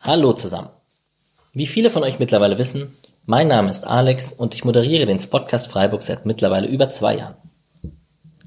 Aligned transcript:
Hallo 0.00 0.32
zusammen. 0.34 0.68
Wie 1.52 1.66
viele 1.66 1.90
von 1.90 2.02
euch 2.04 2.18
mittlerweile 2.18 2.58
wissen, 2.58 2.96
mein 3.26 3.48
Name 3.48 3.70
ist 3.70 3.86
Alex 3.86 4.32
und 4.32 4.54
ich 4.54 4.64
moderiere 4.64 5.06
den 5.06 5.18
Spotcast 5.18 5.68
Freiburg 5.68 6.02
seit 6.02 6.26
mittlerweile 6.26 6.66
über 6.66 6.90
zwei 6.90 7.16
Jahren. 7.16 7.36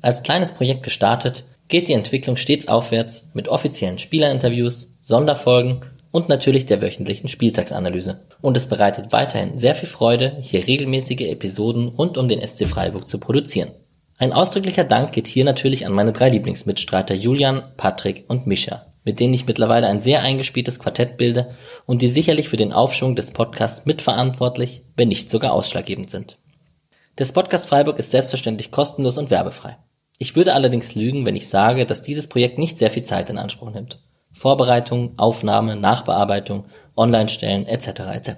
Als 0.02 0.24
kleines 0.24 0.52
Projekt 0.52 0.84
gestartet, 0.84 1.43
geht 1.68 1.88
die 1.88 1.93
Entwicklung 1.93 2.38
stets 2.38 2.68
aufwärts 2.68 3.29
mit 3.34 3.50
offiziellen 3.50 3.97
Spielerinterviews, 3.97 4.92
Sonderfolgen 5.02 5.82
und 6.11 6.29
natürlich 6.29 6.65
der 6.65 6.82
wöchentlichen 6.82 7.28
Spieltagsanalyse. 7.28 8.20
Und 8.42 8.56
es 8.56 8.68
bereitet 8.68 9.11
weiterhin 9.11 9.57
sehr 9.57 9.75
viel 9.75 9.89
Freude, 9.89 10.38
hier 10.39 10.65
regelmäßige 10.65 11.21
Episoden 11.21 11.88
rund 11.88 12.18
um 12.18 12.28
den 12.28 12.46
SC 12.46 12.68
Freiburg 12.68 13.10
zu 13.10 13.20
produzieren. 13.20 13.71
Ein 14.20 14.34
ausdrücklicher 14.34 14.84
Dank 14.84 15.12
geht 15.12 15.28
hier 15.28 15.46
natürlich 15.46 15.86
an 15.86 15.94
meine 15.94 16.12
drei 16.12 16.30
Lieblingsmitstreiter 16.30 17.14
Julian, 17.14 17.62
Patrick 17.78 18.25
und 18.28 18.48
Mischa, 18.48 18.88
mit 19.04 19.20
denen 19.20 19.36
ich 19.36 19.46
mittlerweile 19.46 19.86
ein 19.86 20.02
sehr 20.02 20.21
eingespieltes 20.21 20.80
Quartett 20.80 21.18
bilde 21.18 21.52
und 21.86 22.02
die 22.02 22.08
sicherlich 22.08 22.50
für 22.50 22.58
den 22.58 22.74
Aufschwung 22.74 23.16
des 23.16 23.30
Podcasts 23.30 23.86
mitverantwortlich, 23.86 24.82
wenn 24.96 25.10
nicht 25.10 25.30
sogar 25.30 25.54
ausschlaggebend 25.54 26.10
sind. 26.10 26.39
Der 27.20 27.25
Podcast 27.25 27.68
Freiburg 27.68 28.00
ist 28.00 28.10
selbstverständlich 28.10 28.72
kostenlos 28.72 29.20
und 29.20 29.30
werbefrei. 29.30 29.78
Ich 30.18 30.36
würde 30.36 30.56
allerdings 30.56 30.96
lügen, 30.96 31.28
wenn 31.28 31.36
ich 31.36 31.47
sage, 31.47 31.86
dass 31.86 32.02
dieses 32.02 32.28
Projekt 32.28 32.58
nicht 32.58 32.80
sehr 32.80 32.89
viel 32.89 33.03
Zeit 33.03 33.30
in 33.30 33.38
Anspruch 33.38 33.70
nimmt. 33.70 34.00
Vorbereitung, 34.34 35.13
Aufnahme, 35.17 35.75
Nachbearbeitung, 35.75 36.66
Online-Stellen 36.95 37.67
etc. 37.67 37.88
etc. 38.13 38.34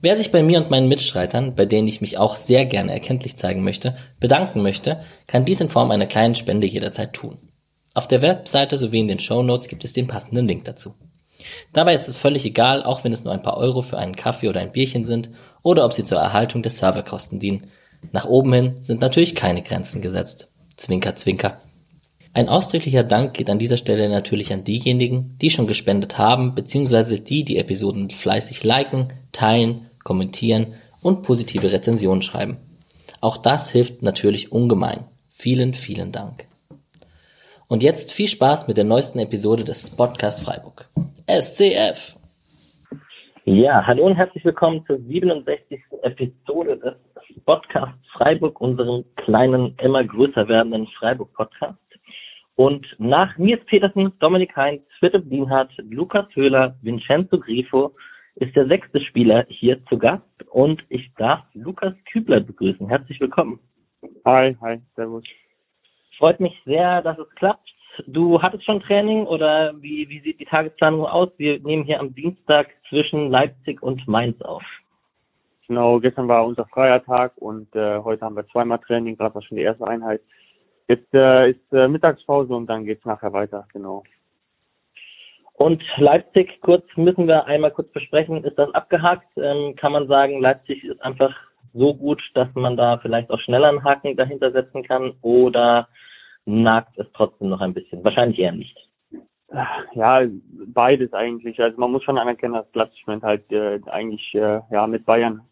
Wer 0.00 0.16
sich 0.16 0.30
bei 0.30 0.42
mir 0.42 0.58
und 0.58 0.70
meinen 0.70 0.88
Mitstreitern, 0.88 1.54
bei 1.54 1.64
denen 1.64 1.88
ich 1.88 2.00
mich 2.00 2.18
auch 2.18 2.36
sehr 2.36 2.66
gerne 2.66 2.92
erkenntlich 2.92 3.36
zeigen 3.36 3.64
möchte, 3.64 3.96
bedanken 4.20 4.62
möchte, 4.62 5.00
kann 5.26 5.44
dies 5.44 5.60
in 5.60 5.68
Form 5.68 5.90
einer 5.90 6.06
kleinen 6.06 6.34
Spende 6.34 6.66
jederzeit 6.66 7.12
tun. 7.12 7.38
Auf 7.94 8.06
der 8.06 8.20
Webseite 8.20 8.76
sowie 8.76 9.00
in 9.00 9.08
den 9.08 9.18
Show 9.18 9.42
Notes 9.42 9.68
gibt 9.68 9.84
es 9.84 9.94
den 9.94 10.06
passenden 10.06 10.46
Link 10.46 10.64
dazu. 10.64 10.94
Dabei 11.72 11.94
ist 11.94 12.08
es 12.08 12.16
völlig 12.16 12.44
egal, 12.44 12.82
auch 12.82 13.04
wenn 13.04 13.12
es 13.12 13.24
nur 13.24 13.32
ein 13.32 13.42
paar 13.42 13.56
Euro 13.56 13.82
für 13.82 13.98
einen 13.98 14.16
Kaffee 14.16 14.48
oder 14.48 14.60
ein 14.60 14.72
Bierchen 14.72 15.04
sind 15.04 15.30
oder 15.62 15.84
ob 15.84 15.92
sie 15.92 16.04
zur 16.04 16.18
Erhaltung 16.18 16.62
der 16.62 16.72
Serverkosten 16.72 17.40
dienen. 17.40 17.68
Nach 18.12 18.26
oben 18.26 18.52
hin 18.52 18.78
sind 18.82 19.00
natürlich 19.00 19.34
keine 19.34 19.62
Grenzen 19.62 20.02
gesetzt. 20.02 20.48
Zwinker, 20.76 21.14
zwinker. 21.16 21.60
Ein 22.36 22.50
ausdrücklicher 22.50 23.02
Dank 23.02 23.32
geht 23.32 23.48
an 23.48 23.58
dieser 23.58 23.78
Stelle 23.78 24.10
natürlich 24.10 24.52
an 24.52 24.62
diejenigen, 24.62 25.38
die 25.40 25.48
schon 25.48 25.66
gespendet 25.66 26.18
haben, 26.18 26.54
beziehungsweise 26.54 27.18
die 27.18 27.44
die 27.46 27.56
Episoden 27.56 28.10
fleißig 28.10 28.62
liken, 28.62 29.08
teilen, 29.32 29.86
kommentieren 30.04 30.74
und 31.02 31.22
positive 31.22 31.72
Rezensionen 31.72 32.20
schreiben. 32.20 32.58
Auch 33.22 33.38
das 33.38 33.70
hilft 33.70 34.02
natürlich 34.02 34.52
ungemein. 34.52 35.04
Vielen, 35.30 35.72
vielen 35.72 36.12
Dank. 36.12 36.44
Und 37.68 37.82
jetzt 37.82 38.12
viel 38.12 38.28
Spaß 38.28 38.68
mit 38.68 38.76
der 38.76 38.84
neuesten 38.84 39.18
Episode 39.18 39.64
des 39.64 39.96
Podcast 39.96 40.44
Freiburg. 40.44 40.90
SCF! 41.26 42.18
Ja, 43.46 43.86
hallo 43.86 44.04
und 44.04 44.16
herzlich 44.16 44.44
willkommen 44.44 44.84
zur 44.86 44.98
67. 44.98 45.80
Episode 46.02 46.76
des 46.76 47.44
Podcast 47.46 47.94
Freiburg, 48.12 48.60
unserem 48.60 49.06
kleinen, 49.16 49.74
immer 49.82 50.04
größer 50.04 50.46
werdenden 50.48 50.86
Freiburg 50.98 51.32
Podcast. 51.32 51.78
Und 52.56 52.86
nach 52.98 53.36
Nils 53.36 53.62
Petersen, 53.66 54.12
Dominik 54.18 54.56
Heinz, 54.56 54.82
Philipp 54.98 55.28
Dienhardt, 55.28 55.70
Lukas 55.90 56.26
Höhler, 56.34 56.74
Vincenzo 56.80 57.38
Grifo 57.38 57.94
ist 58.36 58.56
der 58.56 58.66
sechste 58.66 58.98
Spieler 59.02 59.44
hier 59.48 59.84
zu 59.86 59.98
Gast 59.98 60.24
und 60.50 60.82
ich 60.88 61.12
darf 61.18 61.44
Lukas 61.52 61.92
Kübler 62.10 62.40
begrüßen. 62.40 62.88
Herzlich 62.88 63.20
willkommen. 63.20 63.60
Hi, 64.24 64.56
hi, 64.62 64.80
servus. 64.94 65.24
Freut 66.16 66.40
mich 66.40 66.54
sehr, 66.64 67.02
dass 67.02 67.18
es 67.18 67.28
klappt. 67.34 67.68
Du 68.06 68.40
hattest 68.40 68.64
schon 68.64 68.80
Training 68.80 69.26
oder 69.26 69.74
wie, 69.82 70.08
wie 70.08 70.20
sieht 70.20 70.40
die 70.40 70.46
Tagesplanung 70.46 71.04
aus? 71.04 71.28
Wir 71.36 71.60
nehmen 71.60 71.84
hier 71.84 72.00
am 72.00 72.14
Dienstag 72.14 72.68
zwischen 72.88 73.30
Leipzig 73.30 73.82
und 73.82 74.08
Mainz 74.08 74.40
auf. 74.40 74.64
Genau, 75.68 76.00
gestern 76.00 76.28
war 76.28 76.46
unser 76.46 76.64
freier 76.66 77.04
Tag 77.04 77.36
und 77.36 77.74
äh, 77.74 77.98
heute 77.98 78.24
haben 78.24 78.36
wir 78.36 78.46
zweimal 78.48 78.78
Training, 78.78 79.16
gerade 79.16 79.34
war 79.34 79.42
schon 79.42 79.56
die 79.56 79.64
erste 79.64 79.86
Einheit. 79.86 80.22
Jetzt 80.88 81.12
äh, 81.14 81.50
ist 81.50 81.72
äh, 81.72 81.88
Mittagspause 81.88 82.54
und 82.54 82.66
dann 82.66 82.84
geht's 82.84 83.04
nachher 83.04 83.32
weiter, 83.32 83.66
genau. 83.72 84.04
Und 85.54 85.82
Leipzig, 85.96 86.60
kurz 86.60 86.84
müssen 86.96 87.26
wir 87.26 87.46
einmal 87.46 87.70
kurz 87.70 87.90
besprechen, 87.92 88.44
ist 88.44 88.58
das 88.58 88.72
abgehakt? 88.74 89.26
Ähm, 89.36 89.74
kann 89.76 89.92
man 89.92 90.06
sagen, 90.06 90.40
Leipzig 90.40 90.84
ist 90.84 91.02
einfach 91.02 91.34
so 91.72 91.94
gut, 91.94 92.22
dass 92.34 92.48
man 92.54 92.76
da 92.76 92.98
vielleicht 92.98 93.30
auch 93.30 93.40
schneller 93.40 93.68
einen 93.68 93.82
Haken 93.82 94.16
dahinter 94.16 94.52
setzen 94.52 94.82
kann 94.82 95.14
oder 95.22 95.88
nagt 96.44 96.98
es 96.98 97.06
trotzdem 97.14 97.48
noch 97.48 97.60
ein 97.60 97.74
bisschen? 97.74 98.04
Wahrscheinlich 98.04 98.38
eher 98.38 98.52
nicht. 98.52 98.76
Ja, 99.94 100.22
beides 100.66 101.12
eigentlich. 101.12 101.60
Also 101.60 101.78
man 101.80 101.92
muss 101.92 102.02
schon 102.02 102.18
anerkennen, 102.18 102.54
dass 102.54 102.74
Leipzig 102.74 103.04
halt 103.22 103.50
äh, 103.50 103.80
eigentlich 103.86 104.34
äh, 104.34 104.60
ja 104.70 104.86
mit 104.86 105.06
Bayern 105.06 105.42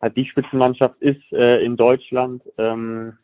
halt 0.00 0.16
die 0.16 0.26
Spitzenmannschaft 0.26 1.00
ist 1.00 1.32
äh, 1.32 1.62
in 1.64 1.76
Deutschland. 1.76 2.42
Ähm, 2.56 3.18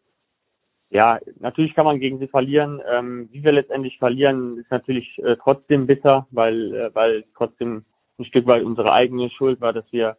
ja, 0.91 1.19
natürlich 1.39 1.75
kann 1.75 1.85
man 1.85 2.01
gegen 2.01 2.19
sie 2.19 2.29
verlieren. 2.29 2.81
Ähm, 2.91 3.29
wie 3.31 3.45
wir 3.45 3.53
letztendlich 3.53 3.99
verlieren, 3.99 4.59
ist 4.59 4.71
natürlich 4.71 5.19
äh, 5.19 5.37
trotzdem 5.37 5.87
bitter, 5.87 6.27
weil 6.31 6.75
äh, 6.75 6.95
weil 6.95 7.25
trotzdem 7.37 7.85
ein 8.19 8.25
Stück 8.25 8.47
weit 8.47 8.65
unsere 8.65 8.93
eigene 8.93 9.31
Schuld 9.31 9.61
war, 9.61 9.73
dass 9.73 9.91
wir 9.93 10.17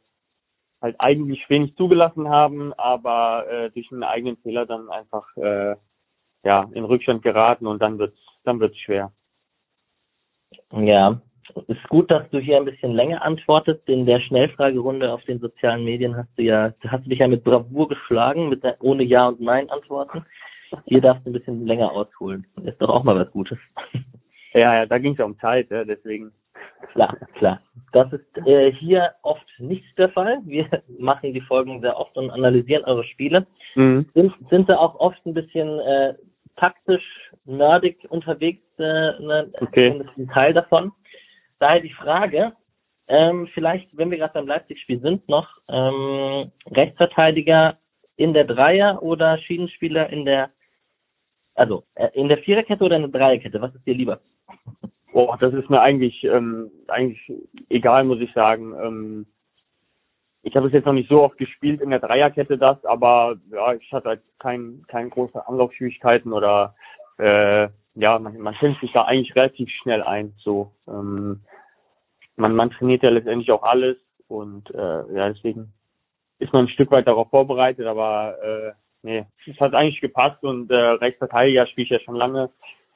halt 0.82 0.96
eigentlich 1.00 1.50
wenig 1.50 1.76
zugelassen 1.76 2.30
haben, 2.30 2.74
aber 2.74 3.46
äh, 3.50 3.72
durch 3.72 3.92
einen 3.92 4.04
eigenen 4.04 4.38
Fehler 4.38 4.66
dann 4.66 4.90
einfach 4.90 5.26
äh, 5.38 5.76
ja 6.44 6.70
in 6.74 6.86
Rückstand 6.86 7.24
geraten 7.24 7.68
und 7.68 7.82
dann 7.82 7.98
wird's 7.98 8.20
dann 8.44 8.60
wird's 8.60 8.78
schwer. 8.78 9.12
Ja, 10.72 11.20
ist 11.68 11.90
gut, 11.90 12.12
dass 12.12 12.30
du 12.30 12.40
hier 12.40 12.58
ein 12.58 12.66
bisschen 12.66 12.94
länger 12.94 13.24
antwortest. 13.24 13.88
In 13.90 14.06
der 14.06 14.20
Schnellfragerunde 14.20 15.12
auf 15.12 15.24
den 15.24 15.40
sozialen 15.40 15.84
Medien 15.84 16.16
hast 16.16 16.30
du 16.38 16.44
ja, 16.44 16.74
hast 16.88 17.06
du 17.06 17.10
dich 17.10 17.20
ja 17.20 17.28
mit 17.28 17.44
Bravour 17.44 17.90
geschlagen, 17.90 18.50
mit 18.50 18.64
der, 18.64 18.78
ohne 18.82 19.04
Ja 19.04 19.28
und 19.28 19.42
Nein 19.42 19.70
Antworten. 19.70 20.26
Hier 20.86 21.02
darfst 21.02 21.26
du 21.26 21.30
ein 21.30 21.34
bisschen 21.34 21.66
länger 21.66 21.92
ausholen. 21.92 22.46
Ist 22.64 22.82
doch 22.82 22.90
auch 22.90 23.04
mal 23.04 23.16
was 23.16 23.32
Gutes. 23.32 23.58
Ja, 24.54 24.74
ja, 24.74 24.86
da 24.88 24.98
ging 24.98 25.12
es 25.12 25.20
ja 25.20 25.26
um 25.26 25.38
Zeit, 25.38 25.70
ja, 25.70 25.84
deswegen. 25.84 26.32
Klar, 26.94 27.16
klar. 27.36 27.62
Das 27.94 28.12
ist 28.12 28.48
äh, 28.48 28.72
hier 28.72 29.14
oft 29.22 29.46
nicht 29.60 29.98
der 29.98 30.10
Fall. 30.10 30.40
Wir 30.44 30.68
machen 31.00 31.34
die 31.34 31.42
Folgen 31.42 31.82
sehr 31.82 31.98
oft 31.98 32.18
und 32.18 32.32
analysieren 32.32 32.84
eure 32.86 33.04
Spiele. 33.04 33.46
Mhm. 33.76 34.10
Sind, 34.14 34.34
sind 34.50 34.70
da 34.70 34.78
auch 34.78 34.96
oft 35.00 35.24
ein 35.26 35.34
bisschen 35.34 35.80
äh, 35.80 36.16
taktisch 36.56 37.04
nerdig 37.46 38.06
unterwegs, 38.10 38.64
äh, 38.80 38.84
ne, 38.84 39.52
okay. 39.62 40.04
ein 40.18 40.28
Teil 40.30 40.54
davon. 40.54 40.92
Daher 41.60 41.82
die 41.82 41.94
Frage, 41.94 42.54
ähm, 43.08 43.48
vielleicht, 43.54 43.96
wenn 43.98 44.12
wir 44.12 44.18
gerade 44.18 44.34
beim 44.34 44.48
Leipzig-Spiel 44.48 45.00
sind, 45.02 45.28
noch 45.28 45.48
ähm, 45.68 46.52
Rechtsverteidiger 46.72 47.78
in 48.18 48.34
der 48.34 48.44
Dreier- 48.44 49.02
oder 49.02 49.38
Schiedenspieler 49.40 50.10
in 50.10 50.26
der, 50.26 50.52
also 51.60 51.84
äh, 51.96 52.08
in 52.14 52.30
der 52.30 52.38
Viererkette 52.38 52.84
oder 52.84 52.96
in 52.96 53.12
der 53.12 53.20
Dreierkette? 53.20 53.62
Was 53.62 53.76
ist 53.76 53.86
dir 53.86 53.94
lieber? 53.94 54.22
Boah, 55.12 55.38
das 55.38 55.54
ist 55.54 55.70
mir 55.70 55.82
eigentlich 55.82 56.24
ähm, 56.24 56.72
eigentlich 56.88 57.20
egal, 57.68 58.06
muss 58.06 58.22
ich 58.22 58.32
sagen. 58.34 58.74
Ähm, 58.82 59.26
ich 60.42 60.56
habe 60.56 60.68
es 60.68 60.74
jetzt 60.74 60.86
noch 60.86 60.94
nicht 60.94 61.10
so 61.10 61.22
oft 61.22 61.38
gespielt 61.38 61.82
in 61.82 61.90
der 61.90 62.00
Dreierkette 62.00 62.58
das, 62.58 62.84
aber 62.86 63.36
ja, 63.52 63.74
ich 63.74 63.92
hatte 63.92 64.10
halt 64.10 64.22
kein, 64.40 64.86
keine 64.88 65.10
große 65.10 65.48
Anlaufschwierigkeiten 65.48 66.32
oder 66.32 66.76
äh, 67.18 67.68
ja, 67.96 68.18
man, 68.20 68.38
man 68.38 68.56
kennt 68.56 68.80
sich 68.80 68.94
da 68.94 69.04
eigentlich 69.04 69.36
relativ 69.36 69.70
schnell 69.82 70.02
ein. 70.02 70.34
So, 70.38 70.72
ähm, 70.88 71.42
man, 72.38 72.56
man 72.56 72.72
trainiert 72.72 73.04
ja 73.04 73.10
letztendlich 73.10 73.52
auch 73.52 73.64
alles 73.64 73.98
und 74.30 74.74
äh, 74.74 75.14
ja, 75.14 75.28
deswegen 75.28 75.74
ist 76.38 76.54
man 76.54 76.66
ein 76.66 76.70
Stück 76.70 76.90
weit 76.92 77.08
darauf 77.08 77.30
vorbereitet, 77.30 77.86
aber 77.86 78.38
äh, 78.42 78.72
nee, 79.04 79.26
es 79.46 79.60
hat 79.60 79.74
eigentlich 79.74 80.02
gepasst 80.02 80.44
und 80.44 80.70
äh, 80.72 80.76
Rechtsverteidiger 80.76 81.68
spiele 81.68 81.86
ich 81.86 81.92
ja 81.92 82.00
schon 82.00 82.16
lange. 82.16 82.50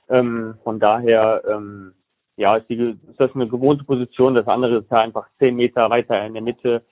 Ähm, 0.10 0.56
von 0.64 0.80
daher, 0.80 1.44
ähm, 1.50 1.94
ja, 2.36 2.58
ist, 2.58 2.70
die, 2.70 2.76
ist 2.76 3.20
das 3.20 3.34
eine 3.36 3.48
gewohnte 3.48 3.84
Position. 3.84 4.36
Das 4.36 4.48
andere 4.48 4.78
ist 4.78 4.92
ja 4.92 5.00
einfach 5.00 5.28
zehn 5.40 5.56
Meter 5.56 5.90
weiter 5.90 6.26
in 6.26 6.34
der 6.34 6.44
Mitte 6.44 6.84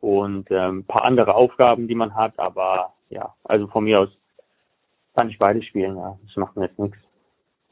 und 0.00 0.50
ähm, 0.50 0.84
paar 0.84 1.04
andere 1.04 1.34
Aufgaben, 1.34 1.88
die 1.88 1.94
man 1.94 2.14
hat. 2.14 2.38
Aber 2.38 2.92
ja, 3.08 3.34
also 3.44 3.66
von 3.68 3.84
mir 3.84 4.00
aus 4.00 4.08
kann 5.14 5.30
ich 5.30 5.38
beide 5.38 5.62
spielen. 5.62 5.96
Ja, 5.96 6.18
das 6.26 6.36
macht 6.36 6.56
mir 6.56 6.66
jetzt 6.66 6.78
nichts. 6.78 6.98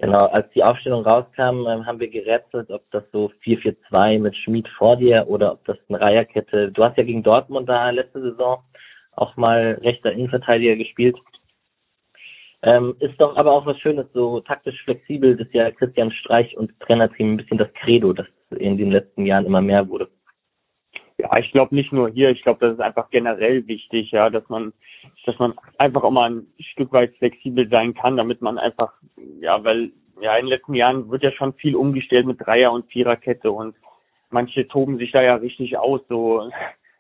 Genau, 0.01 0.27
als 0.27 0.49
die 0.51 0.63
Aufstellung 0.63 1.03
rauskam, 1.03 1.67
ähm, 1.67 1.85
haben 1.85 1.99
wir 1.99 2.09
gerätselt, 2.09 2.71
ob 2.71 2.89
das 2.93 3.03
so 3.11 3.33
4-4-2 3.45 4.21
mit 4.21 4.37
Schmid 4.37 4.69
vor 4.79 4.97
dir 4.97 5.27
oder 5.29 5.53
ob 5.53 5.65
das 5.65 5.77
eine 5.89 5.99
Dreierkette. 5.99 6.71
Du 6.71 6.85
hast 6.85 6.97
ja 6.97 7.03
gegen 7.03 7.25
Dortmund 7.25 7.69
da 7.69 7.91
letzte 7.91 8.21
Saison 8.21 8.63
auch 9.21 9.37
mal 9.37 9.79
rechter 9.83 10.13
Innenverteidiger 10.13 10.77
gespielt. 10.77 11.17
Ähm, 12.63 12.97
ist 12.99 13.21
doch 13.21 13.37
aber 13.37 13.53
auch 13.53 13.67
was 13.67 13.79
Schönes, 13.79 14.07
so 14.13 14.41
taktisch 14.41 14.83
flexibel, 14.83 15.41
ist 15.41 15.55
ja 15.55 15.71
Christian 15.71 16.11
Streich 16.11 16.57
und 16.57 16.73
Trainerteam 16.81 17.35
ein 17.35 17.37
bisschen 17.37 17.59
das 17.59 17.73
Credo, 17.75 18.13
das 18.13 18.27
in 18.51 18.77
den 18.77 18.91
letzten 18.91 19.27
Jahren 19.27 19.47
immer 19.47 19.61
mehr 19.61 19.89
wurde. 19.89 20.09
Ja, 21.19 21.37
ich 21.39 21.51
glaube 21.53 21.75
nicht 21.75 21.93
nur 21.93 22.09
hier, 22.11 22.31
ich 22.31 22.43
glaube, 22.43 22.61
das 22.61 22.75
ist 22.75 22.81
einfach 22.81 23.11
generell 23.11 23.67
wichtig, 23.67 24.11
ja, 24.11 24.31
dass 24.31 24.49
man, 24.49 24.73
dass 25.27 25.39
man 25.39 25.55
einfach 25.77 26.03
auch 26.03 26.11
mal 26.11 26.31
ein 26.31 26.47
Stück 26.61 26.93
weit 26.93 27.15
flexibel 27.17 27.69
sein 27.69 27.95
kann, 27.95 28.17
damit 28.17 28.41
man 28.41 28.59
einfach, 28.59 28.93
ja, 29.41 29.63
weil 29.63 29.91
ja 30.21 30.37
in 30.37 30.47
den 30.47 30.51
letzten 30.51 30.75
Jahren 30.75 31.11
wird 31.11 31.23
ja 31.23 31.33
schon 31.33 31.55
viel 31.55 31.77
umgestellt 31.77 32.27
mit 32.27 32.41
Dreier- 32.41 32.73
und 32.73 32.91
Viererkette 32.91 33.51
und 33.51 33.77
manche 34.31 34.67
toben 34.69 34.99
sich 34.99 35.13
da 35.13 35.23
ja 35.23 35.37
richtig 35.37 35.77
aus, 35.77 36.01
so 36.09 36.51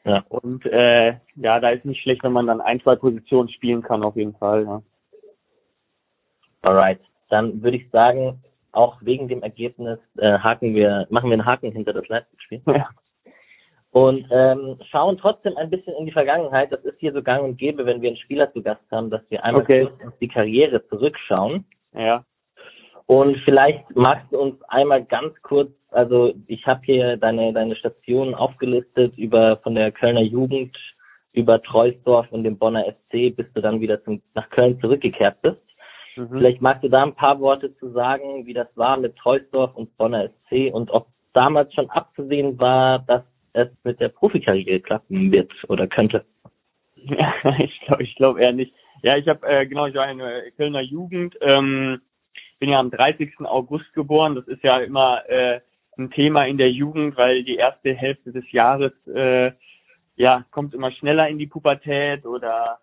ja. 0.08 0.24
Und 0.28 0.64
äh, 0.66 1.14
ja, 1.36 1.60
da 1.60 1.70
ist 1.70 1.84
nicht 1.84 2.02
schlecht, 2.02 2.22
wenn 2.22 2.32
man 2.32 2.46
dann 2.46 2.60
ein, 2.60 2.80
zwei 2.80 2.96
Positionen 2.96 3.48
spielen 3.48 3.82
kann, 3.82 4.02
auf 4.02 4.16
jeden 4.16 4.34
Fall. 4.34 4.64
Ja. 4.64 4.82
Alright, 6.62 7.00
dann 7.28 7.62
würde 7.62 7.76
ich 7.76 7.90
sagen, 7.90 8.42
auch 8.72 8.96
wegen 9.00 9.28
dem 9.28 9.42
Ergebnis 9.42 9.98
äh, 10.18 10.38
haken 10.38 10.74
wir, 10.74 11.06
machen 11.10 11.30
wir 11.30 11.34
einen 11.34 11.46
Haken 11.46 11.72
hinter 11.72 11.92
das 11.92 12.08
Leipzig-Spiel. 12.08 12.62
Ja. 12.66 12.88
Und 13.90 14.26
ähm, 14.30 14.78
schauen 14.90 15.16
trotzdem 15.16 15.56
ein 15.56 15.70
bisschen 15.70 15.94
in 15.94 16.06
die 16.06 16.12
Vergangenheit. 16.12 16.70
Das 16.70 16.84
ist 16.84 16.98
hier 16.98 17.12
so 17.12 17.22
gang 17.22 17.42
und 17.42 17.56
gäbe, 17.56 17.86
wenn 17.86 18.02
wir 18.02 18.10
einen 18.10 18.18
Spieler 18.18 18.52
zu 18.52 18.62
Gast 18.62 18.82
haben, 18.90 19.10
dass 19.10 19.22
wir 19.30 19.42
einmal 19.44 19.62
okay. 19.62 19.86
kurz 19.86 20.06
auf 20.06 20.18
die 20.20 20.28
Karriere 20.28 20.86
zurückschauen. 20.88 21.64
Ja. 21.94 22.24
Und 23.08 23.38
vielleicht 23.38 23.96
magst 23.96 24.30
du 24.30 24.38
uns 24.38 24.62
einmal 24.64 25.02
ganz 25.02 25.32
kurz, 25.40 25.70
also 25.90 26.34
ich 26.46 26.66
habe 26.66 26.82
hier 26.84 27.16
deine, 27.16 27.54
deine 27.54 27.74
Stationen 27.74 28.34
aufgelistet 28.34 29.16
über 29.16 29.56
von 29.62 29.74
der 29.74 29.92
Kölner 29.92 30.20
Jugend 30.20 30.76
über 31.32 31.62
Treusdorf 31.62 32.30
und 32.30 32.44
dem 32.44 32.58
Bonner 32.58 32.84
SC, 32.84 33.34
bis 33.34 33.50
du 33.54 33.62
dann 33.62 33.80
wieder 33.80 34.04
zum, 34.04 34.20
nach 34.34 34.50
Köln 34.50 34.78
zurückgekehrt 34.80 35.40
bist. 35.40 35.62
Mhm. 36.16 36.28
Vielleicht 36.32 36.60
magst 36.60 36.84
du 36.84 36.90
da 36.90 37.02
ein 37.02 37.14
paar 37.14 37.40
Worte 37.40 37.74
zu 37.78 37.90
sagen, 37.92 38.44
wie 38.44 38.52
das 38.52 38.68
war 38.74 38.98
mit 38.98 39.16
Treusdorf 39.16 39.74
und 39.74 39.96
Bonner 39.96 40.28
SC 40.28 40.70
und 40.70 40.90
ob 40.90 41.06
damals 41.32 41.72
schon 41.72 41.88
abzusehen 41.88 42.58
war, 42.58 42.98
dass 42.98 43.22
es 43.54 43.68
mit 43.84 44.00
der 44.00 44.10
Profikarriere 44.10 44.80
klappen 44.80 45.32
wird 45.32 45.50
oder 45.68 45.86
könnte. 45.86 46.26
Ja, 46.94 47.32
ich 47.58 47.80
glaube 47.86 48.02
ich 48.02 48.14
glaub 48.16 48.38
eher 48.38 48.52
nicht. 48.52 48.74
Ja, 49.02 49.16
ich 49.16 49.26
habe 49.28 49.46
äh, 49.46 49.66
genau, 49.66 49.86
ich 49.86 49.94
war 49.94 50.10
in 50.10 50.18
der 50.18 50.50
Kölner 50.58 50.82
Jugend. 50.82 51.34
Ähm, 51.40 52.02
bin 52.58 52.70
ja 52.70 52.78
am 52.78 52.90
30. 52.90 53.40
August 53.40 53.92
geboren. 53.94 54.34
Das 54.34 54.46
ist 54.46 54.62
ja 54.62 54.78
immer 54.78 55.28
äh, 55.28 55.60
ein 55.96 56.10
Thema 56.10 56.46
in 56.46 56.58
der 56.58 56.70
Jugend, 56.70 57.16
weil 57.16 57.44
die 57.44 57.56
erste 57.56 57.94
Hälfte 57.94 58.32
des 58.32 58.50
Jahres 58.52 58.92
äh, 59.06 59.52
ja 60.16 60.44
kommt 60.50 60.74
immer 60.74 60.90
schneller 60.92 61.28
in 61.28 61.38
die 61.38 61.46
Pubertät 61.46 62.26
oder 62.26 62.78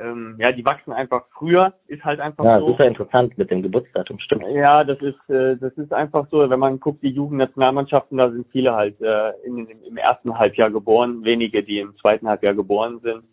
ähm, 0.00 0.36
ja, 0.38 0.52
die 0.52 0.64
wachsen 0.64 0.92
einfach 0.92 1.24
früher, 1.36 1.74
ist 1.88 2.04
halt 2.04 2.20
einfach 2.20 2.44
ja, 2.44 2.60
so. 2.60 2.66
Ja, 2.66 2.70
super 2.72 2.86
interessant 2.86 3.36
mit 3.36 3.50
dem 3.50 3.62
Geburtsdatum, 3.62 4.20
stimmt. 4.20 4.44
Ja, 4.52 4.84
das 4.84 5.00
ist 5.00 5.28
äh, 5.28 5.56
das 5.56 5.72
ist 5.72 5.92
einfach 5.92 6.28
so, 6.30 6.48
wenn 6.48 6.60
man 6.60 6.78
guckt, 6.78 7.02
die 7.02 7.10
Jugendnationalmannschaften, 7.10 8.16
da 8.16 8.30
sind 8.30 8.46
viele 8.52 8.74
halt 8.74 9.00
äh, 9.00 9.30
in, 9.44 9.66
im 9.66 9.96
ersten 9.96 10.38
Halbjahr 10.38 10.70
geboren, 10.70 11.24
wenige, 11.24 11.64
die 11.64 11.80
im 11.80 11.96
zweiten 11.96 12.28
Halbjahr 12.28 12.54
geboren 12.54 13.00
sind. 13.00 13.24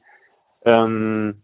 Ähm, 0.65 1.43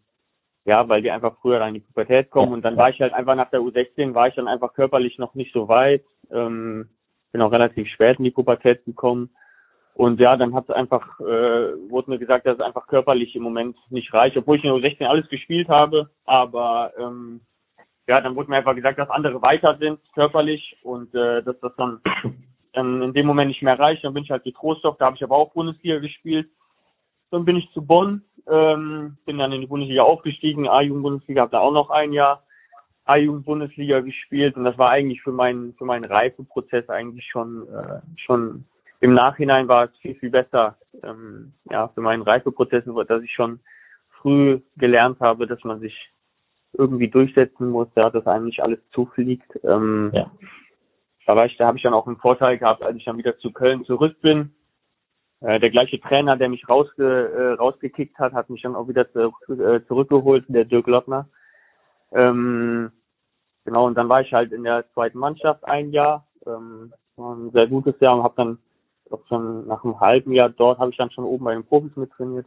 ja, 0.66 0.88
weil 0.88 1.02
die 1.02 1.12
einfach 1.12 1.38
früher 1.42 1.60
dann 1.60 1.70
in 1.70 1.74
die 1.76 1.80
Pubertät 1.82 2.30
kommen 2.30 2.54
und 2.54 2.64
dann 2.64 2.78
war 2.78 2.90
ich 2.90 3.00
halt 3.02 3.14
einfach 3.14 3.36
nach 3.36 3.50
der 3.50 3.62
U16 3.62 4.14
war 4.14 4.28
ich 4.28 4.36
dann 4.36 4.48
einfach 4.48 4.74
körperlich 4.74 5.18
noch 5.18 5.34
nicht 5.36 5.54
so 5.54 5.68
weit, 5.68 6.04
ähm, 6.32 6.90
bin 7.32 7.42
auch 7.42 7.52
relativ 7.52 7.88
spät 7.88 8.20
in 8.20 8.26
die 8.26 8.32
Pubertät 8.32 8.86
gekommen 8.86 9.32
und 9.94 10.20
ja, 10.20 10.38
dann 10.38 10.54
hat 10.54 10.66
es 10.70 10.76
einfach, 10.76 11.20
äh, 11.20 11.90
wurde 11.90 12.12
mir 12.12 12.20
gesagt, 12.20 12.46
dass 12.46 12.56
es 12.56 12.64
einfach 12.64 12.88
körperlich 12.88 13.36
im 13.36 13.44
Moment 13.44 13.78
nicht 13.90 14.14
reicht, 14.14 14.38
obwohl 14.38 14.58
ich 14.58 14.64
in 14.64 14.74
der 14.74 14.80
U16 14.80 15.06
alles 15.06 15.28
gespielt 15.30 15.68
habe, 15.68 16.10
aber 16.26 16.94
ähm, 16.98 17.42
ja, 18.08 18.22
dann 18.22 18.36
wurde 18.36 18.50
mir 18.50 18.58
einfach 18.58 18.76
gesagt, 18.76 19.00
dass 19.00 19.10
andere 19.10 19.42
weiter 19.42 19.78
sind 19.80 20.00
körperlich 20.14 20.78
und 20.84 21.14
äh, 21.14 21.44
dass 21.44 21.60
das 21.60 21.76
dann, 21.78 22.02
dann 22.74 23.02
in 23.02 23.14
dem 23.14 23.26
Moment 23.26 23.50
nicht 23.50 23.62
mehr 23.62 23.80
reicht. 23.80 24.04
Dann 24.04 24.14
bin 24.14 24.24
ich 24.24 24.32
halt 24.32 24.46
die 24.46 24.54
Trostdorf, 24.54 24.98
da 24.98 25.06
habe 25.06 25.16
ich 25.16 25.24
aber 25.24 25.36
auch 25.36 25.54
Bundesliga 25.54 26.00
gespielt. 26.00 26.50
Dann 27.32 27.46
bin 27.46 27.56
ich 27.56 27.72
zu 27.72 27.86
Bonn, 27.86 28.24
ähm, 28.48 29.18
bin 29.26 29.38
dann 29.38 29.52
in 29.52 29.62
die 29.62 29.68
Bundesliga 29.68 30.04
aufgestiegen, 30.04 30.68
A-Jugend-Bundesliga, 30.68 31.42
habe 31.42 31.52
da 31.52 31.60
auch 31.60 31.72
noch 31.72 31.90
ein 31.90 32.14
Jahr 32.14 32.44
A-Jugend-Bundesliga 33.06 34.02
gespielt 34.02 34.56
und 34.56 34.64
das 34.64 34.78
war 34.78 34.90
eigentlich 34.90 35.22
für 35.22 35.32
meinen 35.32 35.74
für 35.74 35.86
meinen 35.86 36.06
Reifeprozess 36.06 36.88
eigentlich 36.90 37.28
schon 37.30 37.68
äh, 37.70 38.00
schon 38.18 38.66
im 39.00 39.14
Nachhinein 39.14 39.68
war 39.68 39.86
es 39.86 39.98
viel 39.98 40.16
viel 40.16 40.30
besser 40.30 40.78
ähm, 41.04 41.54
ja 41.70 41.88
für 41.90 42.02
meinen 42.02 42.22
Reifeprozess, 42.22 42.84
dass 43.08 43.24
ich 43.24 43.34
schon 43.34 43.60
früh 44.22 44.62
gelernt 44.78 45.20
habe, 45.20 45.48
dass 45.48 45.64
man 45.64 45.80
sich 45.80 46.12
irgendwie 46.74 47.10
durchsetzen 47.10 47.70
muss, 47.70 47.88
ja, 47.96 48.10
dass 48.10 48.28
einem 48.28 48.46
nicht 48.46 48.62
alles 48.62 48.80
zufliegt. 48.92 49.52
Ähm, 49.64 50.12
ja. 50.14 50.32
Da 51.26 51.36
war 51.36 51.46
ich, 51.46 51.58
da 51.58 51.68
habe 51.68 51.78
ich 51.78 51.84
dann 51.84 51.94
auch 51.94 52.08
einen 52.08 52.18
Vorteil 52.18 52.58
gehabt, 52.58 52.82
als 52.82 52.96
ich 52.96 53.06
dann 53.06 53.18
wieder 53.18 53.38
zu 53.40 53.52
Köln 53.52 53.84
zurück 53.84 54.22
bin 54.22 54.54
äh, 55.42 55.60
der 55.60 55.72
gleiche 55.72 56.00
Trainer, 56.00 56.38
der 56.38 56.50
mich 56.50 56.68
rausge, 56.70 57.04
äh, 57.04 57.54
rausgekickt 57.54 58.18
hat, 58.20 58.34
hat 58.34 58.50
mich 58.50 58.62
dann 58.62 58.76
auch 58.76 58.88
wieder 58.88 59.12
zu, 59.12 59.34
äh, 59.52 59.84
zurückgeholt, 59.88 60.46
der 60.48 60.66
Dirk 60.66 60.88
Lottner. 60.88 61.28
Ähm, 62.12 62.92
genau, 63.66 63.88
und 63.88 63.96
dann 63.96 64.10
war 64.10 64.22
ich 64.22 64.34
halt 64.34 64.52
in 64.52 64.64
der 64.64 64.86
zweiten 64.94 65.18
Mannschaft 65.18 65.66
ein 65.66 65.92
Jahr, 65.92 66.28
ähm, 66.46 66.94
war 67.16 67.36
ein 67.36 67.52
sehr 67.52 67.68
gutes 67.68 68.00
Jahr 68.00 68.16
und 68.16 68.24
habe 68.24 68.36
dann 68.38 68.58
auch 69.10 69.26
schon 69.28 69.68
nach 69.68 69.84
einem 69.84 70.00
halben 70.00 70.32
Jahr 70.32 70.50
dort 70.50 70.80
habe 70.80 70.92
ich 70.92 70.98
dann 70.98 71.12
schon 71.12 71.26
oben 71.26 71.44
bei 71.44 71.54
den 71.54 71.66
Profis 71.66 71.96
mit 71.98 72.12
trainiert 72.12 72.46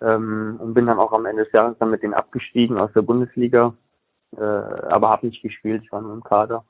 ähm, 0.00 0.58
und 0.60 0.72
bin 0.72 0.86
dann 0.86 0.98
auch 0.98 1.12
am 1.12 1.26
Ende 1.26 1.44
des 1.44 1.52
Jahres 1.52 1.76
dann 1.78 1.90
mit 1.90 2.02
denen 2.02 2.14
abgestiegen 2.14 2.78
aus 2.78 2.92
der 2.94 3.02
Bundesliga, 3.02 3.74
äh, 4.36 4.40
aber 4.40 5.10
habe 5.10 5.26
nicht 5.26 5.42
gespielt, 5.42 5.82
ich 5.84 5.92
war 5.92 6.00
nur 6.00 6.14
im 6.14 6.24
Kader. 6.24 6.64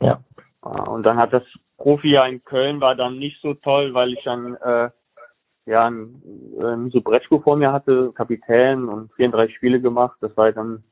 Ja. 0.00 0.20
Und 0.62 1.02
dann 1.02 1.18
hat 1.18 1.32
das 1.32 1.42
Profi-Jahr 1.84 2.30
in 2.30 2.42
Köln 2.42 2.80
war 2.80 2.94
dann 2.94 3.18
nicht 3.18 3.42
so 3.42 3.52
toll, 3.52 3.92
weil 3.92 4.14
ich 4.14 4.24
dann 4.24 4.54
äh, 4.54 4.88
ja 5.66 5.86
ein 5.86 6.22
äh, 6.58 6.76
Miso 6.76 7.02
Bretschko 7.02 7.40
vor 7.40 7.56
mir 7.56 7.72
hatte, 7.72 8.10
Kapitän 8.14 8.88
und 8.88 9.12
34 9.16 9.54
Spiele 9.54 9.82
gemacht. 9.82 10.16
Das 10.22 10.34
war 10.34 10.50
dann 10.50 10.82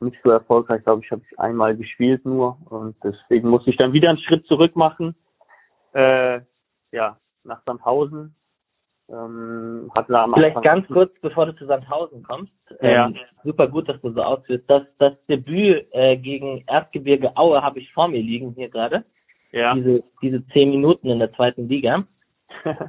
nicht 0.00 0.18
so 0.24 0.30
erfolgreich, 0.30 0.82
glaube 0.82 1.02
ich, 1.04 1.10
habe 1.12 1.22
ich 1.24 1.38
einmal 1.38 1.76
gespielt 1.76 2.24
nur 2.24 2.58
und 2.68 2.96
deswegen 3.04 3.48
musste 3.48 3.70
ich 3.70 3.76
dann 3.76 3.92
wieder 3.92 4.08
einen 4.08 4.18
Schritt 4.18 4.44
zurück 4.46 4.74
machen. 4.74 5.14
Äh, 5.92 6.40
ja, 6.90 7.16
nach 7.44 7.62
Sandhausen. 7.64 8.34
Ähm, 9.08 9.88
hatte 9.94 10.12
da 10.12 10.24
am 10.24 10.34
Vielleicht 10.34 10.56
Anfang 10.56 10.74
ganz 10.74 10.88
kurz, 10.88 11.12
bevor 11.20 11.46
du 11.46 11.54
zu 11.54 11.66
Sandhausen 11.66 12.24
kommst. 12.24 12.52
Ja. 12.80 13.06
Ähm, 13.06 13.16
super 13.44 13.68
gut, 13.68 13.88
dass 13.88 14.00
du 14.00 14.10
so 14.10 14.22
ausführst. 14.22 14.64
Das, 14.68 14.82
das 14.98 15.12
Debüt 15.26 15.86
äh, 15.92 16.16
gegen 16.16 16.64
Erzgebirge 16.66 17.36
Aue 17.36 17.62
habe 17.62 17.78
ich 17.78 17.92
vor 17.92 18.08
mir 18.08 18.20
liegen 18.20 18.52
hier 18.54 18.68
gerade 18.68 19.04
ja. 19.52 19.74
diese, 19.74 20.02
diese 20.22 20.46
zehn 20.48 20.70
Minuten 20.70 21.08
in 21.08 21.18
der 21.18 21.32
zweiten 21.32 21.68
Liga. 21.68 22.04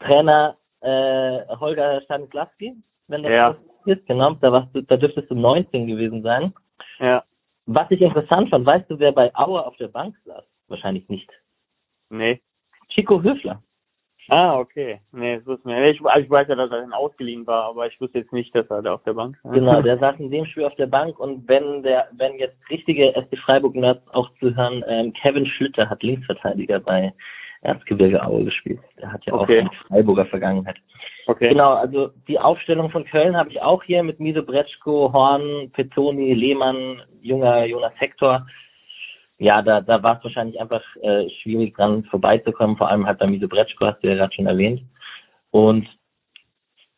Trainer 0.00 0.56
äh, 0.80 1.56
Holger 1.58 2.00
Stanislawski, 2.02 2.76
wenn 3.08 3.22
das 3.22 3.32
ja. 3.32 3.56
ist, 3.86 4.06
genau, 4.06 4.34
da, 4.34 4.52
warst 4.52 4.74
du, 4.74 4.82
da 4.82 4.96
dürftest 4.96 5.30
du 5.30 5.34
19 5.34 5.86
gewesen 5.86 6.22
sein. 6.22 6.52
Ja. 6.98 7.24
Was 7.66 7.90
ich 7.90 8.00
interessant 8.00 8.50
fand, 8.50 8.64
weißt 8.64 8.90
du, 8.90 8.98
wer 8.98 9.12
bei 9.12 9.34
Aue 9.34 9.64
auf 9.64 9.76
der 9.76 9.88
Bank 9.88 10.16
saß? 10.24 10.44
Wahrscheinlich 10.68 11.08
nicht. 11.08 11.30
Nee. 12.10 12.40
Chico 12.88 13.22
Höfler. 13.22 13.62
Ah, 14.28 14.58
okay. 14.58 15.00
Nee, 15.12 15.36
das 15.36 15.46
wusste. 15.46 15.70
Ich, 15.70 16.04
also 16.04 16.24
ich 16.24 16.30
weiß 16.30 16.48
ja, 16.48 16.54
dass 16.56 16.70
er 16.70 16.80
dann 16.80 16.92
ausgeliehen 16.92 17.46
war, 17.46 17.64
aber 17.64 17.86
ich 17.86 18.00
wusste 18.00 18.18
jetzt 18.18 18.32
nicht, 18.32 18.54
dass 18.54 18.68
er 18.70 18.82
da 18.82 18.94
auf 18.94 19.02
der 19.04 19.14
Bank 19.14 19.38
war. 19.42 19.52
Genau, 19.52 19.82
der 19.82 19.98
saß 19.98 20.18
in 20.18 20.30
dem 20.30 20.46
Spiel 20.46 20.64
auf 20.64 20.74
der 20.74 20.86
Bank 20.86 21.18
und 21.18 21.48
wenn 21.48 21.82
der, 21.82 22.08
wenn 22.16 22.36
jetzt 22.38 22.58
richtige 22.70 23.12
SC 23.12 23.38
Freiburg-Nerds 23.38 24.02
auch 24.12 24.28
zuhören, 24.40 24.84
ähm, 24.88 25.12
Kevin 25.12 25.46
Schlitter 25.46 25.88
hat 25.88 26.02
Linksverteidiger 26.02 26.80
bei 26.80 27.12
Erzgebirge 27.62 28.22
Aue 28.24 28.44
gespielt. 28.44 28.80
Der 29.00 29.12
hat 29.12 29.24
ja 29.26 29.32
okay. 29.32 29.58
auch 29.58 29.60
eine 29.60 29.70
Freiburger 29.88 30.26
Vergangenheit. 30.26 30.76
Okay. 31.26 31.48
Genau, 31.48 31.74
also 31.74 32.10
die 32.28 32.38
Aufstellung 32.38 32.90
von 32.90 33.04
Köln 33.04 33.36
habe 33.36 33.50
ich 33.50 33.60
auch 33.60 33.82
hier 33.82 34.02
mit 34.02 34.20
Miso 34.20 34.42
Bretschko, 34.42 35.12
Horn, 35.12 35.70
Petoni, 35.72 36.34
Lehmann, 36.34 37.02
junger 37.20 37.64
Jonas 37.64 37.94
Hector 37.96 38.46
ja, 39.38 39.62
da, 39.62 39.80
da 39.80 40.02
war 40.02 40.18
es 40.18 40.24
wahrscheinlich 40.24 40.60
einfach 40.60 40.82
äh, 41.02 41.28
schwierig 41.42 41.74
dran 41.74 42.04
vorbeizukommen, 42.04 42.76
vor 42.76 42.88
allem 42.88 43.06
halt 43.06 43.18
bei 43.18 43.26
Miso 43.26 43.48
Bretschko, 43.48 43.86
hast 43.86 44.02
du 44.02 44.08
ja 44.08 44.14
gerade 44.14 44.34
schon 44.34 44.46
erwähnt. 44.46 44.82
Und 45.50 45.86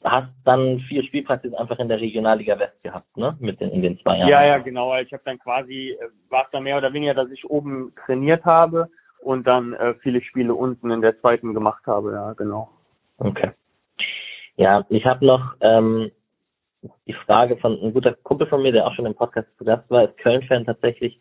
hast 0.04 0.30
dann 0.45 0.78
vier 0.80 1.02
Spielpraxis 1.04 1.52
einfach 1.54 1.78
in 1.78 1.88
der 1.88 2.00
Regionalliga 2.00 2.59
West 2.59 2.80
gehabt, 2.83 3.16
ne? 3.16 3.37
Mit 3.40 3.61
den, 3.61 3.71
in 3.71 3.83
den 3.83 3.99
zwei 3.99 4.18
Jahren. 4.18 4.28
Ja, 4.28 4.45
ja, 4.45 4.59
genau. 4.59 4.97
Ich 4.99 5.12
habe 5.12 5.23
dann 5.25 5.38
quasi, 5.38 5.97
äh, 6.00 6.09
war 6.30 6.45
es 6.45 6.50
dann 6.52 6.62
mehr 6.62 6.78
oder 6.78 6.92
weniger, 6.92 7.14
dass 7.14 7.30
ich 7.30 7.49
oben 7.49 7.92
trainiert 8.07 8.45
habe 8.45 8.88
und 9.21 9.47
dann 9.47 9.73
äh, 9.73 9.95
viele 9.95 10.23
Spiele 10.23 10.54
unten 10.54 10.90
in 10.90 11.00
der 11.00 11.18
zweiten 11.21 11.54
gemacht 11.54 11.85
habe, 11.87 12.12
ja, 12.12 12.33
genau. 12.35 12.71
Okay. 13.18 13.50
Ja, 14.57 14.85
ich 14.88 15.04
habe 15.04 15.26
noch 15.26 15.54
ähm, 15.61 16.11
die 17.07 17.12
Frage 17.12 17.57
von 17.57 17.80
ein 17.80 17.92
guter 17.92 18.14
Kumpel 18.14 18.47
von 18.47 18.62
mir, 18.62 18.73
der 18.73 18.87
auch 18.87 18.95
schon 18.95 19.07
im 19.07 19.14
Podcast 19.14 19.49
zu 19.59 19.64
Gast 19.64 19.90
war, 19.90 20.04
ist 20.04 20.18
Köln-Fan 20.18 20.64
tatsächlich 20.64 21.18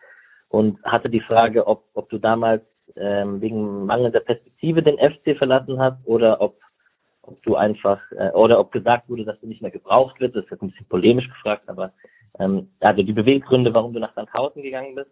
und 0.49 0.81
hatte 0.83 1.09
die 1.09 1.21
Frage, 1.21 1.67
ob, 1.67 1.85
ob 1.93 2.09
du 2.09 2.17
damals 2.17 2.63
ähm, 2.95 3.41
wegen 3.41 3.85
mangelnder 3.85 4.21
Perspektive 4.21 4.81
den 4.81 4.97
FC 4.97 5.37
verlassen 5.37 5.79
hast 5.79 6.05
oder 6.05 6.41
ob, 6.41 6.57
ob 7.21 7.41
du 7.43 7.55
einfach 7.55 7.99
äh, 8.11 8.31
oder 8.31 8.59
ob 8.59 8.71
gesagt 8.71 9.09
wurde, 9.09 9.25
dass 9.25 9.39
du 9.39 9.47
nicht 9.47 9.61
mehr 9.61 9.71
gebraucht 9.71 10.19
wird. 10.19 10.35
Das 10.35 10.45
ist 10.45 10.61
ein 10.61 10.69
bisschen 10.69 10.87
polemisch 10.87 11.27
gefragt, 11.27 11.67
aber 11.67 11.93
ähm, 12.39 12.69
also 12.79 13.03
die 13.03 13.13
Beweggründe, 13.13 13.73
warum 13.73 13.93
du 13.93 13.99
nach 13.99 14.13
Sandhausen 14.13 14.61
gegangen 14.61 14.95
bist, 14.95 15.11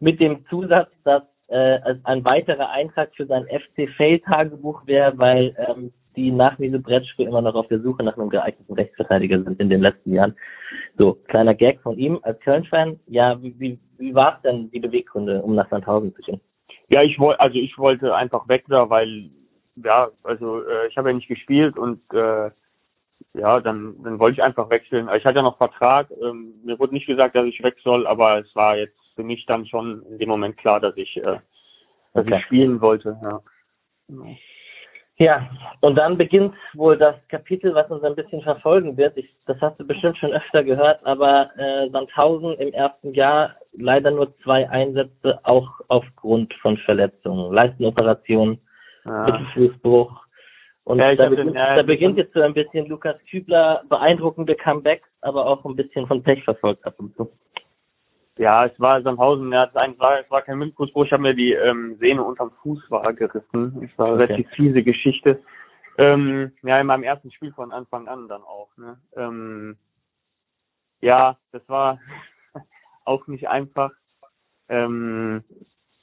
mit 0.00 0.20
dem 0.20 0.46
Zusatz, 0.48 0.90
dass 1.04 1.22
äh, 1.48 1.78
ein 2.04 2.24
weiterer 2.24 2.70
Eintrag 2.70 3.14
für 3.16 3.26
sein 3.26 3.46
FC 3.46 3.88
Fail 3.96 4.20
Tagebuch 4.20 4.86
wäre, 4.86 5.16
weil 5.16 5.56
ähm, 5.58 5.92
die 6.16 6.30
nach 6.30 6.56
diesem 6.56 6.82
Brettspiel 6.82 7.26
immer 7.28 7.42
noch 7.42 7.54
auf 7.54 7.68
der 7.68 7.80
Suche 7.80 8.02
nach 8.02 8.16
einem 8.16 8.30
geeigneten 8.30 8.74
Rechtsverteidiger 8.74 9.42
sind 9.42 9.60
in 9.60 9.70
den 9.70 9.80
letzten 9.80 10.12
Jahren. 10.12 10.34
So, 10.96 11.14
kleiner 11.28 11.54
Gag 11.54 11.80
von 11.80 11.96
ihm 11.96 12.18
als 12.22 12.40
Köln-Fan. 12.40 12.98
Ja, 13.06 13.40
wie, 13.42 13.54
wie, 13.58 13.78
wie 13.98 14.14
war 14.14 14.36
es 14.36 14.42
denn, 14.42 14.70
die 14.70 14.80
Beweggründe, 14.80 15.42
um 15.42 15.54
nach 15.54 15.68
Sandhausen 15.70 16.14
zu 16.14 16.22
gehen? 16.22 16.40
Ja, 16.88 17.02
ich 17.02 17.18
wollte, 17.18 17.40
also 17.40 17.58
ich 17.58 17.76
wollte 17.78 18.14
einfach 18.14 18.48
weg 18.48 18.64
da, 18.68 18.88
weil, 18.90 19.30
ja, 19.76 20.10
also 20.24 20.62
äh, 20.62 20.88
ich 20.88 20.96
habe 20.96 21.10
ja 21.10 21.14
nicht 21.14 21.28
gespielt 21.28 21.76
und 21.78 22.00
äh, 22.12 22.50
ja, 23.34 23.60
dann, 23.60 24.02
dann 24.02 24.18
wollte 24.18 24.34
ich 24.34 24.42
einfach 24.42 24.70
wechseln. 24.70 25.08
Ich 25.16 25.24
hatte 25.24 25.36
ja 25.36 25.42
noch 25.42 25.58
Vertrag. 25.58 26.10
Ähm, 26.22 26.54
mir 26.64 26.78
wurde 26.78 26.94
nicht 26.94 27.06
gesagt, 27.06 27.36
dass 27.36 27.46
ich 27.46 27.62
weg 27.62 27.76
soll, 27.82 28.06
aber 28.06 28.38
es 28.38 28.56
war 28.56 28.76
jetzt 28.76 28.98
für 29.14 29.22
mich 29.22 29.44
dann 29.46 29.66
schon 29.66 30.02
in 30.10 30.18
dem 30.18 30.28
Moment 30.28 30.56
klar, 30.56 30.80
dass 30.80 30.96
ich, 30.96 31.16
äh, 31.18 31.38
dass 32.14 32.26
okay. 32.26 32.36
ich 32.36 32.44
spielen 32.44 32.80
wollte. 32.80 33.18
Ja. 33.22 33.40
Ja, 35.20 35.50
und 35.80 35.98
dann 35.98 36.16
beginnt 36.16 36.54
wohl 36.74 36.96
das 36.96 37.16
Kapitel, 37.28 37.74
was 37.74 37.90
uns 37.90 38.04
ein 38.04 38.14
bisschen 38.14 38.40
verfolgen 38.42 38.96
wird. 38.96 39.16
Ich, 39.16 39.28
das 39.46 39.60
hast 39.60 39.78
du 39.80 39.84
bestimmt 39.84 40.16
schon 40.16 40.32
öfter 40.32 40.62
gehört, 40.62 41.04
aber 41.04 41.50
äh, 41.56 41.90
Sandhausen 41.90 42.54
im 42.54 42.72
ersten 42.72 43.12
Jahr 43.14 43.56
leider 43.72 44.12
nur 44.12 44.32
zwei 44.38 44.70
Einsätze, 44.70 45.40
auch 45.42 45.68
aufgrund 45.88 46.54
von 46.54 46.76
Verletzungen, 46.78 47.52
Leistenoperationen, 47.52 48.60
ja. 49.04 49.24
Mittelfußbruch. 49.24 50.12
Und 50.84 51.00
ja, 51.00 51.14
da, 51.16 51.28
beginnt, 51.28 51.48
den, 51.48 51.54
ja, 51.54 51.76
da 51.76 51.82
beginnt 51.82 52.16
jetzt 52.16 52.32
so 52.32 52.40
ein 52.40 52.54
bisschen 52.54 52.86
Lukas 52.86 53.16
Kübler 53.28 53.82
beeindruckende 53.88 54.54
Comebacks, 54.54 55.08
aber 55.20 55.46
auch 55.46 55.64
ein 55.64 55.74
bisschen 55.74 56.06
von 56.06 56.22
Pech 56.22 56.44
verfolgt 56.44 56.86
ab 56.86 56.94
und 56.98 57.14
zu. 57.16 57.28
Ja, 58.38 58.66
es 58.66 58.80
war 58.80 59.02
Sandhausen, 59.02 59.52
ja, 59.52 59.64
es 59.64 59.74
war, 59.74 60.20
es 60.20 60.30
war 60.30 60.42
kein 60.42 60.58
Mittelfußbruch, 60.58 61.06
ich 61.06 61.12
habe 61.12 61.22
mir 61.22 61.34
die 61.34 61.52
ähm, 61.52 61.96
Sehne 61.98 62.22
unterm 62.22 62.52
Fuß 62.62 62.88
war 62.88 63.12
gerissen. 63.12 63.82
Es 63.82 63.98
war 63.98 64.06
eine 64.06 64.14
okay. 64.14 64.24
relativ 64.24 64.50
fiese 64.50 64.82
Geschichte. 64.84 65.42
Ähm, 65.98 66.52
ja, 66.62 66.80
in 66.80 66.86
meinem 66.86 67.02
ersten 67.02 67.32
Spiel 67.32 67.52
von 67.52 67.72
Anfang 67.72 68.06
an 68.06 68.28
dann 68.28 68.42
auch. 68.42 68.68
Ne? 68.76 68.96
Ähm, 69.16 69.76
ja, 71.00 71.36
das 71.50 71.68
war 71.68 71.98
auch 73.04 73.26
nicht 73.26 73.48
einfach. 73.48 73.90
Ähm, 74.68 75.42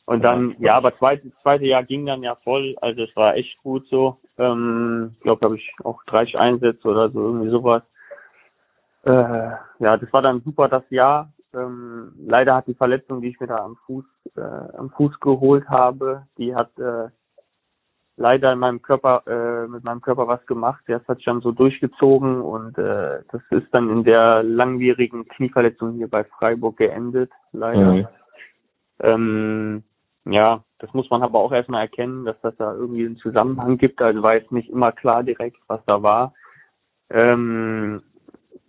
und 0.05 0.21
dann, 0.21 0.55
ja, 0.59 0.75
aber 0.75 0.97
zweite, 0.97 1.31
zweite 1.41 1.65
Jahr 1.65 1.83
ging 1.83 2.05
dann 2.05 2.21
ja 2.21 2.35
voll, 2.35 2.75
also 2.81 3.03
es 3.03 3.15
war 3.15 3.35
echt 3.35 3.57
gut 3.63 3.87
so. 3.87 4.19
Ähm, 4.37 5.11
ich 5.15 5.21
glaube, 5.21 5.45
habe 5.45 5.55
ich 5.55 5.73
auch 5.85 6.03
30 6.03 6.37
Einsätze 6.37 6.85
oder 6.85 7.09
so, 7.09 7.21
irgendwie 7.21 7.49
sowas. 7.49 7.83
Äh, 9.03 9.51
ja, 9.79 9.97
das 9.97 10.11
war 10.11 10.21
dann 10.21 10.41
super 10.41 10.67
das 10.67 10.83
Jahr. 10.89 11.31
Ähm, 11.55 12.13
leider 12.17 12.55
hat 12.55 12.67
die 12.67 12.73
Verletzung, 12.73 13.21
die 13.21 13.29
ich 13.29 13.39
mir 13.39 13.47
da 13.47 13.57
am 13.57 13.77
Fuß, 13.85 14.05
äh, 14.35 14.41
am 14.41 14.89
Fuß 14.91 15.19
geholt 15.19 15.67
habe, 15.69 16.27
die 16.37 16.55
hat 16.55 16.77
äh, 16.79 17.09
leider 18.17 18.53
in 18.53 18.59
meinem 18.59 18.81
Körper, 18.81 19.23
äh, 19.27 19.67
mit 19.67 19.83
meinem 19.83 20.01
Körper 20.01 20.27
was 20.27 20.45
gemacht. 20.45 20.83
Das 20.87 21.07
hat 21.07 21.17
sich 21.17 21.25
dann 21.25 21.41
so 21.41 21.51
durchgezogen 21.51 22.41
und 22.41 22.77
äh, 22.77 23.21
das 23.31 23.41
ist 23.51 23.67
dann 23.71 23.89
in 23.89 24.03
der 24.03 24.43
langwierigen 24.43 25.27
Knieverletzung 25.27 25.93
hier 25.93 26.09
bei 26.09 26.23
Freiburg 26.23 26.77
geendet, 26.77 27.31
leider. 27.51 27.93
Mhm. 27.93 28.07
Ähm, 28.99 29.83
ja, 30.25 30.63
das 30.79 30.93
muss 30.93 31.09
man 31.09 31.21
aber 31.21 31.39
auch 31.39 31.51
erstmal 31.51 31.81
erkennen, 31.81 32.25
dass 32.25 32.39
das 32.41 32.55
da 32.57 32.73
irgendwie 32.73 33.05
einen 33.05 33.17
Zusammenhang 33.17 33.77
gibt. 33.77 34.01
Also 34.01 34.23
war 34.23 34.35
jetzt 34.35 34.51
nicht 34.51 34.69
immer 34.69 34.91
klar 34.91 35.23
direkt, 35.23 35.57
was 35.67 35.83
da 35.85 36.01
war. 36.01 36.33
Ähm, 37.09 38.01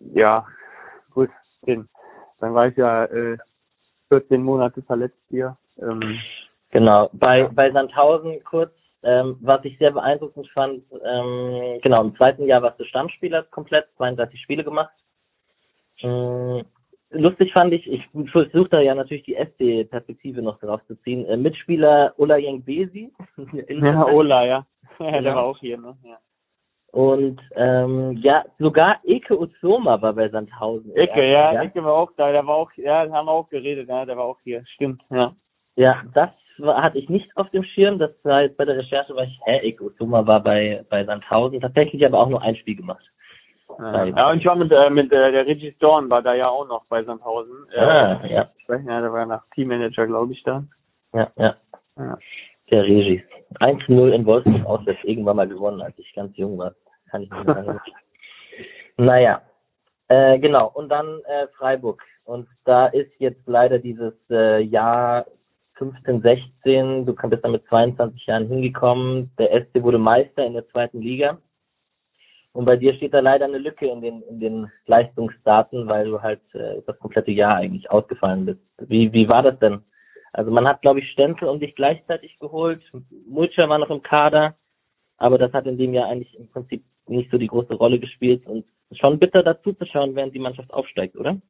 ja, 0.01 0.47
gut, 1.15 1.31
den 1.67 1.89
dann 2.41 2.55
war 2.55 2.69
ich 2.69 2.77
ja 2.77 3.05
äh, 3.05 3.39
14 4.09 4.43
Monate 4.43 4.83
verletzt 4.83 5.21
hier. 5.29 5.57
Ähm, 5.81 6.19
genau, 6.71 7.11
bei, 7.13 7.49
bei 7.49 7.71
Sandhausen 7.71 8.43
kurz, 8.45 8.73
ähm, 9.03 9.37
was 9.41 9.65
ich 9.65 9.79
sehr 9.79 9.93
beeindruckend 9.93 10.49
fand, 10.51 10.83
ähm, 11.05 11.81
genau, 11.83 12.03
im 12.03 12.17
zweiten 12.17 12.47
Jahr 12.47 12.63
warst 12.63 12.81
du 12.81 12.85
Stammspieler 12.85 13.45
komplett, 13.45 13.87
32 13.97 14.41
Spiele 14.41 14.65
gemacht. 14.65 14.93
Ähm, 16.03 16.65
lustig 17.11 17.53
fand 17.53 17.73
ich, 17.73 17.87
ich 17.91 18.03
versuche 18.31 18.69
da 18.69 18.81
ja 18.81 18.95
natürlich 18.95 19.25
die 19.25 19.37
SD-Perspektive 19.37 20.43
noch 20.43 20.59
drauf 20.59 20.81
zu 20.87 20.95
ziehen. 21.03 21.25
Äh, 21.27 21.37
Mitspieler 21.37 22.15
Ola 22.17 22.37
Besi. 22.37 23.13
ja, 23.69 24.07
Ola, 24.07 24.47
ja. 24.47 24.67
ja. 24.99 25.21
Der 25.21 25.35
war 25.35 25.45
auch 25.45 25.59
hier, 25.59 25.79
ne? 25.79 25.97
Ja. 26.05 26.19
Und 26.97 27.43
ähm, 27.57 28.17
ja, 28.23 28.43
sogar 28.59 29.01
Eke 29.05 29.39
Uzoma 29.39 30.01
war 30.01 30.15
bei 30.15 30.31
Sandhausen. 30.31 30.97
Eke, 30.97 31.31
ja, 31.31 31.53
ja, 31.53 31.63
Eke 31.63 31.85
war 31.85 31.93
auch 31.93 32.11
da, 32.17 32.33
der 32.33 32.47
war 32.47 32.55
auch, 32.55 32.71
ja, 32.77 33.07
haben 33.13 33.27
wir 33.27 33.33
auch 33.33 33.51
geredet, 33.51 33.87
ja, 33.87 34.07
der 34.07 34.17
war 34.17 34.25
auch 34.25 34.39
hier, 34.45 34.65
stimmt, 34.65 35.03
ja. 35.11 35.35
Ja, 35.75 36.03
das 36.15 36.31
war, 36.57 36.83
hatte 36.83 36.97
ich 36.97 37.11
nicht 37.11 37.29
auf 37.37 37.51
dem 37.51 37.65
Schirm, 37.65 37.99
das 37.99 38.13
war 38.23 38.41
jetzt 38.41 38.57
bei 38.57 38.65
der 38.65 38.79
Recherche, 38.79 39.15
war 39.15 39.25
ich, 39.25 39.39
hä, 39.45 39.59
Eke 39.59 39.85
Uzoma 39.85 40.27
war 40.27 40.43
bei, 40.43 40.87
bei 40.89 41.05
Sandhausen, 41.05 41.61
tatsächlich 41.61 42.03
aber 42.07 42.19
auch 42.19 42.31
nur 42.31 42.41
ein 42.41 42.57
Spiel 42.57 42.77
gemacht. 42.77 43.05
Ja, 43.79 44.05
ja 44.07 44.31
und 44.31 44.39
ich 44.39 44.47
war 44.47 44.57
mit, 44.57 44.73
äh, 44.73 44.89
mit 44.89 45.13
äh, 45.13 45.33
der 45.33 45.47
Regis 45.47 45.77
Dorn, 45.77 46.09
war 46.09 46.23
da 46.23 46.33
ja 46.33 46.49
auch 46.49 46.67
noch 46.67 46.87
bei 46.87 47.05
Sandhausen. 47.05 47.67
Ah, 47.77 48.23
äh, 48.25 48.33
ja. 48.33 48.51
Ja, 48.69 49.01
der 49.03 49.13
war 49.13 49.27
nach 49.27 49.43
Teammanager, 49.55 50.07
glaube 50.07 50.33
ich, 50.33 50.43
da. 50.45 50.65
Ja, 51.13 51.31
ja. 51.37 51.57
ja. 51.99 52.19
Der 52.71 52.85
Regis. 52.85 53.21
1-0 53.61 54.09
in 54.13 54.25
Wolfsburg 54.25 54.65
auswärts 54.65 55.05
irgendwann 55.05 55.37
mal 55.37 55.47
gewonnen, 55.47 55.83
als 55.83 55.99
ich 55.99 56.15
ganz 56.15 56.35
jung 56.39 56.57
war 56.57 56.73
kann 57.11 57.23
ich 57.23 57.31
nicht 57.31 57.47
sagen. 57.47 57.81
naja, 58.97 59.43
äh, 60.09 60.39
genau. 60.39 60.71
Und 60.75 60.89
dann 60.89 61.21
äh, 61.25 61.49
Freiburg. 61.57 62.03
Und 62.25 62.49
da 62.65 62.87
ist 62.87 63.13
jetzt 63.19 63.47
leider 63.47 63.79
dieses 63.79 64.15
äh, 64.31 64.61
Jahr 64.63 65.27
15, 65.75 66.23
16, 66.23 67.07
du 67.07 67.15
bist 67.15 67.45
da 67.45 67.49
mit 67.49 67.67
22 67.67 68.27
Jahren 68.27 68.49
hingekommen. 68.49 69.31
Der 69.39 69.51
SC 69.63 69.83
wurde 69.83 69.99
Meister 69.99 70.45
in 70.45 70.55
der 70.55 70.67
zweiten 70.69 71.01
Liga. 71.01 71.39
Und 72.53 72.65
bei 72.65 72.77
dir 72.77 72.95
steht 72.95 73.13
da 73.13 73.21
leider 73.21 73.45
eine 73.45 73.59
Lücke 73.59 73.87
in 73.87 74.01
den, 74.01 74.23
in 74.23 74.41
den 74.41 74.73
Leistungsdaten, 74.87 75.87
weil 75.89 76.07
du 76.07 76.23
halt 76.23 76.41
äh, 76.55 76.81
das 76.87 76.99
komplette 76.99 77.31
Jahr 77.31 77.57
eigentlich 77.57 77.91
ausgefallen 77.91 78.47
bist. 78.47 78.61
Wie, 78.79 79.13
wie 79.13 79.29
war 79.29 79.43
das 79.43 79.59
denn? 79.59 79.83
Also 80.33 80.51
man 80.51 80.67
hat, 80.67 80.81
glaube 80.81 81.01
ich, 81.01 81.11
Stempel 81.11 81.49
um 81.49 81.61
dich 81.61 81.75
gleichzeitig 81.75 82.39
geholt. 82.39 82.83
Mulcher 83.29 83.69
war 83.69 83.79
noch 83.79 83.91
im 83.91 84.03
Kader, 84.03 84.55
aber 85.19 85.37
das 85.37 85.53
hat 85.53 85.67
in 85.67 85.77
dem 85.77 85.93
Jahr 85.93 86.09
eigentlich 86.09 86.35
im 86.39 86.49
Prinzip 86.49 86.83
nicht 87.09 87.31
so 87.31 87.39
die 87.39 87.47
große 87.47 87.75
Rolle 87.75 87.99
gespielt 87.99 88.47
und 88.47 88.65
schon 88.93 89.19
bitter 89.19 89.43
dazu 89.43 89.73
zu 89.73 89.87
schauen, 89.87 90.15
während 90.15 90.35
die 90.35 90.41
Mannschaft 90.41 90.73
aufsteigt, 90.73 91.17
oder? 91.17 91.41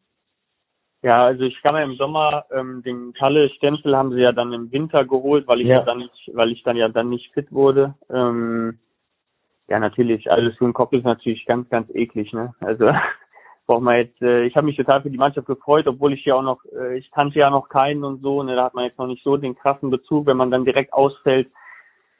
Ja, 1.02 1.24
also 1.24 1.44
ich 1.44 1.60
kam 1.62 1.76
ja 1.76 1.84
im 1.84 1.96
Sommer, 1.96 2.46
ähm, 2.50 2.82
den 2.82 3.12
Kalle-Stempel 3.12 3.96
haben 3.96 4.12
sie 4.12 4.20
ja 4.20 4.32
dann 4.32 4.52
im 4.52 4.72
Winter 4.72 5.04
geholt, 5.04 5.46
weil 5.46 5.60
ich 5.60 5.68
ja. 5.68 5.78
ja 5.78 5.84
dann 5.84 5.98
nicht, 5.98 6.30
weil 6.32 6.50
ich 6.50 6.62
dann 6.62 6.76
ja 6.76 6.88
dann 6.88 7.10
nicht 7.10 7.32
fit 7.32 7.52
wurde. 7.52 7.94
Ähm, 8.10 8.78
ja, 9.68 9.78
natürlich, 9.78 10.30
alles 10.30 10.56
für 10.56 10.64
den 10.64 10.72
Kopf 10.72 10.92
ist 10.92 11.04
natürlich 11.04 11.44
ganz, 11.44 11.68
ganz 11.68 11.90
eklig, 11.94 12.32
ne? 12.32 12.54
Also 12.60 12.90
braucht 13.66 13.82
man 13.82 13.96
jetzt, 13.96 14.20
äh, 14.22 14.44
ich 14.46 14.56
habe 14.56 14.66
mich 14.66 14.76
total 14.76 15.02
für 15.02 15.10
die 15.10 15.18
Mannschaft 15.18 15.46
gefreut, 15.46 15.86
obwohl 15.86 16.12
ich 16.12 16.24
ja 16.24 16.34
auch 16.34 16.42
noch, 16.42 16.64
äh, 16.76 16.98
ich 16.98 17.10
kannte 17.10 17.38
ja 17.38 17.50
noch 17.50 17.68
keinen 17.68 18.02
und 18.04 18.22
so, 18.22 18.42
ne, 18.42 18.56
da 18.56 18.64
hat 18.64 18.74
man 18.74 18.84
jetzt 18.84 18.98
noch 18.98 19.06
nicht 19.06 19.22
so 19.22 19.36
den 19.36 19.56
krassen 19.56 19.90
Bezug, 19.90 20.26
wenn 20.26 20.36
man 20.36 20.50
dann 20.50 20.64
direkt 20.64 20.92
ausfällt 20.92 21.48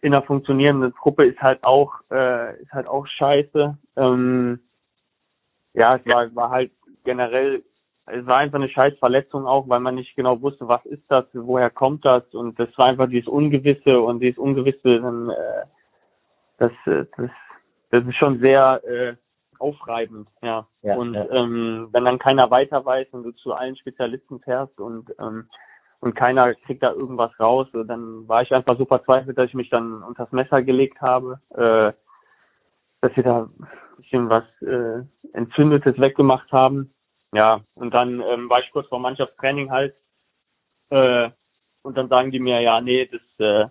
in 0.07 0.15
einer 0.15 0.23
funktionierenden 0.23 0.95
Truppe 0.95 1.27
ist 1.27 1.41
halt 1.43 1.65
auch 1.65 1.95
äh, 2.13 2.63
ist 2.63 2.73
halt 2.73 2.87
auch 2.87 3.09
scheiße. 3.09 3.77
Ähm, 3.97 4.61
ja, 5.75 5.97
es 5.97 6.07
war, 6.07 6.33
war 6.37 6.51
halt 6.51 6.71
generell, 7.05 7.65
es 8.07 8.25
war 8.25 8.37
einfach 8.37 8.61
eine 8.61 8.69
scheiß 8.69 8.97
Verletzung 9.01 9.49
auch, 9.49 9.69
weil 9.69 9.81
man 9.81 9.97
nicht 9.97 10.15
genau 10.15 10.41
wusste, 10.41 10.69
was 10.69 10.85
ist 10.87 11.03
das, 11.09 11.25
woher 11.33 11.71
kommt 11.71 12.05
das 12.05 12.23
und 12.35 12.57
das 12.61 12.69
war 12.79 12.87
einfach 12.87 13.09
dieses 13.09 13.27
Ungewisse 13.27 14.01
und 14.01 14.21
dieses 14.21 14.39
Ungewisse, 14.39 15.01
dann, 15.01 15.31
äh, 15.31 15.65
das, 16.59 16.73
äh, 16.87 17.05
das, 17.17 17.31
das 17.91 18.07
ist 18.07 18.17
schon 18.17 18.39
sehr 18.39 18.81
äh, 18.85 19.17
aufreibend, 19.59 20.29
ja. 20.41 20.69
ja 20.83 20.95
und 20.95 21.15
ja. 21.15 21.29
Ähm, 21.31 21.89
wenn 21.91 22.05
dann 22.05 22.21
keiner 22.21 22.49
weiter 22.53 22.85
weiß 22.85 23.09
und 23.11 23.25
du 23.25 23.33
zu 23.33 23.55
allen 23.55 23.77
Spezialisten 23.77 24.39
fährst 24.39 24.79
und 24.79 25.13
ähm, 25.19 25.49
und 26.01 26.15
keiner 26.15 26.55
kriegt 26.55 26.83
da 26.83 26.93
irgendwas 26.93 27.39
raus. 27.41 27.69
Und 27.73 27.89
dann 27.89 28.29
war 28.29 28.43
ich 28.43 28.53
einfach 28.53 28.79
so 28.79 28.85
verzweifelt, 28.85 29.37
dass 29.39 29.49
ich 29.49 29.55
mich 29.55 29.71
dann 29.71 30.03
unters 30.03 30.33
Messer 30.33 30.63
gelegt 30.63 31.01
habe, 31.01 31.41
äh, 31.51 31.93
dass 33.01 33.17
wir 33.17 33.23
da 33.23 33.43
ein 33.43 33.97
bisschen 33.99 34.29
was 34.29 34.45
äh, 34.63 35.03
Entzündetes 35.33 35.99
weggemacht 35.99 36.51
haben. 36.53 36.93
Ja, 37.33 37.61
und 37.75 37.93
dann 37.93 38.21
ähm, 38.21 38.49
war 38.49 38.61
ich 38.61 38.71
kurz 38.73 38.89
vor 38.89 39.01
Mannschaftstraining 39.01 39.71
halt 39.71 39.95
äh, 40.91 41.31
und 41.83 41.97
dann 41.97 42.09
sagen 42.09 42.31
die 42.31 42.41
mir, 42.41 42.61
ja, 42.61 42.81
nee, 42.81 43.07
das 43.07 43.21
äh, 43.39 43.69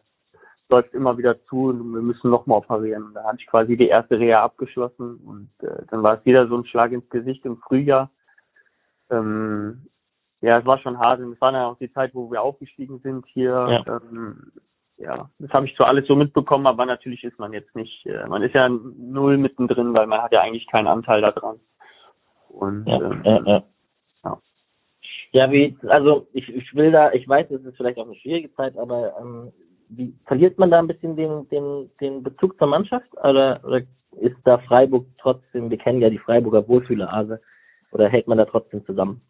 läuft 0.69 0.93
immer 0.93 1.17
wieder 1.17 1.43
zu 1.45 1.67
und 1.69 1.93
wir 1.93 2.01
müssen 2.01 2.29
nochmal 2.29 2.59
operieren. 2.59 3.03
Und 3.03 3.13
da 3.13 3.23
hatte 3.23 3.37
ich 3.39 3.47
quasi 3.47 3.77
die 3.77 3.87
erste 3.87 4.19
Reha 4.19 4.43
abgeschlossen 4.43 5.17
und 5.17 5.49
äh, 5.61 5.83
dann 5.89 6.03
war 6.03 6.17
es 6.17 6.25
wieder 6.25 6.47
so 6.47 6.57
ein 6.57 6.65
Schlag 6.65 6.91
ins 6.91 7.09
Gesicht 7.09 7.45
im 7.45 7.57
Frühjahr. 7.57 8.09
Ähm, 9.09 9.87
ja, 10.45 10.59
es 10.59 10.65
war 10.65 10.77
schon 10.77 10.99
hart 10.99 11.19
und 11.19 11.33
es 11.33 11.41
war 11.41 11.51
dann 11.51 11.63
auch 11.63 11.77
die 11.79 11.91
Zeit, 11.91 12.13
wo 12.13 12.31
wir 12.31 12.43
aufgestiegen 12.43 12.99
sind 12.99 13.25
hier. 13.25 13.83
Ja, 13.85 13.97
ähm, 13.97 14.51
ja 14.97 15.29
das 15.39 15.51
habe 15.51 15.65
ich 15.65 15.75
zwar 15.75 15.87
alles 15.87 16.07
so 16.07 16.15
mitbekommen, 16.15 16.67
aber 16.67 16.85
natürlich 16.85 17.23
ist 17.23 17.39
man 17.39 17.51
jetzt 17.51 17.75
nicht, 17.75 18.05
äh, 18.05 18.27
man 18.27 18.43
ist 18.43 18.53
ja 18.53 18.69
null 18.69 19.37
mittendrin, 19.37 19.93
weil 19.95 20.05
man 20.05 20.21
hat 20.21 20.31
ja 20.31 20.41
eigentlich 20.41 20.67
keinen 20.67 20.87
Anteil 20.87 21.21
daran. 21.21 21.59
Und 22.49 22.85
ja, 22.87 23.01
ähm, 23.01 23.21
ja, 23.23 23.43
ja. 23.43 23.63
ja. 24.23 24.37
Ja, 25.31 25.51
wie, 25.51 25.75
also 25.87 26.27
ich, 26.31 26.47
ich 26.47 26.75
will 26.75 26.91
da, 26.91 27.11
ich 27.11 27.27
weiß, 27.27 27.49
es 27.49 27.65
ist 27.65 27.77
vielleicht 27.77 27.97
auch 27.97 28.05
eine 28.05 28.15
schwierige 28.15 28.53
Zeit, 28.53 28.77
aber 28.77 29.13
ähm, 29.19 29.51
wie, 29.89 30.13
verliert 30.27 30.59
man 30.59 30.69
da 30.69 30.77
ein 30.77 30.87
bisschen 30.87 31.15
den, 31.15 31.49
den, 31.49 31.89
den 31.99 32.21
Bezug 32.21 32.57
zur 32.59 32.67
Mannschaft 32.67 33.11
oder, 33.17 33.61
oder 33.63 33.81
ist 34.21 34.37
da 34.43 34.59
Freiburg 34.59 35.07
trotzdem, 35.17 35.71
wir 35.71 35.77
kennen 35.79 36.01
ja 36.01 36.09
die 36.11 36.19
Freiburger 36.19 36.67
Wohlfühlerase, 36.67 37.41
oder 37.91 38.09
hält 38.09 38.27
man 38.27 38.37
da 38.37 38.45
trotzdem 38.45 38.85
zusammen? 38.85 39.21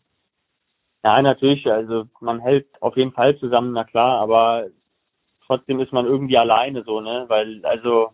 Ja, 1.05 1.21
natürlich, 1.21 1.71
also 1.71 2.05
man 2.19 2.39
hält 2.39 2.65
auf 2.81 2.97
jeden 2.97 3.11
Fall 3.11 3.37
zusammen, 3.37 3.73
na 3.73 3.83
klar, 3.83 4.19
aber 4.19 4.69
trotzdem 5.45 5.79
ist 5.79 5.93
man 5.93 6.07
irgendwie 6.07 6.35
alleine 6.35 6.81
so, 6.81 6.99
ne? 6.99 7.25
Weil, 7.27 7.63
also 7.63 8.09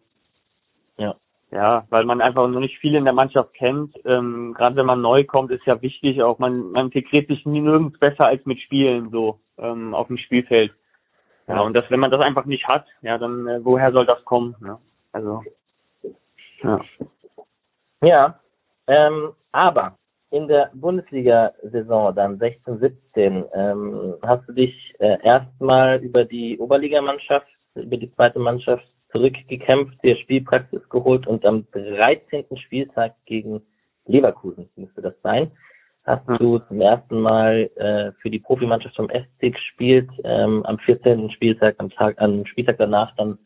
ja, 0.98 1.16
ja, 1.52 1.86
weil 1.90 2.04
man 2.04 2.20
einfach 2.20 2.46
noch 2.50 2.60
nicht 2.60 2.80
viel 2.80 2.96
in 2.96 3.06
der 3.06 3.14
Mannschaft 3.14 3.54
kennt. 3.54 3.96
Ähm, 4.04 4.54
Gerade 4.58 4.76
wenn 4.76 4.86
man 4.86 5.00
neu 5.00 5.24
kommt, 5.24 5.52
ist 5.52 5.66
ja 5.66 5.82
wichtig, 5.82 6.22
auch 6.22 6.38
man, 6.38 6.72
man 6.72 6.88
integriert 6.88 7.30
sich 7.30 7.46
nirgends 7.46 7.98
besser 7.98 8.26
als 8.26 8.46
mit 8.46 8.60
Spielen 8.60 9.10
so 9.10 9.40
ähm, 9.58 9.94
auf 9.94 10.08
dem 10.08 10.18
Spielfeld. 10.18 10.74
Ja, 11.48 11.62
und 11.62 11.74
das, 11.74 11.90
wenn 11.92 12.02
man 12.02 12.12
das 12.12 12.20
einfach 12.20 12.44
nicht 12.44 12.68
hat, 12.68 12.88
ja, 13.02 13.18
dann 13.18 13.48
äh, 13.48 13.64
woher 13.64 13.94
soll 13.94 14.06
das 14.06 14.26
kommen? 14.26 14.54
Ne? 14.60 14.78
Also 15.14 15.44
ja. 16.62 16.82
Ja, 18.04 18.40
ähm, 18.88 19.32
aber 19.54 19.96
in 20.32 20.48
der 20.48 20.72
Bundesliga-Saison 20.74 22.16
dann 22.16 22.40
16, 22.40 22.80
17 22.80 23.46
ähm, 23.54 24.16
hast 24.24 24.48
du 24.48 24.54
dich 24.54 24.74
äh, 25.00 25.18
erstmal 25.24 26.00
über 26.00 26.24
die 26.24 26.58
Oberligamannschaft, 26.58 27.48
über 27.76 27.98
die 27.98 28.12
zweite 28.14 28.40
Mannschaft 28.40 28.86
zurückgekämpft, 29.12 30.02
dir 30.04 30.16
Spielpraxis 30.18 30.88
geholt 30.90 31.28
und 31.28 31.46
am 31.46 31.68
13. 31.72 32.46
Spieltag 32.58 33.14
gegen 33.26 33.62
Leverkusen 34.06 34.70
müsste 34.78 35.02
das 35.02 35.14
sein, 35.22 35.52
hast 36.06 36.28
du 36.40 36.60
zum 36.60 36.80
ersten 36.80 37.20
Mal 37.20 37.70
äh, 37.76 38.14
für 38.22 38.30
die 38.30 38.40
Profimannschaft 38.40 38.96
vom 38.96 39.10
SC 39.10 39.52
gespielt, 39.52 40.10
ähm, 40.24 40.66
am 40.66 40.80
14. 40.80 41.30
Spieltag, 41.32 41.76
am 41.78 41.90
Tag, 41.90 42.20
am 42.22 42.46
Spieltag 42.46 42.78
danach 42.78 43.14
dann 43.18 43.38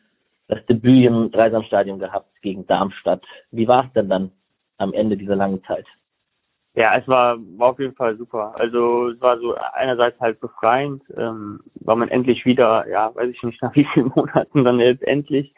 das 0.48 0.64
Debüt 0.66 1.06
im 1.06 1.32
Dreisamstadion 1.32 1.98
gehabt 1.98 2.30
gegen 2.42 2.64
Darmstadt. 2.66 3.24
Wie 3.50 3.66
war 3.66 3.86
es 3.86 3.92
denn 3.94 4.08
dann 4.08 4.30
am 4.78 4.92
Ende 4.92 5.16
dieser 5.16 5.34
langen 5.34 5.64
Zeit? 5.64 5.86
Ja, 6.76 6.94
es 6.94 7.08
war, 7.08 7.38
war 7.56 7.70
auf 7.70 7.78
jeden 7.78 7.94
Fall 7.94 8.18
super. 8.18 8.52
Also 8.54 9.08
es 9.08 9.20
war 9.22 9.38
so 9.38 9.54
einerseits 9.72 10.20
halt 10.20 10.40
befreiend, 10.40 11.02
ähm, 11.16 11.60
weil 11.76 11.96
man 11.96 12.10
endlich 12.10 12.44
wieder, 12.44 12.86
ja, 12.86 13.14
weiß 13.14 13.30
ich 13.30 13.42
nicht, 13.42 13.62
nach 13.62 13.74
wie 13.74 13.86
vielen 13.94 14.12
Monaten 14.14 14.62
dann 14.62 14.78
jetzt 14.78 15.02
endlich 15.02 15.54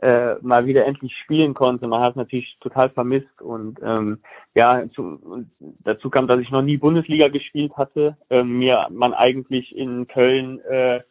äh, 0.00 0.36
mal 0.40 0.64
wieder 0.64 0.86
endlich 0.86 1.14
spielen 1.22 1.52
konnte. 1.52 1.86
Man 1.86 2.00
hat 2.00 2.12
es 2.12 2.16
natürlich 2.16 2.56
total 2.60 2.88
vermisst 2.88 3.42
und 3.42 3.78
ähm, 3.82 4.20
ja, 4.54 4.82
zu, 4.94 5.44
dazu 5.60 6.08
kam, 6.08 6.26
dass 6.28 6.40
ich 6.40 6.50
noch 6.50 6.62
nie 6.62 6.78
Bundesliga 6.78 7.28
gespielt 7.28 7.76
hatte. 7.76 8.16
Ähm, 8.30 8.58
mir 8.58 8.86
man 8.90 9.12
eigentlich 9.12 9.76
in 9.76 10.06
Köln 10.08 10.60
äh, 10.60 11.02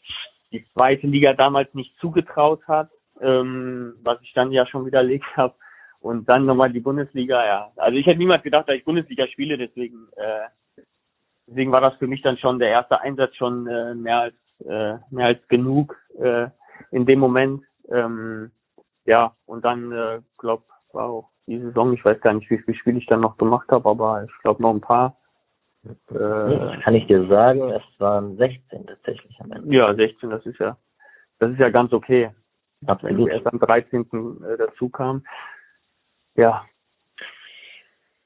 die 0.52 0.66
zweite 0.74 1.06
Liga 1.06 1.34
damals 1.34 1.72
nicht 1.76 1.96
zugetraut 2.00 2.62
hat, 2.68 2.90
ähm, 3.22 3.94
was 4.02 4.20
ich 4.24 4.34
dann 4.34 4.52
ja 4.52 4.66
schon 4.66 4.88
widerlegt 4.88 5.26
habe 5.38 5.54
und 6.04 6.28
dann 6.28 6.46
nochmal 6.46 6.72
die 6.72 6.82
Bundesliga, 6.82 7.46
ja. 7.46 7.72
Also 7.78 7.98
ich 7.98 8.06
hätte 8.06 8.20
niemals 8.20 8.44
gedacht, 8.44 8.68
dass 8.68 8.76
ich 8.76 8.84
Bundesliga 8.84 9.26
spiele, 9.28 9.58
deswegen, 9.58 10.10
äh, 10.18 10.82
deswegen 11.48 11.72
war 11.72 11.80
das 11.80 11.96
für 11.96 12.08
mich 12.08 12.22
dann 12.22 12.38
schon 12.38 12.60
der 12.60 12.70
erste 12.70 13.00
Einsatz 13.00 13.36
schon 13.36 13.68
äh, 13.68 13.96
mehr 13.96 14.20
als 14.20 14.36
äh, 14.66 14.96
mehr 15.10 15.28
als 15.28 15.48
genug 15.48 15.98
äh, 16.20 16.48
in 16.92 17.06
dem 17.06 17.20
Moment. 17.20 17.64
Ähm, 17.90 18.52
ja, 19.06 19.34
und 19.46 19.64
dann, 19.64 19.92
äh, 19.94 20.20
glaube 20.38 20.64
war 20.92 21.06
auch 21.06 21.30
die 21.48 21.60
Saison, 21.60 21.94
ich 21.94 22.04
weiß 22.04 22.20
gar 22.22 22.34
nicht, 22.34 22.50
wie 22.50 22.60
viele 22.60 22.78
Spiele 22.78 22.98
ich 22.98 23.06
dann 23.08 23.22
noch 23.22 23.38
gemacht 23.38 23.70
habe, 23.70 23.90
aber 23.90 24.26
ich 24.26 24.42
glaube 24.42 24.62
noch 24.62 24.74
ein 24.74 24.82
paar. 24.82 25.18
Äh, 25.86 25.94
das 26.10 26.82
kann 26.82 26.96
ich 26.96 27.08
dir 27.08 27.26
sagen, 27.28 27.62
es 27.72 28.00
waren 28.00 28.36
16 28.36 28.88
tatsächlich 28.88 29.40
am 29.40 29.54
Ende. 29.54 29.74
Ja, 29.74 29.96
16, 29.96 30.30
das 30.30 30.46
ist 30.46 30.60
ja, 30.60 30.78
das 31.40 31.52
ist 31.52 31.60
ja 31.60 31.70
ganz 31.70 31.94
okay. 31.94 32.30
Absolut. 32.86 33.18
Wenn 33.18 33.28
ich 33.28 33.34
erst 33.34 33.48
am 33.48 33.60
13. 33.60 34.02
Äh, 34.02 34.58
dazu 34.58 34.90
kam. 34.90 35.24
Ja. 36.36 36.66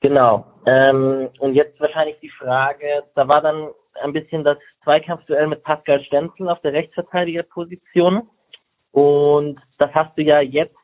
Genau. 0.02 0.46
Ähm, 0.66 1.30
und 1.40 1.54
jetzt 1.54 1.80
wahrscheinlich 1.80 2.20
die 2.20 2.30
Frage, 2.30 3.04
da 3.16 3.28
war 3.28 3.42
dann 3.42 3.70
ein 4.02 4.14
bisschen 4.14 4.44
das 4.44 4.58
Zweikampfduell 4.84 5.48
mit 5.48 5.64
Pascal 5.64 6.04
Stenzel 6.04 6.50
auf 6.50 6.62
der 6.62 6.74
Rechtsverteidigerposition. 6.74 8.30
Und 8.92 9.60
das 9.80 9.92
hast 9.94 10.18
du 10.18 10.24
ja 10.24 10.40
jetzt 10.42 10.76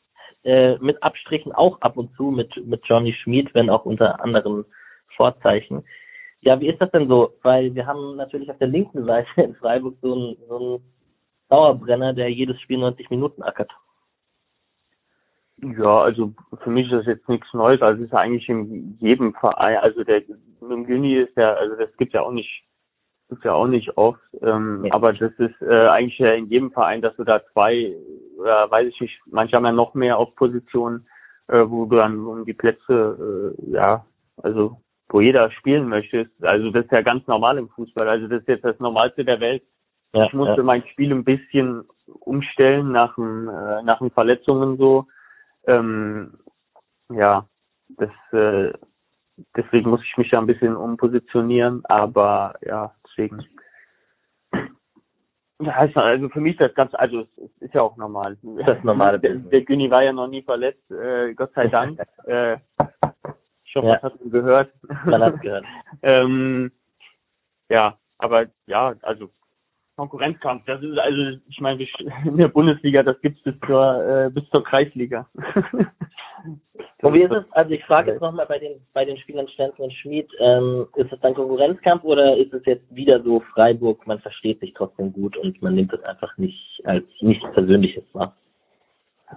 äh, 0.43 0.77
mit 0.79 1.01
Abstrichen 1.03 1.51
auch 1.51 1.79
ab 1.81 1.97
und 1.97 2.13
zu 2.15 2.31
mit, 2.31 2.55
mit 2.65 2.81
Johnny 2.85 3.13
Schmid, 3.13 3.53
wenn 3.53 3.69
auch 3.69 3.85
unter 3.85 4.21
anderen 4.21 4.65
Vorzeichen. 5.15 5.85
Ja, 6.41 6.59
wie 6.59 6.67
ist 6.67 6.81
das 6.81 6.91
denn 6.91 7.07
so? 7.07 7.33
Weil 7.43 7.73
wir 7.73 7.85
haben 7.85 8.17
natürlich 8.17 8.49
auf 8.49 8.57
der 8.57 8.67
linken 8.67 9.05
Seite 9.05 9.29
in 9.41 9.55
Freiburg 9.55 9.95
so 10.01 10.13
einen, 10.13 10.37
so 10.47 10.57
einen 10.57 10.93
Dauerbrenner, 11.49 12.13
der 12.13 12.29
jedes 12.29 12.59
Spiel 12.61 12.79
90 12.79 13.09
Minuten 13.09 13.43
ackert. 13.43 13.71
Ja, 15.77 16.01
also 16.01 16.33
für 16.63 16.69
mich 16.69 16.87
ist 16.87 16.93
das 16.93 17.05
jetzt 17.05 17.29
nichts 17.29 17.53
Neues. 17.53 17.81
Also 17.81 18.01
es 18.01 18.07
ist 18.07 18.13
ja 18.13 18.19
eigentlich 18.19 18.49
in 18.49 18.97
jedem 18.99 19.33
Verein, 19.33 19.77
also 19.77 20.03
der 20.03 20.23
im 20.61 20.87
Juni 20.87 21.15
ist 21.15 21.35
ja, 21.37 21.53
also 21.53 21.75
das 21.75 21.95
gibt 21.97 22.13
ja 22.13 22.21
auch 22.21 22.31
nicht, 22.31 22.63
gibt's 23.29 23.43
ja 23.43 23.53
auch 23.53 23.67
nicht 23.67 23.97
oft. 23.97 24.21
Ähm, 24.41 24.85
ja. 24.85 24.93
Aber 24.93 25.13
das 25.13 25.31
ist 25.33 25.61
äh, 25.61 25.87
eigentlich 25.87 26.19
ja 26.19 26.33
in 26.33 26.47
jedem 26.47 26.71
Verein, 26.71 27.01
dass 27.01 27.15
du 27.15 27.23
da 27.23 27.41
zwei, 27.53 27.95
oder 28.37 28.69
weiß 28.69 28.87
ich 28.87 29.01
nicht, 29.01 29.19
manche 29.25 29.55
haben 29.55 29.65
ja 29.65 29.71
noch 29.71 29.93
mehr 29.93 30.17
auf 30.17 30.35
Positionen, 30.35 31.07
äh, 31.47 31.63
wo 31.65 31.85
du 31.85 31.95
dann 31.95 32.25
um 32.25 32.45
die 32.45 32.53
Plätze, 32.53 33.53
äh, 33.57 33.71
ja, 33.71 34.05
also 34.41 34.77
wo 35.09 35.21
jeder 35.21 35.51
spielen 35.51 35.87
möchte. 35.87 36.29
Also 36.41 36.71
das 36.71 36.85
ist 36.85 36.91
ja 36.91 37.01
ganz 37.01 37.25
normal 37.27 37.57
im 37.57 37.69
Fußball. 37.69 38.07
Also 38.09 38.27
das 38.27 38.41
ist 38.41 38.47
jetzt 38.47 38.65
das 38.65 38.79
Normalste 38.79 39.23
der 39.23 39.39
Welt. 39.39 39.63
Ja, 40.13 40.25
ich 40.25 40.33
musste 40.33 40.57
ja. 40.57 40.63
mein 40.63 40.85
Spiel 40.87 41.11
ein 41.11 41.23
bisschen 41.23 41.83
umstellen 42.19 42.91
nach, 42.91 43.15
dem, 43.15 43.47
äh, 43.47 43.83
nach 43.83 43.99
den 43.99 44.11
Verletzungen 44.11 44.77
so 44.77 45.07
ähm, 45.67 46.37
ja, 47.09 47.47
das, 47.89 48.11
äh, 48.31 48.73
deswegen 49.55 49.89
muss 49.89 50.03
ich 50.03 50.17
mich 50.17 50.31
ja 50.31 50.39
ein 50.39 50.47
bisschen 50.47 50.75
umpositionieren, 50.75 51.83
aber 51.85 52.55
ja, 52.61 52.93
deswegen. 53.05 53.45
Ja, 55.61 55.73
also 55.77 56.29
für 56.29 56.41
mich 56.41 56.53
ist 56.53 56.61
das 56.61 56.73
ganz, 56.73 56.93
also 56.95 57.21
es 57.37 57.61
ist 57.61 57.73
ja 57.73 57.81
auch 57.81 57.95
normal. 57.95 58.37
Das 58.65 58.83
normale 58.83 59.19
der, 59.19 59.35
der 59.35 59.61
Günni 59.61 59.89
war 59.89 60.03
ja 60.03 60.11
noch 60.11 60.27
nie 60.27 60.41
verletzt, 60.41 60.91
äh, 60.91 61.33
Gott 61.35 61.53
sei 61.53 61.67
Dank. 61.67 62.01
äh, 62.25 62.57
ich 63.63 63.75
hoffe, 63.75 63.87
ja. 63.87 63.93
das 63.95 64.03
hat 64.03 64.19
man 64.19 64.31
gehört. 64.31 64.73
Man 65.05 65.23
hat 65.23 65.41
gehört. 65.41 65.65
ähm, 66.01 66.71
ja, 67.69 67.97
aber 68.17 68.47
ja, 68.67 68.95
also 69.03 69.29
Konkurrenzkampf. 69.95 70.63
Das 70.65 70.81
ist 70.81 70.97
also, 70.97 71.37
ich 71.47 71.61
meine, 71.61 71.85
in 72.25 72.37
der 72.37 72.47
Bundesliga, 72.47 73.03
das 73.03 73.19
gibt's 73.21 73.41
bis 73.43 73.55
zur 73.65 74.25
äh, 74.25 74.29
bis 74.29 74.47
zur 74.49 74.63
Kreisliga. 74.63 75.27
und 77.01 77.13
wie 77.13 77.21
ist 77.21 77.31
es? 77.31 77.43
Also 77.51 77.71
ich 77.71 77.83
frage 77.85 78.11
jetzt 78.11 78.21
nochmal 78.21 78.47
bei 78.47 78.59
den 78.59 78.81
bei 78.93 79.05
den 79.05 79.17
Spielern 79.17 79.47
Stenzel 79.49 79.83
und 79.83 79.93
Schmid, 79.93 80.29
ähm, 80.39 80.87
ist 80.95 81.11
es 81.11 81.19
dann 81.19 81.35
Konkurrenzkampf 81.35 82.03
oder 82.03 82.35
ist 82.37 82.53
es 82.53 82.65
jetzt 82.65 82.95
wieder 82.95 83.21
so 83.21 83.41
Freiburg, 83.53 84.05
man 84.07 84.19
versteht 84.19 84.59
sich 84.59 84.73
trotzdem 84.73 85.13
gut 85.13 85.37
und 85.37 85.61
man 85.61 85.75
nimmt 85.75 85.93
es 85.93 86.03
einfach 86.03 86.35
nicht 86.37 86.81
als 86.85 87.05
nichts 87.21 87.45
Persönliches 87.53 88.03
wahr? 88.13 88.35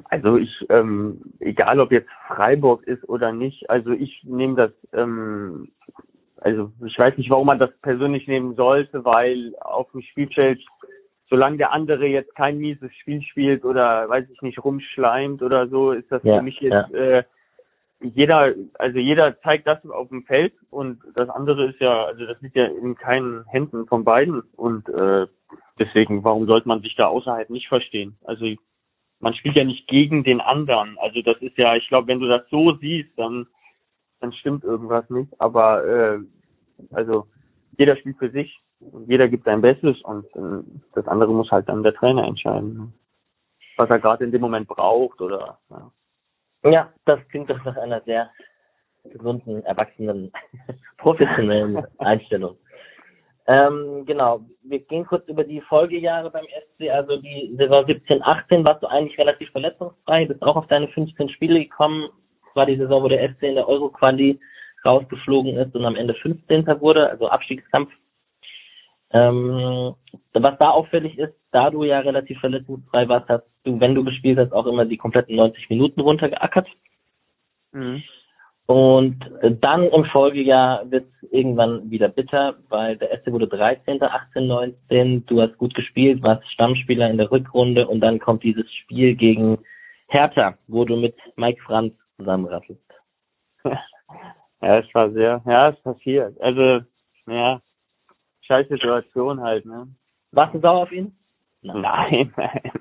Also 0.05 0.37
ich, 0.37 0.51
ähm, 0.69 1.23
egal 1.41 1.81
ob 1.81 1.93
jetzt 1.93 2.11
Freiburg 2.29 2.83
ist 2.87 3.09
oder 3.09 3.33
nicht, 3.33 3.69
also 3.71 3.93
ich 3.93 4.23
nehme 4.25 4.55
das 4.55 4.73
ähm, 4.93 5.71
also 6.39 6.73
ich 6.85 6.99
weiß 6.99 7.17
nicht, 7.17 7.31
warum 7.31 7.47
man 7.47 7.59
das 7.59 7.71
persönlich 7.81 8.27
nehmen 8.27 8.55
sollte, 8.55 9.05
weil 9.05 9.55
auf 9.61 9.91
dem 9.93 10.03
Spielfeld, 10.03 10.61
solange 11.29 11.57
der 11.57 11.73
andere 11.73 12.07
jetzt 12.07 12.35
kein 12.35 12.59
mieses 12.59 12.95
Spiel 12.97 13.23
spielt 13.23 13.65
oder 13.65 14.09
weiß 14.09 14.29
ich 14.31 14.43
nicht, 14.43 14.63
rumschleimt 14.63 15.43
oder 15.43 15.69
so, 15.69 15.93
ist 15.93 16.11
das 16.11 16.23
ja, 16.25 16.37
für 16.37 16.43
mich 16.43 16.61
jetzt 16.61 16.91
ja. 16.93 16.99
äh, 16.99 17.25
jeder, 18.01 18.55
also 18.75 18.99
jeder 18.99 19.41
zeigt 19.41 19.67
das 19.67 19.85
auf 19.89 20.09
dem 20.09 20.25
Feld 20.25 20.53
und 20.71 21.01
das 21.15 21.29
andere 21.31 21.71
ist 21.71 21.81
ja, 21.81 22.05
also 22.05 22.27
das 22.27 22.41
liegt 22.43 22.57
ja 22.57 22.67
in 22.67 22.95
keinen 22.95 23.45
Händen 23.47 23.87
von 23.87 24.05
beiden 24.05 24.43
und 24.57 24.89
äh, 24.89 25.27
deswegen, 25.79 26.23
warum 26.23 26.47
sollte 26.47 26.69
man 26.69 26.83
sich 26.83 26.95
da 26.97 27.07
außerhalb 27.07 27.49
nicht 27.49 27.69
verstehen? 27.69 28.17
Also 28.25 28.47
man 29.21 29.35
spielt 29.35 29.57
ja 29.57 29.65
nicht 29.65 29.89
gegen 29.89 30.25
den 30.25 30.41
anderen. 30.41 30.99
Also 30.99 31.23
das 31.23 31.39
ist 31.39 31.57
ja, 31.57 31.75
ich 31.75 31.89
glaube, 31.89 32.09
wenn 32.09 32.21
du 32.21 32.29
das 32.29 32.43
so 32.51 32.77
siehst, 32.77 33.11
dann 33.19 33.47
dann 34.27 34.33
stimmt 34.35 34.65
irgendwas 34.65 35.09
nicht. 35.11 35.33
Aber 35.41 35.85
äh, 35.85 36.19
also 36.93 37.27
jeder 37.79 37.97
spielt 37.97 38.19
für 38.19 38.31
sich 38.31 38.61
jeder 39.07 39.29
gibt 39.29 39.45
sein 39.45 39.63
Bestes 39.63 40.01
und 40.03 40.27
äh, 40.37 40.63
das 40.95 41.07
andere 41.07 41.33
muss 41.33 41.51
halt 41.51 41.69
dann 41.69 41.83
der 41.83 41.95
Trainer 41.95 42.25
entscheiden, 42.25 42.77
ne? 42.77 42.93
was 43.77 43.91
er 43.91 43.99
gerade 43.99 44.25
in 44.25 44.33
dem 44.33 44.41
Moment 44.41 44.69
braucht 44.69 45.21
oder 45.21 45.59
ja. 45.71 45.91
Ja, 46.65 46.93
das 47.05 47.21
klingt 47.29 47.49
doch 47.49 47.63
nach 47.65 47.77
einer 47.77 48.01
sehr 48.03 48.31
gesunden, 49.05 49.65
erwachsenen, 49.65 50.33
professionellen 50.99 51.87
Einstellung. 51.99 52.57
Ähm, 53.47 54.05
genau, 54.05 54.41
wir 54.65 54.81
gehen 54.81 55.07
kurz 55.07 55.29
über 55.29 55.45
die 55.45 55.61
Folgejahre 55.61 56.31
beim 56.31 56.45
SC, 56.47 56.91
also 56.91 57.17
die 57.19 57.55
Saison 57.57 57.87
17, 57.87 58.21
18 58.21 58.65
warst 58.65 58.83
du 58.83 58.89
eigentlich 58.89 59.17
relativ 59.17 59.49
verletzungsfrei, 59.51 60.27
bist 60.27 60.43
auch 60.43 60.57
auf 60.57 60.67
deine 60.67 60.89
15 60.89 61.29
Spiele 61.29 61.61
gekommen, 61.61 62.09
war 62.57 62.67
die 62.67 62.77
Saison, 62.77 63.03
wo 63.03 63.09
der 63.09 63.29
FC 63.31 63.45
in 63.45 63.55
der 63.55 63.69
Euro-Quali 63.69 64.39
rausgeflogen 64.85 65.57
ist 65.57 65.75
und 65.75 65.85
am 65.85 65.97
Ende 65.97 66.15
15. 66.15 66.67
wurde, 66.81 67.11
also 67.11 67.29
Abstiegskampf. 67.29 67.91
Ähm, 69.11 69.95
was 70.33 70.59
da 70.59 70.71
auffällig 70.71 71.19
ist, 71.19 71.35
da 71.53 71.71
du 71.71 71.85
ja 71.85 72.01
relativ 72.01 72.39
verletzungsfrei 72.41 73.09
warst, 73.09 73.29
hast 73.29 73.45
du, 73.65 73.79
wenn 73.81 73.95
du 73.95 74.05
gespielt 74.05 74.39
hast, 74.39 74.53
auch 74.53 74.67
immer 74.67 74.85
die 74.85 74.97
kompletten 74.97 75.37
90 75.37 75.71
Minuten 75.71 76.01
runtergeackert. 76.01 76.69
Mhm. 77.73 78.03
Und 78.67 79.21
dann 79.61 79.85
im 79.85 80.05
Folgejahr 80.07 80.91
wird 80.91 81.07
es 81.23 81.31
irgendwann 81.31 81.89
wieder 81.89 82.09
bitter, 82.09 82.57
weil 82.69 82.97
der 82.97 83.17
SC 83.17 83.31
wurde 83.31 83.47
13., 83.47 84.03
18., 84.03 84.47
19. 84.47 85.27
Du 85.27 85.41
hast 85.41 85.57
gut 85.57 85.73
gespielt, 85.75 86.21
warst 86.23 86.51
Stammspieler 86.51 87.09
in 87.09 87.17
der 87.17 87.31
Rückrunde 87.31 87.87
und 87.87 88.01
dann 88.01 88.19
kommt 88.19 88.43
dieses 88.43 88.67
Spiel 88.75 89.15
gegen 89.15 89.59
Hertha, 90.09 90.59
wo 90.67 90.85
du 90.85 90.97
mit 90.97 91.15
Mike 91.37 91.63
Franz 91.65 91.95
zusammenrasselst. 92.17 92.83
Ja, 94.63 94.79
es 94.79 94.95
war 94.95 95.11
sehr, 95.11 95.43
ja, 95.45 95.69
es 95.69 95.81
passiert. 95.83 96.41
Also, 96.41 96.81
ja, 97.27 97.61
scheiß 98.41 98.69
Situation 98.69 99.41
halt, 99.43 99.67
ne? 99.67 99.87
Warst 100.33 100.55
du 100.55 100.61
sauer 100.61 100.85
auf 100.85 100.93
ihn? 100.93 101.15
Nein, 101.61 102.33
nein. 102.37 102.73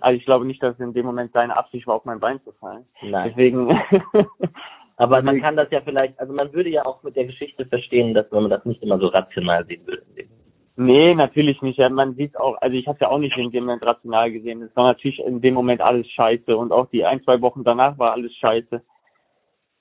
Also 0.00 0.16
ich 0.16 0.24
glaube 0.24 0.44
nicht, 0.44 0.62
dass 0.62 0.78
in 0.80 0.92
dem 0.92 1.06
Moment 1.06 1.32
seine 1.32 1.56
Absicht 1.56 1.86
war, 1.86 1.96
auf 1.96 2.04
mein 2.04 2.20
Bein 2.20 2.40
zu 2.42 2.52
fallen. 2.52 2.86
Nein. 3.02 3.28
Deswegen. 3.30 3.68
Aber 4.96 5.22
man 5.22 5.40
kann 5.40 5.56
das 5.56 5.70
ja 5.70 5.80
vielleicht, 5.80 6.18
also 6.18 6.32
man 6.32 6.52
würde 6.52 6.70
ja 6.70 6.84
auch 6.84 7.02
mit 7.02 7.16
der 7.16 7.26
Geschichte 7.26 7.64
verstehen, 7.66 8.14
dass 8.14 8.30
man 8.32 8.50
das 8.50 8.64
nicht 8.64 8.82
immer 8.82 8.98
so 8.98 9.06
rational 9.06 9.64
sehen 9.66 9.86
würde. 9.86 10.04
Nee, 10.80 11.12
natürlich 11.16 11.60
nicht. 11.60 11.76
Ja, 11.76 11.88
man 11.88 12.14
sieht 12.14 12.38
auch, 12.38 12.56
also 12.60 12.76
ich 12.76 12.86
habe 12.86 12.98
ja 13.00 13.08
auch 13.08 13.18
nicht 13.18 13.36
in 13.36 13.50
dem 13.50 13.64
Moment 13.64 13.84
rational 13.84 14.30
gesehen. 14.30 14.62
Es 14.62 14.76
war 14.76 14.84
natürlich 14.84 15.18
in 15.18 15.40
dem 15.40 15.54
Moment 15.54 15.80
alles 15.80 16.08
scheiße 16.08 16.56
und 16.56 16.70
auch 16.70 16.86
die 16.90 17.04
ein, 17.04 17.20
zwei 17.24 17.40
Wochen 17.40 17.64
danach 17.64 17.98
war 17.98 18.12
alles 18.12 18.32
scheiße. 18.36 18.80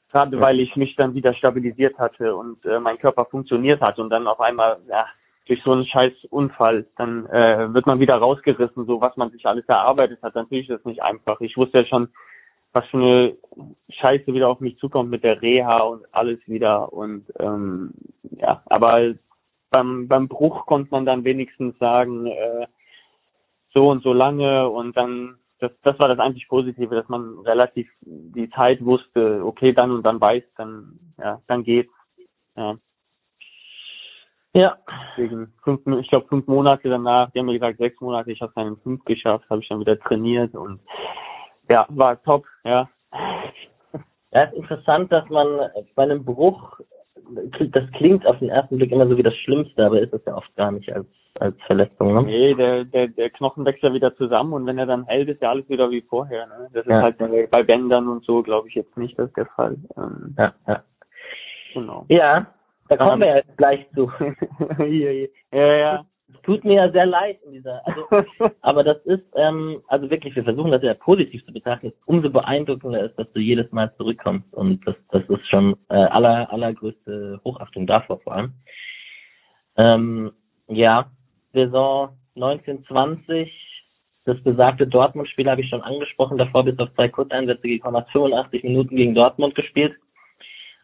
Gerade 0.10 0.36
ja. 0.36 0.42
weil 0.42 0.60
ich 0.60 0.76
mich 0.76 0.96
dann 0.96 1.14
wieder 1.14 1.36
stabilisiert 1.36 2.00
hatte 2.00 2.36
und 2.36 2.66
äh, 2.66 2.80
mein 2.80 2.98
Körper 2.98 3.26
funktioniert 3.26 3.80
hat 3.80 4.00
und 4.00 4.10
dann 4.10 4.26
auf 4.26 4.40
einmal, 4.40 4.80
ja, 4.90 5.06
durch 5.46 5.62
so 5.62 5.72
einen 5.72 5.86
scheiß 5.86 6.14
Unfall, 6.32 6.88
dann 6.98 7.28
äh, 7.28 7.72
wird 7.76 7.86
man 7.86 8.00
wieder 8.00 8.16
rausgerissen, 8.16 8.88
so 8.88 9.00
was 9.00 9.16
man 9.18 9.30
sich 9.30 9.46
alles 9.46 9.66
erarbeitet 9.68 10.24
hat. 10.24 10.34
Natürlich 10.34 10.68
ist 10.68 10.80
das 10.80 10.86
nicht 10.86 11.04
einfach. 11.04 11.40
Ich 11.42 11.58
wusste 11.58 11.82
ja 11.82 11.86
schon, 11.86 12.10
was 12.74 12.88
für 12.88 12.98
eine 12.98 13.38
Scheiße 13.90 14.34
wieder 14.34 14.50
auf 14.50 14.62
mich 14.62 14.80
zukommt 14.80 15.12
mit 15.12 15.24
der 15.24 15.44
Reha 15.44 15.78
und 15.82 16.06
alles 16.12 16.40
wieder. 16.48 16.92
Und 16.92 17.32
ähm, 17.40 17.94
ja, 18.32 18.64
aber 18.66 19.14
beim, 19.70 20.08
beim 20.08 20.28
Bruch 20.28 20.66
konnte 20.66 20.92
man 20.92 21.06
dann 21.06 21.24
wenigstens 21.24 21.78
sagen, 21.80 22.28
äh, 22.28 22.68
so 23.74 23.90
und 23.90 24.04
so 24.04 24.14
lange 24.14 24.70
und 24.70 24.96
dann 24.98 25.38
das, 25.60 25.72
das 25.84 25.98
war 26.00 26.08
das 26.08 26.20
einzig 26.20 26.48
Positive, 26.48 26.94
dass 26.94 27.10
man 27.10 27.40
relativ 27.40 27.90
die 28.02 28.50
Zeit 28.52 28.84
wusste, 28.84 29.42
okay, 29.44 29.74
dann 29.74 29.92
und 29.92 30.04
dann 30.04 30.22
weiß, 30.22 30.44
dann, 30.56 31.00
ja, 31.18 31.42
dann 31.48 31.64
geht's. 31.64 31.92
Ja. 32.56 32.78
Ja. 34.54 34.78
Deswegen 35.12 35.54
fünf, 35.64 35.82
ich 36.00 36.10
glaube 36.10 36.28
fünf 36.28 36.48
Monate 36.48 36.90
danach, 36.90 37.32
die 37.32 37.40
haben 37.40 37.48
mir 37.48 37.54
gesagt 37.54 37.78
sechs 37.78 38.00
Monate, 38.02 38.32
ich 38.32 38.42
habe 38.42 38.50
es 38.50 38.56
dann 38.56 38.68
in 38.68 38.78
fünf 38.78 39.04
geschafft, 39.06 39.50
habe 39.50 39.62
ich 39.62 39.70
dann 39.70 39.80
wieder 39.80 40.00
trainiert 40.00 40.56
und 40.56 40.80
ja, 41.70 41.86
war 41.90 42.22
top, 42.24 42.46
ja. 42.64 42.90
Ja, 44.32 44.44
ist 44.44 44.54
interessant, 44.54 45.12
dass 45.12 45.28
man 45.30 45.70
bei 45.96 46.04
einem 46.04 46.24
Bruch, 46.24 46.80
das 47.72 47.92
klingt 47.92 48.26
auf 48.26 48.40
den 48.40 48.50
ersten 48.50 48.78
Blick 48.78 48.92
immer 48.92 49.08
so 49.08 49.18
wie 49.18 49.24
das 49.24 49.36
Schlimmste, 49.36 49.86
aber 49.86 50.02
ist 50.02 50.14
es 50.14 50.24
ja 50.26 50.36
oft 50.36 50.56
gar 50.56 50.72
nicht 50.72 50.92
als, 50.94 51.08
als 51.40 51.56
Verletzung, 51.66 52.14
ne? 52.14 52.24
Nee, 52.24 52.54
der, 52.56 52.86
der, 52.86 53.08
der 53.08 53.30
Knochen 53.30 53.66
wächst 53.66 53.84
ja 53.84 53.94
wieder 53.94 54.16
zusammen 54.16 54.54
und 54.54 54.66
wenn 54.66 54.78
er 54.78 54.86
dann 54.86 55.06
hält, 55.06 55.30
ist 55.30 55.42
ja 55.42 55.50
alles 55.50 55.68
wieder 55.70 55.90
wie 55.92 56.02
vorher, 56.02 56.48
ne? 56.48 56.70
Das 56.74 56.86
ist 56.86 56.92
ja. 56.92 57.02
halt 57.02 57.18
bei 57.52 57.64
Bändern 57.64 58.08
und 58.08 58.24
so, 58.24 58.44
glaube 58.44 58.68
ich 58.68 58.76
jetzt 58.76 58.98
nicht, 58.98 59.18
das 59.18 59.28
ist 59.28 59.38
der 59.38 59.48
Fall. 59.48 59.78
Ähm, 59.98 60.36
ja, 60.38 60.54
ja. 60.68 60.84
Genau. 61.74 62.06
Ja, 62.10 62.48
da 62.90 62.98
kommen 62.98 63.22
wir 63.22 63.36
jetzt 63.36 63.58
gleich 63.58 63.86
zu. 63.94 64.12
ja, 64.80 65.76
ja. 65.76 66.06
Es 66.34 66.42
tut 66.42 66.66
mir 66.66 66.74
ja 66.74 66.92
sehr 66.92 67.06
leid 67.06 67.40
in 67.46 67.54
dieser, 67.54 67.82
also, 67.88 68.26
aber 68.62 68.84
das 68.84 68.98
ist, 69.06 69.24
ähm, 69.36 69.82
also 69.88 70.10
wirklich, 70.10 70.36
wir 70.36 70.44
versuchen 70.44 70.72
das 70.72 70.84
ja 70.84 70.94
positiv 70.94 71.46
zu 71.46 71.54
betrachten. 71.54 71.94
Umso 72.06 72.30
beeindruckender 72.30 73.06
ist, 73.06 73.18
dass 73.18 73.32
du 73.32 73.40
jedes 73.40 73.72
Mal 73.72 73.94
zurückkommst 73.96 74.54
und 74.54 74.86
das, 74.86 74.96
das 75.12 75.24
ist 75.30 75.48
schon 75.48 75.78
äh, 75.90 75.96
aller, 75.96 76.52
allergrößte 76.52 77.40
Hochachtung 77.46 77.88
davor 77.88 78.20
vor 78.20 78.34
allem. 78.34 78.54
Ähm, 79.78 80.32
ja, 80.68 81.10
Saison 81.54 82.10
1920, 82.36 83.50
das 84.26 84.42
besagte 84.44 84.86
Dortmund-Spiel 84.86 85.50
habe 85.50 85.62
ich 85.62 85.70
schon 85.70 85.82
angesprochen, 85.82 86.38
davor 86.38 86.66
bist 86.66 86.80
du 86.80 86.84
auf 86.84 86.94
zwei 86.96 87.08
Kurzeinsätze 87.08 87.68
gekommen, 87.68 87.96
hast 87.96 88.12
85 88.12 88.64
Minuten 88.64 88.98
gegen 88.98 89.16
Dortmund 89.16 89.56
gespielt 89.56 89.96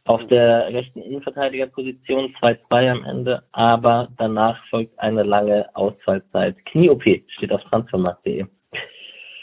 auf 0.05 0.25
der 0.27 0.67
rechten 0.67 1.01
Innenverteidigerposition 1.01 2.35
2-2 2.41 2.91
am 2.91 3.05
Ende, 3.05 3.43
aber 3.53 4.09
danach 4.17 4.61
folgt 4.69 4.99
eine 4.99 5.23
lange 5.23 5.69
Ausfallzeit. 5.75 6.57
Knie-OP 6.65 7.03
steht 7.37 7.51
auf 7.51 7.63
transfermarkt.de. 7.63 8.45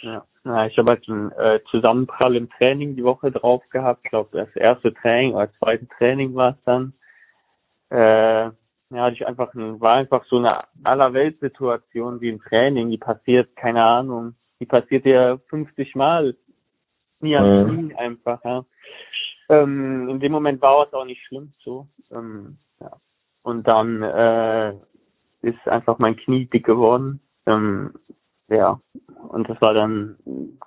Ja. 0.03 0.25
ja, 0.45 0.67
ich 0.67 0.77
habe 0.79 0.91
halt 0.91 1.09
einen 1.09 1.33
äh, 1.33 1.61
Zusammenprall 1.71 2.37
im 2.37 2.51
Training 2.51 2.97
die 2.97 3.05
Woche 3.05 3.31
drauf 3.31 3.63
gehabt. 3.71 4.01
Ich 4.05 4.11
glaube, 4.11 4.31
das 4.33 4.55
erste 4.57 4.93
Training 4.95 5.35
oder 5.35 5.47
das 5.47 5.59
zweite 5.59 5.89
Training 5.99 6.35
war 6.35 6.51
es 6.51 6.65
dann. 6.65 6.93
Äh, 7.91 8.51
ja, 8.93 9.03
hatte 9.05 9.15
ich 9.15 9.27
einfach 9.27 9.55
ein, 9.55 9.81
war 9.81 9.97
einfach 9.97 10.25
so 10.27 10.39
eine 10.39 10.65
Allerweltsituation 10.85 12.21
wie 12.21 12.29
im 12.29 12.43
Training, 12.43 12.91
die 12.91 12.99
passiert, 12.99 13.55
keine 13.57 13.83
Ahnung, 13.83 14.35
die 14.59 14.67
passiert 14.67 15.07
ja 15.07 15.39
50 15.49 15.95
Mal. 15.95 16.37
Nie 17.21 17.37
an 17.37 17.87
mhm. 17.87 17.97
einfach, 17.97 18.43
ja. 18.45 18.65
Ähm, 19.51 20.09
in 20.09 20.21
dem 20.21 20.31
Moment 20.31 20.63
war 20.63 20.87
es 20.87 20.93
auch 20.95 21.05
nicht 21.05 21.23
schlimm 21.27 21.53
so. 21.59 21.89
Ähm, 22.13 22.59
ja. 22.81 22.93
Und 23.43 23.67
dann 23.67 24.03
äh, 24.03 24.75
ist 25.43 25.67
einfach 25.67 25.99
mein 25.99 26.17
Knie 26.17 26.47
dick 26.47 26.65
geworden. 26.65 27.21
Ähm, 27.47 27.93
ja, 28.49 28.81
und 29.29 29.49
das 29.49 29.61
war 29.61 29.75
dann, 29.75 30.17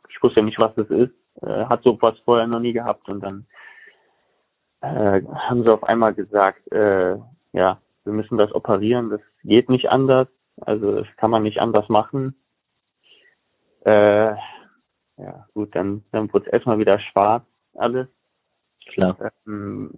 ich 0.10 0.22
wusste 0.22 0.42
ja 0.42 0.46
nicht, 0.46 0.60
was 0.60 0.76
das 0.76 0.90
ist. 0.90 1.14
Äh, 1.42 1.66
hat 1.66 1.84
sowas 1.84 2.20
vorher 2.26 2.46
noch 2.46 2.60
nie 2.60 2.74
gehabt 2.74 3.08
und 3.08 3.22
dann 3.22 3.46
äh, 4.82 5.22
haben 5.24 5.64
sie 5.64 5.72
auf 5.72 5.84
einmal 5.86 6.14
gesagt, 6.14 6.70
äh, 6.74 7.16
ja, 7.54 7.82
wir 8.04 8.14
müssen 8.14 8.38
das 8.38 8.54
operieren, 8.54 9.10
das 9.10 9.22
geht 9.44 9.70
nicht 9.70 9.90
anders, 9.90 10.28
also 10.60 10.98
das 10.98 11.08
kann 11.16 11.32
man 11.32 11.44
nicht 11.44 11.60
anders 11.60 11.88
machen. 11.88 12.36
Äh, 13.86 14.36
ja, 15.18 15.48
gut, 15.54 15.74
dann, 15.74 16.04
dann 16.12 16.32
wurde 16.34 16.48
es 16.48 16.54
erstmal 16.54 16.80
wieder 16.80 17.00
schwarz 17.00 17.46
alles. 17.76 18.08
Klar. 18.88 19.18
Ähm, 19.48 19.92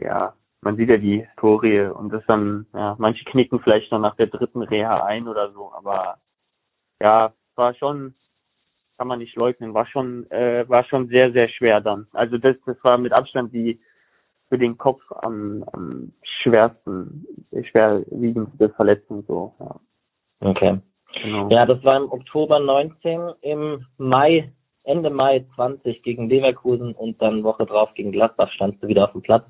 ja, 0.00 0.34
man 0.60 0.76
sieht 0.76 0.88
ja 0.88 0.96
die 0.96 1.24
Historie 1.24 1.86
und 1.86 2.12
das 2.12 2.24
dann, 2.26 2.66
ja, 2.72 2.96
manche 2.98 3.24
knicken 3.24 3.60
vielleicht 3.60 3.92
noch 3.92 3.98
nach 3.98 4.16
der 4.16 4.26
dritten 4.28 4.62
Reha 4.62 5.04
ein 5.04 5.28
oder 5.28 5.52
so, 5.52 5.72
aber 5.72 6.18
ja, 7.00 7.32
war 7.54 7.74
schon, 7.74 8.14
kann 8.96 9.08
man 9.08 9.18
nicht 9.18 9.36
leugnen, 9.36 9.74
war 9.74 9.86
schon, 9.86 10.30
äh, 10.30 10.68
war 10.68 10.84
schon 10.84 11.08
sehr, 11.08 11.32
sehr 11.32 11.48
schwer 11.48 11.80
dann. 11.80 12.06
Also 12.12 12.38
das, 12.38 12.56
das 12.66 12.82
war 12.82 12.98
mit 12.98 13.12
Abstand 13.12 13.52
die 13.52 13.80
für 14.48 14.58
den 14.58 14.78
Kopf 14.78 15.02
am, 15.22 15.64
am 15.72 16.12
schwersten, 16.42 17.26
schwerwiegendste 17.70 18.70
Verletzung 18.70 19.24
so, 19.26 19.54
ja. 19.60 19.80
Okay. 20.40 20.80
Genau. 21.22 21.48
Ja, 21.48 21.64
das 21.64 21.82
war 21.84 21.96
im 21.96 22.10
Oktober 22.10 22.58
19. 22.60 23.32
Im 23.40 23.86
Mai 23.98 24.52
Ende 24.84 25.10
Mai 25.10 25.44
20 25.54 26.02
gegen 26.02 26.28
Leverkusen 26.28 26.94
und 26.94 27.20
dann 27.20 27.42
Woche 27.42 27.66
drauf 27.66 27.94
gegen 27.94 28.12
Gladbach 28.12 28.50
standst 28.52 28.82
du 28.82 28.88
wieder 28.88 29.04
auf 29.04 29.12
dem 29.12 29.22
Platz. 29.22 29.44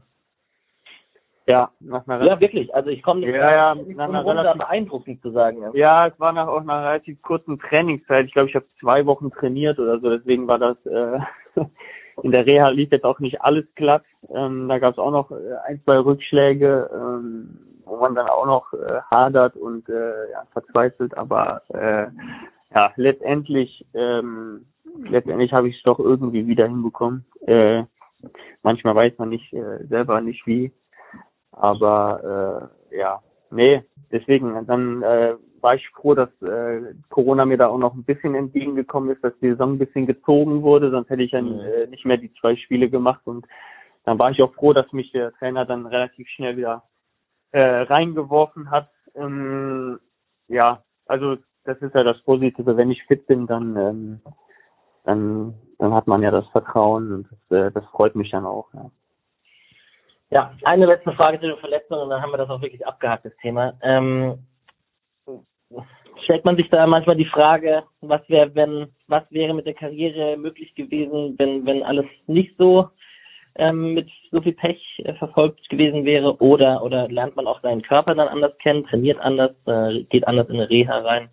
Ja, 1.47 1.70
nach 1.81 2.07
einer 2.07 2.25
Ja, 2.25 2.40
wirklich. 2.40 2.75
Also 2.75 2.88
ich 2.88 3.03
komme 3.03 3.20
nicht 3.20 3.35
ja, 3.35 3.75
ja, 3.75 3.75
nach 3.75 4.09
einer 4.09 4.25
relativ 4.25 4.59
beeindruckend 4.59 5.20
zu 5.20 5.31
sagen. 5.31 5.61
Ja, 5.61 5.70
ja 5.75 6.07
es 6.07 6.18
war 6.18 6.33
nach 6.33 6.49
auch 6.49 6.62
nach 6.62 6.77
einer 6.77 6.88
relativ 6.88 7.20
kurzen 7.20 7.59
Trainingszeit. 7.59 8.27
Ich 8.27 8.33
glaube, 8.33 8.49
ich 8.49 8.55
habe 8.55 8.64
zwei 8.81 9.05
Wochen 9.05 9.31
trainiert 9.31 9.79
oder 9.79 9.99
so. 10.01 10.09
Deswegen 10.09 10.49
war 10.49 10.59
das 10.59 10.77
äh, 10.87 11.18
in 12.23 12.31
der 12.31 12.47
Reha 12.47 12.68
lief 12.68 12.90
jetzt 12.92 13.05
auch 13.05 13.18
nicht 13.18 13.42
alles 13.42 13.66
glatt. 13.75 14.05
Ähm, 14.35 14.68
da 14.68 14.79
gab 14.79 14.92
es 14.92 14.99
auch 14.99 15.11
noch 15.11 15.31
äh, 15.33 15.57
ein, 15.66 15.83
zwei 15.85 15.99
Rückschläge, 15.99 16.90
ähm, 16.94 17.59
wo 17.85 17.97
man 17.97 18.14
dann 18.14 18.29
auch 18.29 18.47
noch 18.47 18.73
äh, 18.73 19.01
hadert 19.11 19.55
und 19.57 19.87
äh, 19.90 20.31
ja, 20.31 20.44
verzweifelt. 20.53 21.14
Aber 21.16 21.61
äh, 21.68 22.07
ja, 22.75 22.92
letztendlich 22.97 23.85
ähm, 23.92 24.64
letztendlich 24.99 25.53
habe 25.53 25.69
ich 25.69 25.77
es 25.77 25.83
doch 25.83 25.99
irgendwie 25.99 26.47
wieder 26.47 26.67
hinbekommen. 26.67 27.25
Äh, 27.47 27.85
manchmal 28.63 28.95
weiß 28.95 29.19
man 29.19 29.29
nicht 29.29 29.53
äh, 29.53 29.85
selber 29.87 30.21
nicht 30.21 30.47
wie, 30.47 30.73
aber 31.53 32.71
äh, 32.91 32.99
ja, 32.99 33.23
nee, 33.51 33.83
deswegen 34.11 34.67
dann 34.67 35.03
äh, 35.03 35.35
war 35.61 35.75
ich 35.75 35.89
froh, 35.91 36.15
dass 36.15 36.31
äh, 36.43 36.95
Corona 37.09 37.47
mir 37.47 37.57
da 37.57 37.69
auch 37.69 37.79
noch 37.79 37.95
ein 37.95 38.05
bisschen 38.05 38.35
entgegengekommen 38.35 39.11
ist, 39.11 39.25
dass 39.25 39.33
die 39.41 39.51
Saison 39.51 39.73
ein 39.73 39.79
bisschen 39.79 40.07
gezogen 40.07 40.63
wurde, 40.63 40.91
sonst 40.91 41.09
hätte 41.11 41.23
ich 41.23 41.31
dann 41.31 41.55
mhm. 41.55 41.61
äh, 41.61 41.87
nicht 41.87 42.05
mehr 42.05 42.19
die 42.19 42.33
zwei 42.35 42.57
Spiele 42.57 42.91
gemacht 42.91 43.23
und 43.25 43.47
dann 44.05 44.19
war 44.19 44.31
ich 44.31 44.43
auch 44.43 44.53
froh, 44.55 44.73
dass 44.75 44.93
mich 44.93 45.13
der 45.13 45.33
Trainer 45.33 45.65
dann 45.65 45.87
relativ 45.87 46.29
schnell 46.29 46.57
wieder 46.57 46.85
äh, 47.53 47.61
reingeworfen 47.61 48.71
hat. 48.71 48.91
Ähm, 49.15 49.99
ja, 50.49 50.83
also 51.07 51.37
das 51.65 51.79
ist 51.79 51.95
ja 51.95 52.03
das 52.03 52.21
Positive, 52.23 52.77
wenn 52.77 52.91
ich 52.91 53.03
fit 53.05 53.27
bin, 53.27 53.47
dann 53.47 53.77
ähm, 53.77 54.21
dann, 55.05 55.55
dann 55.79 55.95
hat 55.95 56.07
man 56.07 56.23
ja 56.23 56.31
das 56.31 56.47
Vertrauen 56.49 57.12
und 57.12 57.29
das, 57.49 57.59
äh, 57.59 57.73
das 57.73 57.85
freut 57.87 58.14
mich 58.14 58.31
dann 58.31 58.47
auch. 58.47 58.73
Ja. 58.75 58.90
Ja, 60.31 60.53
eine 60.64 60.87
letzte 60.87 61.12
Frage 61.12 61.38
zu 61.38 61.47
den 61.47 61.59
Verletzungen 61.59 62.11
dann 62.11 62.21
haben 62.21 62.33
wir 62.33 62.38
das 62.38 62.51
auch 62.51 62.61
wirklich 62.61 62.85
abgehakt, 62.87 63.25
das 63.25 63.37
Thema. 63.37 63.75
Ähm, 63.83 64.38
stellt 66.23 66.45
man 66.45 66.57
sich 66.57 66.69
da 66.71 66.87
manchmal 66.87 67.17
die 67.17 67.25
Frage, 67.27 67.85
was 68.01 68.29
wäre, 68.29 68.55
wenn, 68.55 68.88
was 69.07 69.23
wäre 69.31 69.55
mit 69.55 69.67
der 69.67 69.75
Karriere 69.75 70.37
möglich 70.37 70.75
gewesen, 70.75 71.35
wenn, 71.38 71.67
wenn 71.67 71.83
alles 71.83 72.07
nicht 72.27 72.57
so 72.59 72.88
ähm, 73.57 73.95
mit 73.95 74.11
so 74.33 74.40
viel 74.40 74.55
Pech 74.55 74.83
äh, 75.05 75.14
verfolgt 75.14 75.69
gewesen 75.69 76.05
wäre 76.05 76.37
oder 76.38 76.83
oder 76.83 77.09
lernt 77.09 77.37
man 77.37 77.47
auch 77.47 77.61
seinen 77.61 77.83
Körper 77.83 78.14
dann 78.14 78.29
anders 78.29 78.57
kennen, 78.59 78.85
trainiert 78.87 79.21
anders, 79.21 79.53
äh, 79.67 80.03
geht 80.05 80.27
anders 80.27 80.49
in 80.49 80.57
eine 80.57 80.69
Reha 80.69 80.99
rein, 80.99 81.31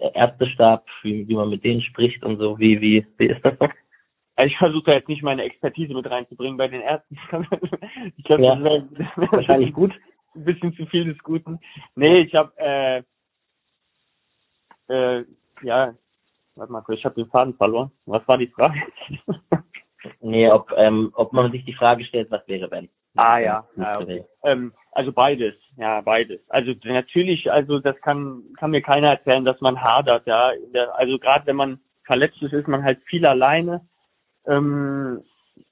Ärztestab, 0.00 0.86
wie, 1.02 1.28
wie 1.28 1.34
man 1.34 1.50
mit 1.50 1.64
denen 1.64 1.82
spricht 1.82 2.24
und 2.24 2.38
so, 2.38 2.58
wie 2.58 2.80
wie 2.80 3.06
wie 3.18 3.26
ist 3.26 3.44
das 3.44 3.58
so? 3.58 3.68
Also 4.36 4.52
ich 4.52 4.56
versuche 4.56 4.84
da 4.84 4.92
jetzt 4.92 5.08
nicht 5.08 5.22
meine 5.22 5.42
Expertise 5.42 5.92
mit 5.92 6.10
reinzubringen 6.10 6.56
bei 6.56 6.68
den 6.68 6.80
Ärzten. 6.80 7.18
ich 8.16 8.24
glaube, 8.24 8.44
ja, 8.44 8.54
das 8.54 8.64
wäre 8.64 9.10
wär 9.16 9.32
wahrscheinlich 9.32 9.72
gut. 9.74 9.92
Ein 10.34 10.44
bisschen 10.44 10.72
zu 10.74 10.86
viel 10.86 11.04
des 11.04 11.18
Guten. 11.18 11.58
Nee, 11.96 12.20
ich 12.20 12.34
habe 12.34 12.52
äh, 12.56 13.02
äh, 14.88 15.24
ja, 15.62 15.94
warte 16.54 16.72
mal, 16.72 16.84
ich 16.88 17.04
habe 17.04 17.16
den 17.16 17.30
Faden 17.30 17.54
verloren. 17.54 17.90
Was 18.06 18.26
war 18.28 18.38
die 18.38 18.46
Frage? 18.46 18.80
nee, 20.20 20.48
ob, 20.50 20.72
ähm, 20.76 21.10
ob 21.14 21.32
man 21.32 21.52
sich 21.52 21.64
die 21.64 21.74
Frage 21.74 22.04
stellt, 22.04 22.30
was 22.30 22.46
wäre 22.48 22.70
wenn. 22.70 22.88
Ah 23.16 23.38
ja, 23.38 23.64
ja 23.76 23.98
okay. 23.98 24.24
ähm, 24.44 24.72
also 24.92 25.12
beides, 25.12 25.54
ja 25.76 26.00
beides. 26.00 26.40
Also 26.48 26.72
natürlich, 26.84 27.50
also 27.50 27.80
das 27.80 28.00
kann 28.02 28.42
kann 28.58 28.70
mir 28.70 28.82
keiner 28.82 29.08
erzählen, 29.08 29.44
dass 29.44 29.60
man 29.60 29.82
hadert, 29.82 30.26
ja. 30.26 30.52
Also 30.94 31.18
gerade 31.18 31.46
wenn 31.46 31.56
man 31.56 31.80
verletzt 32.04 32.40
ist, 32.42 32.52
ist 32.52 32.68
man 32.68 32.84
halt 32.84 33.00
viel 33.04 33.26
alleine. 33.26 33.86
Ähm, 34.46 35.22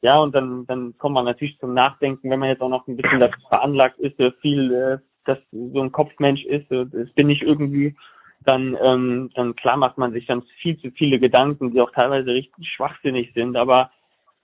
ja, 0.02 0.18
und 0.18 0.34
dann 0.34 0.66
dann 0.66 0.96
kommt 0.98 1.14
man 1.14 1.24
natürlich 1.24 1.58
zum 1.58 1.74
Nachdenken, 1.74 2.30
wenn 2.30 2.40
man 2.40 2.48
jetzt 2.48 2.62
auch 2.62 2.68
noch 2.68 2.86
ein 2.86 2.96
bisschen 2.96 3.20
dazu 3.20 3.40
veranlagt 3.48 3.98
ist, 3.98 4.16
viel, 4.40 4.72
äh, 4.72 4.98
dass 5.24 5.38
so 5.50 5.80
ein 5.80 5.92
Kopfmensch 5.92 6.44
ist, 6.44 6.70
das 6.70 7.12
bin 7.14 7.30
ich 7.30 7.42
irgendwie 7.42 7.94
dann, 8.44 8.76
ähm, 8.80 9.30
dann 9.34 9.56
klar 9.56 9.76
macht 9.76 9.98
man 9.98 10.12
sich 10.12 10.26
dann 10.26 10.42
viel 10.60 10.78
zu 10.78 10.90
viele 10.92 11.18
Gedanken, 11.18 11.72
die 11.72 11.80
auch 11.80 11.90
teilweise 11.90 12.32
richtig 12.32 12.68
schwachsinnig 12.68 13.32
sind. 13.34 13.56
Aber 13.56 13.90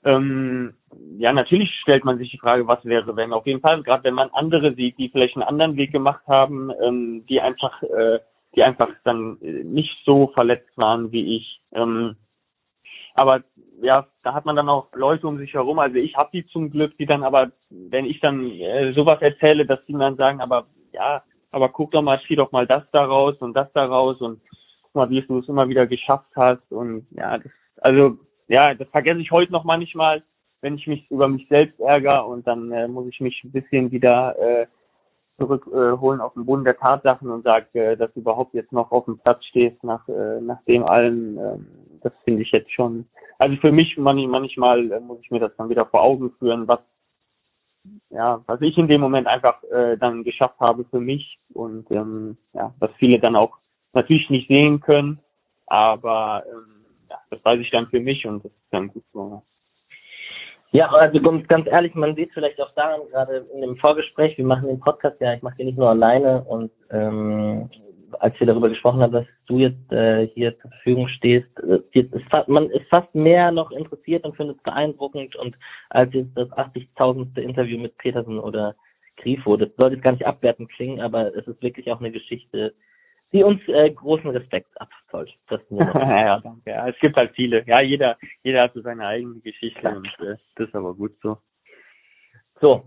ähm, 0.04 0.74
ja, 1.18 1.32
natürlich 1.32 1.70
stellt 1.82 2.04
man 2.04 2.18
sich 2.18 2.30
die 2.30 2.38
Frage, 2.38 2.66
was 2.66 2.84
wäre, 2.84 3.16
wenn. 3.16 3.32
Auf 3.32 3.46
jeden 3.46 3.60
Fall, 3.60 3.82
gerade 3.82 4.04
wenn 4.04 4.14
man 4.14 4.30
andere 4.32 4.74
sieht, 4.74 4.98
die 4.98 5.08
vielleicht 5.08 5.36
einen 5.36 5.42
anderen 5.42 5.76
Weg 5.76 5.92
gemacht 5.92 6.22
haben, 6.26 6.70
ähm, 6.82 7.24
die 7.28 7.40
einfach, 7.40 7.82
äh, 7.82 8.20
die 8.54 8.62
einfach 8.62 8.90
dann 9.04 9.38
nicht 9.40 9.96
so 10.04 10.28
verletzt 10.28 10.76
waren 10.76 11.10
wie 11.10 11.36
ich. 11.36 11.60
Ähm, 11.72 12.16
aber 13.14 13.42
ja, 13.80 14.06
da 14.22 14.34
hat 14.34 14.44
man 14.44 14.56
dann 14.56 14.68
auch 14.68 14.88
Leute 14.94 15.26
um 15.26 15.38
sich 15.38 15.54
herum. 15.54 15.78
Also 15.78 15.96
ich 15.96 16.16
habe 16.16 16.30
die 16.32 16.46
zum 16.46 16.70
Glück, 16.70 16.96
die 16.98 17.06
dann 17.06 17.22
aber, 17.22 17.52
wenn 17.70 18.04
ich 18.04 18.20
dann 18.20 18.50
äh, 18.50 18.92
sowas 18.92 19.20
erzähle, 19.22 19.66
dass 19.66 19.84
die 19.86 19.92
dann 19.92 20.16
sagen, 20.16 20.40
aber 20.40 20.66
ja, 20.92 21.22
aber 21.50 21.68
guck 21.68 21.92
doch 21.92 22.02
mal, 22.02 22.20
zieh 22.26 22.36
doch 22.36 22.52
mal 22.52 22.66
das 22.66 22.82
daraus 22.92 23.36
und 23.38 23.54
das 23.54 23.72
daraus 23.72 24.20
und 24.20 24.40
guck 24.82 24.94
mal, 24.94 25.10
wie 25.10 25.22
du 25.22 25.38
es 25.38 25.48
immer 25.48 25.68
wieder 25.68 25.86
geschafft 25.86 26.30
hast 26.36 26.70
und 26.72 27.06
ja, 27.12 27.38
das, 27.38 27.52
also 27.80 28.18
ja, 28.48 28.74
das 28.74 28.88
vergesse 28.88 29.20
ich 29.20 29.30
heute 29.30 29.52
noch 29.52 29.64
manchmal, 29.64 30.22
wenn 30.60 30.76
ich 30.76 30.86
mich 30.86 31.10
über 31.10 31.28
mich 31.28 31.46
selbst 31.48 31.78
ärgere 31.80 32.26
und 32.26 32.46
dann 32.46 32.72
äh, 32.72 32.88
muss 32.88 33.06
ich 33.08 33.20
mich 33.20 33.42
ein 33.44 33.52
bisschen 33.52 33.90
wieder 33.90 34.36
äh, 34.38 34.66
zurückholen 35.38 36.20
äh, 36.20 36.22
auf 36.22 36.34
den 36.34 36.46
Boden 36.46 36.64
der 36.64 36.78
Tatsachen 36.78 37.30
und 37.30 37.42
sage, 37.42 37.66
äh, 37.74 37.96
dass 37.96 38.12
du 38.14 38.20
überhaupt 38.20 38.54
jetzt 38.54 38.72
noch 38.72 38.90
auf 38.92 39.04
dem 39.06 39.18
Platz 39.18 39.44
stehst 39.44 39.82
nach, 39.82 40.06
äh, 40.08 40.40
nach 40.40 40.62
dem 40.64 40.84
allen, 40.84 41.38
äh, 41.38 41.58
das 42.02 42.12
finde 42.24 42.42
ich 42.42 42.52
jetzt 42.52 42.72
schon, 42.72 43.06
also 43.38 43.56
für 43.56 43.72
mich 43.72 43.96
manchmal 43.96 44.92
äh, 44.92 45.00
muss 45.00 45.20
ich 45.20 45.30
mir 45.30 45.40
das 45.40 45.54
dann 45.56 45.68
wieder 45.68 45.86
vor 45.86 46.02
Augen 46.02 46.32
führen, 46.38 46.68
was 46.68 46.80
ja, 48.10 48.42
was 48.46 48.62
ich 48.62 48.78
in 48.78 48.88
dem 48.88 49.00
Moment 49.00 49.26
einfach 49.26 49.62
äh, 49.64 49.98
dann 49.98 50.24
geschafft 50.24 50.58
habe 50.58 50.84
für 50.86 51.00
mich 51.00 51.38
und 51.52 51.90
ähm, 51.90 52.38
ja, 52.54 52.72
was 52.78 52.90
viele 52.98 53.18
dann 53.18 53.36
auch 53.36 53.58
natürlich 53.92 54.30
nicht 54.30 54.48
sehen 54.48 54.80
können, 54.80 55.20
aber 55.66 56.44
ähm, 56.50 56.73
das 57.34 57.44
weiß 57.44 57.60
ich 57.60 57.70
dann 57.70 57.88
für 57.88 58.00
mich 58.00 58.26
und 58.26 58.44
das 58.44 58.52
ist 58.52 58.72
dann 58.72 58.88
gut 58.88 59.04
so. 59.12 59.42
Ja, 60.72 60.90
also 60.90 61.20
ganz 61.20 61.68
ehrlich, 61.68 61.94
man 61.94 62.16
sieht 62.16 62.32
vielleicht 62.32 62.60
auch 62.60 62.72
daran 62.74 63.02
gerade 63.10 63.46
in 63.54 63.60
dem 63.60 63.76
Vorgespräch, 63.76 64.36
wir 64.36 64.44
machen 64.44 64.66
den 64.66 64.80
Podcast 64.80 65.20
ja, 65.20 65.34
ich 65.34 65.42
mache 65.42 65.56
den 65.56 65.66
nicht 65.66 65.78
nur 65.78 65.88
alleine 65.88 66.42
und 66.42 66.72
ähm, 66.90 67.70
als 68.20 68.38
wir 68.38 68.46
darüber 68.46 68.68
gesprochen 68.68 69.00
haben, 69.00 69.12
dass 69.12 69.26
du 69.46 69.58
jetzt 69.58 69.92
äh, 69.92 70.26
hier 70.28 70.58
zur 70.60 70.70
Verfügung 70.70 71.08
stehst, 71.08 71.48
äh, 71.60 71.80
ist 71.92 72.48
man 72.48 72.70
ist 72.70 72.88
fast 72.88 73.14
mehr 73.14 73.50
noch 73.50 73.70
interessiert 73.70 74.24
und 74.24 74.36
findet 74.36 74.56
es 74.56 74.62
beeindruckend 74.62 75.36
und 75.36 75.56
als 75.90 76.12
jetzt 76.12 76.36
das 76.36 76.48
80.000. 76.50 77.38
Interview 77.38 77.78
mit 77.78 77.96
Petersen 77.98 78.38
oder 78.38 78.74
Grifo. 79.16 79.56
Das 79.56 79.68
sollte 79.76 79.96
jetzt 79.96 80.04
gar 80.04 80.12
nicht 80.12 80.26
abwertend 80.26 80.70
klingen, 80.70 81.00
aber 81.00 81.34
es 81.36 81.46
ist 81.46 81.62
wirklich 81.62 81.90
auch 81.90 82.00
eine 82.00 82.10
Geschichte, 82.10 82.74
die 83.34 83.42
uns 83.42 83.60
äh, 83.66 83.90
großen 83.90 84.30
Respekt 84.30 84.70
abzollt. 84.80 85.30
Das 85.48 85.60
ja, 85.70 86.38
danke. 86.38 86.70
Ja, 86.70 86.88
es 86.88 86.98
gibt 87.00 87.16
halt 87.16 87.32
viele. 87.34 87.64
Ja, 87.66 87.80
jeder, 87.80 88.16
jeder 88.44 88.62
hat 88.62 88.74
so 88.74 88.80
seine 88.80 89.06
eigene 89.06 89.40
Geschichte 89.40 89.80
Klar. 89.80 89.96
und 89.96 90.06
äh, 90.20 90.36
das 90.54 90.68
ist 90.68 90.74
aber 90.74 90.94
gut 90.94 91.12
so. 91.20 91.36
So, 92.60 92.84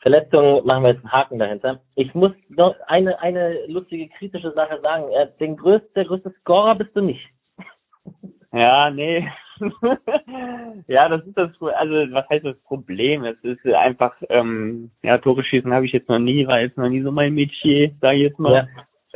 Verletzungen 0.00 0.64
machen 0.66 0.84
wir 0.84 0.90
jetzt 0.90 1.04
einen 1.04 1.12
Haken 1.12 1.38
dahinter. 1.38 1.80
Ich 1.94 2.14
muss 2.14 2.32
noch 2.50 2.76
eine, 2.86 3.18
eine 3.20 3.66
lustige, 3.66 4.08
kritische 4.08 4.52
Sache 4.52 4.80
sagen. 4.82 5.06
Den 5.40 5.56
größte, 5.56 5.88
der 5.96 6.04
größte 6.04 6.30
Scorer 6.40 6.76
bist 6.76 6.94
du 6.94 7.00
nicht. 7.00 7.26
Ja, 8.52 8.88
nee. 8.90 9.28
ja, 10.86 11.10
das 11.10 11.26
ist 11.26 11.36
das, 11.36 11.50
also 11.60 11.92
was 12.14 12.26
heißt 12.30 12.46
das 12.46 12.58
Problem? 12.62 13.24
Es 13.24 13.36
ist 13.42 13.66
einfach, 13.66 14.14
ähm, 14.30 14.92
ja, 15.02 15.18
Tore 15.18 15.44
schießen 15.44 15.74
habe 15.74 15.84
ich 15.84 15.92
jetzt 15.92 16.08
noch 16.08 16.20
nie, 16.20 16.46
war 16.46 16.60
jetzt 16.60 16.78
noch 16.78 16.88
nie 16.88 17.02
so 17.02 17.10
mein 17.10 17.34
Metier, 17.34 17.90
sage 18.00 18.16
ich 18.16 18.22
jetzt 18.22 18.38
mal. 18.38 18.54
Ja. 18.54 18.66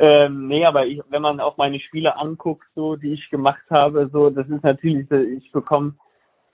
Ähm, 0.03 0.47
nee, 0.47 0.65
aber 0.65 0.87
ich, 0.87 0.99
wenn 1.09 1.21
man 1.21 1.39
auch 1.39 1.57
meine 1.57 1.79
Spiele 1.79 2.17
anguckt, 2.17 2.65
so 2.73 2.95
die 2.95 3.13
ich 3.13 3.29
gemacht 3.29 3.61
habe, 3.69 4.09
so 4.11 4.31
das 4.31 4.49
ist 4.49 4.63
natürlich, 4.63 5.09
ich 5.11 5.51
bekomme 5.51 5.93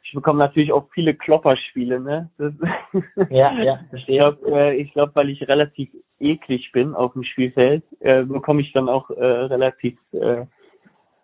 ich 0.04 0.14
bekomme 0.14 0.40
natürlich 0.40 0.74
auch 0.74 0.90
viele 0.94 1.14
Klopperspiele, 1.14 2.00
ne? 2.02 2.30
Das, 2.38 2.54
ja, 3.30 3.54
ja, 3.62 3.80
verstehe. 3.90 4.16
Ich 4.16 4.20
glaube, 4.20 4.52
äh, 4.52 4.76
ich 4.76 4.94
glaub, 4.94 5.16
weil 5.16 5.30
ich 5.30 5.48
relativ 5.48 5.90
eklig 6.20 6.72
bin 6.74 6.94
auf 6.94 7.14
dem 7.14 7.24
Spielfeld, 7.24 7.84
äh, 8.02 8.24
bekomme 8.24 8.62
ich 8.62 8.74
dann 8.74 8.90
auch 8.90 9.10
äh, 9.12 9.24
relativ 9.24 9.98
äh, 10.12 10.46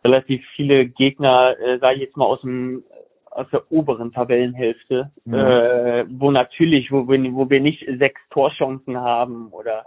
relativ 0.05 0.45
viele 0.55 0.85
Gegner, 0.85 1.55
äh, 1.59 1.79
sage 1.79 1.95
ich 1.95 2.01
jetzt 2.03 2.17
mal 2.17 2.25
aus 2.25 2.41
dem 2.41 2.83
aus 3.31 3.47
der 3.51 3.69
oberen 3.71 4.11
Tabellenhälfte, 4.11 5.11
mhm. 5.25 5.33
äh, 5.33 6.05
wo 6.09 6.31
natürlich, 6.31 6.91
wo 6.91 7.07
wir, 7.09 7.19
wo 7.33 7.49
wir 7.49 7.59
nicht 7.59 7.83
sechs 7.97 8.21
Torchancen 8.29 8.97
haben 8.97 9.47
oder 9.51 9.85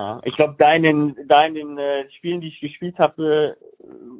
ja, 0.00 0.20
ich 0.24 0.34
glaube, 0.34 0.54
da 0.58 0.72
in 0.72 0.82
den, 0.82 1.16
da 1.28 1.44
in 1.44 1.54
den 1.54 1.78
äh, 1.78 2.10
Spielen, 2.12 2.40
die 2.40 2.48
ich 2.48 2.60
gespielt 2.60 2.98
habe, 2.98 3.56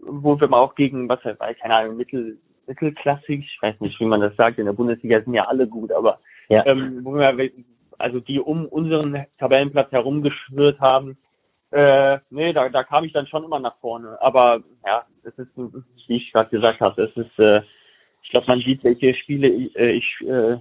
wo 0.03 0.39
wir 0.39 0.49
mal 0.49 0.61
auch 0.61 0.75
gegen, 0.75 1.09
was 1.09 1.25
weiß 1.25 1.37
ich, 1.51 1.59
keine 1.59 1.75
Ahnung, 1.75 1.97
Mittel, 1.97 2.39
mittelklassig, 2.67 3.41
ich 3.47 3.63
weiß 3.63 3.81
nicht, 3.81 3.99
wie 3.99 4.05
man 4.05 4.21
das 4.21 4.37
sagt, 4.37 4.59
in 4.59 4.67
der 4.67 4.75
Bundesliga 4.75 5.23
sind 5.23 5.33
ja 5.33 5.47
alle 5.47 5.67
gut, 5.67 5.91
aber 5.91 6.21
ja. 6.49 6.67
ähm, 6.67 7.01
wo 7.03 7.15
wir, 7.15 7.51
also 7.99 8.21
die 8.21 8.41
um 8.41 8.67
unseren 8.67 9.25
Tabellenplatz 9.39 9.91
herumgeschwirrt 9.91 10.81
haben, 10.81 11.17
äh, 11.71 12.19
nee, 12.29 12.53
da, 12.53 12.69
da 12.69 12.85
kam 12.85 13.05
ich 13.05 13.13
dann 13.15 13.27
schon 13.27 13.45
immer 13.45 13.61
nach 13.61 13.79
vorne. 13.79 14.21
Aber 14.21 14.61
ja, 14.85 15.07
es 15.23 15.39
ist, 15.39 15.51
wie 15.57 16.17
ich 16.17 16.33
gerade 16.33 16.51
gesagt 16.51 16.81
habe, 16.81 17.05
es 17.05 17.17
ist, 17.17 17.39
äh, 17.39 17.63
ich 18.23 18.31
glaube, 18.31 18.49
man 18.49 18.61
sieht, 18.61 18.85
welche 18.85 19.15
Spiele 19.15 19.49
ich, 19.49 19.77
äh, 19.77 19.93
ich 19.93 20.17
äh, 20.27 20.59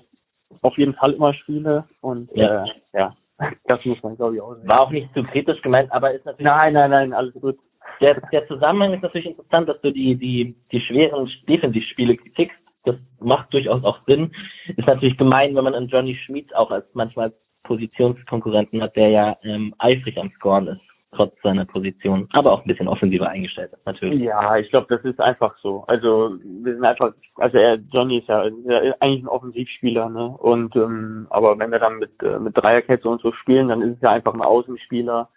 auf 0.62 0.78
jeden 0.78 0.94
Fall 0.94 1.14
immer 1.14 1.34
spiele 1.34 1.84
und 2.02 2.30
ja, 2.36 2.64
äh, 2.64 2.68
ja 2.94 3.16
das 3.66 3.84
muss 3.86 4.02
man, 4.04 4.16
glaube 4.16 4.36
ich, 4.36 4.42
auch 4.42 4.56
sehen. 4.56 4.68
War 4.68 4.82
auch 4.82 4.92
nicht 4.92 5.14
zu 5.14 5.24
kritisch 5.24 5.62
gemeint, 5.62 5.92
aber 5.92 6.14
ist 6.14 6.26
natürlich. 6.26 6.46
Nein, 6.46 6.74
nein, 6.74 6.90
nein, 6.92 7.14
alles 7.14 7.34
gut. 7.34 7.58
Der, 8.02 8.20
der 8.32 8.48
Zusammenhang 8.48 8.94
ist 8.94 9.04
natürlich 9.04 9.28
interessant, 9.28 9.68
dass 9.68 9.80
du 9.82 9.92
die, 9.92 10.16
die, 10.16 10.56
die 10.72 10.82
schweren 10.82 11.30
Defensivspiele 11.48 12.18
kriegst. 12.18 12.58
Das 12.86 12.96
macht 13.20 13.54
durchaus 13.54 13.84
auch 13.84 14.00
Sinn. 14.06 14.32
Ist 14.68 14.88
natürlich 14.88 15.18
gemein, 15.18 15.56
wenn 15.56 15.64
man 15.64 15.76
einen 15.76 15.90
Johnny 15.90 16.16
Schmid 16.16 16.56
auch 16.56 16.72
als 16.72 16.86
manchmal 16.94 17.34
Positionskonkurrenten 17.64 18.82
hat, 18.82 18.96
der 18.96 19.10
ja 19.10 19.38
ähm, 19.44 19.76
eifrig 19.80 20.18
am 20.18 20.32
Scoren 20.32 20.68
ist, 20.68 20.82
trotz 21.12 21.34
seiner 21.42 21.66
Position, 21.66 22.28
aber 22.34 22.52
auch 22.52 22.62
ein 22.64 22.68
bisschen 22.68 22.88
offensiver 22.88 23.28
eingestellt 23.28 23.74
ist, 23.74 23.86
natürlich. 23.86 24.22
Ja, 24.22 24.58
ich 24.58 24.70
glaube, 24.70 24.88
das 24.90 25.04
ist 25.04 25.20
einfach 25.20 25.58
so. 25.58 25.84
Also 25.88 26.38
wir 26.44 26.76
sind 26.76 26.86
einfach, 26.86 27.14
also 27.36 27.58
er, 27.58 27.76
Johnny 27.92 28.20
ist 28.20 28.28
ja, 28.28 28.44
ist 28.44 29.02
eigentlich 29.02 29.24
ein 29.24 29.28
Offensivspieler, 29.28 30.10
ne? 30.10 30.28
Und 30.28 30.76
ähm, 30.76 31.28
aber 31.30 31.58
wenn 31.58 31.72
wir 31.72 31.80
dann 31.80 31.98
mit 31.98 32.12
äh, 32.22 32.38
mit 32.40 32.56
Dreierkette 32.56 33.10
und 33.10 33.22
so 33.22 33.32
spielen, 33.32 33.70
dann 33.70 33.82
ist 33.82 33.96
es 33.96 34.02
ja 34.02 34.12
einfach 34.12 34.34
ein 34.34 34.42
Außenspieler. 34.42 35.30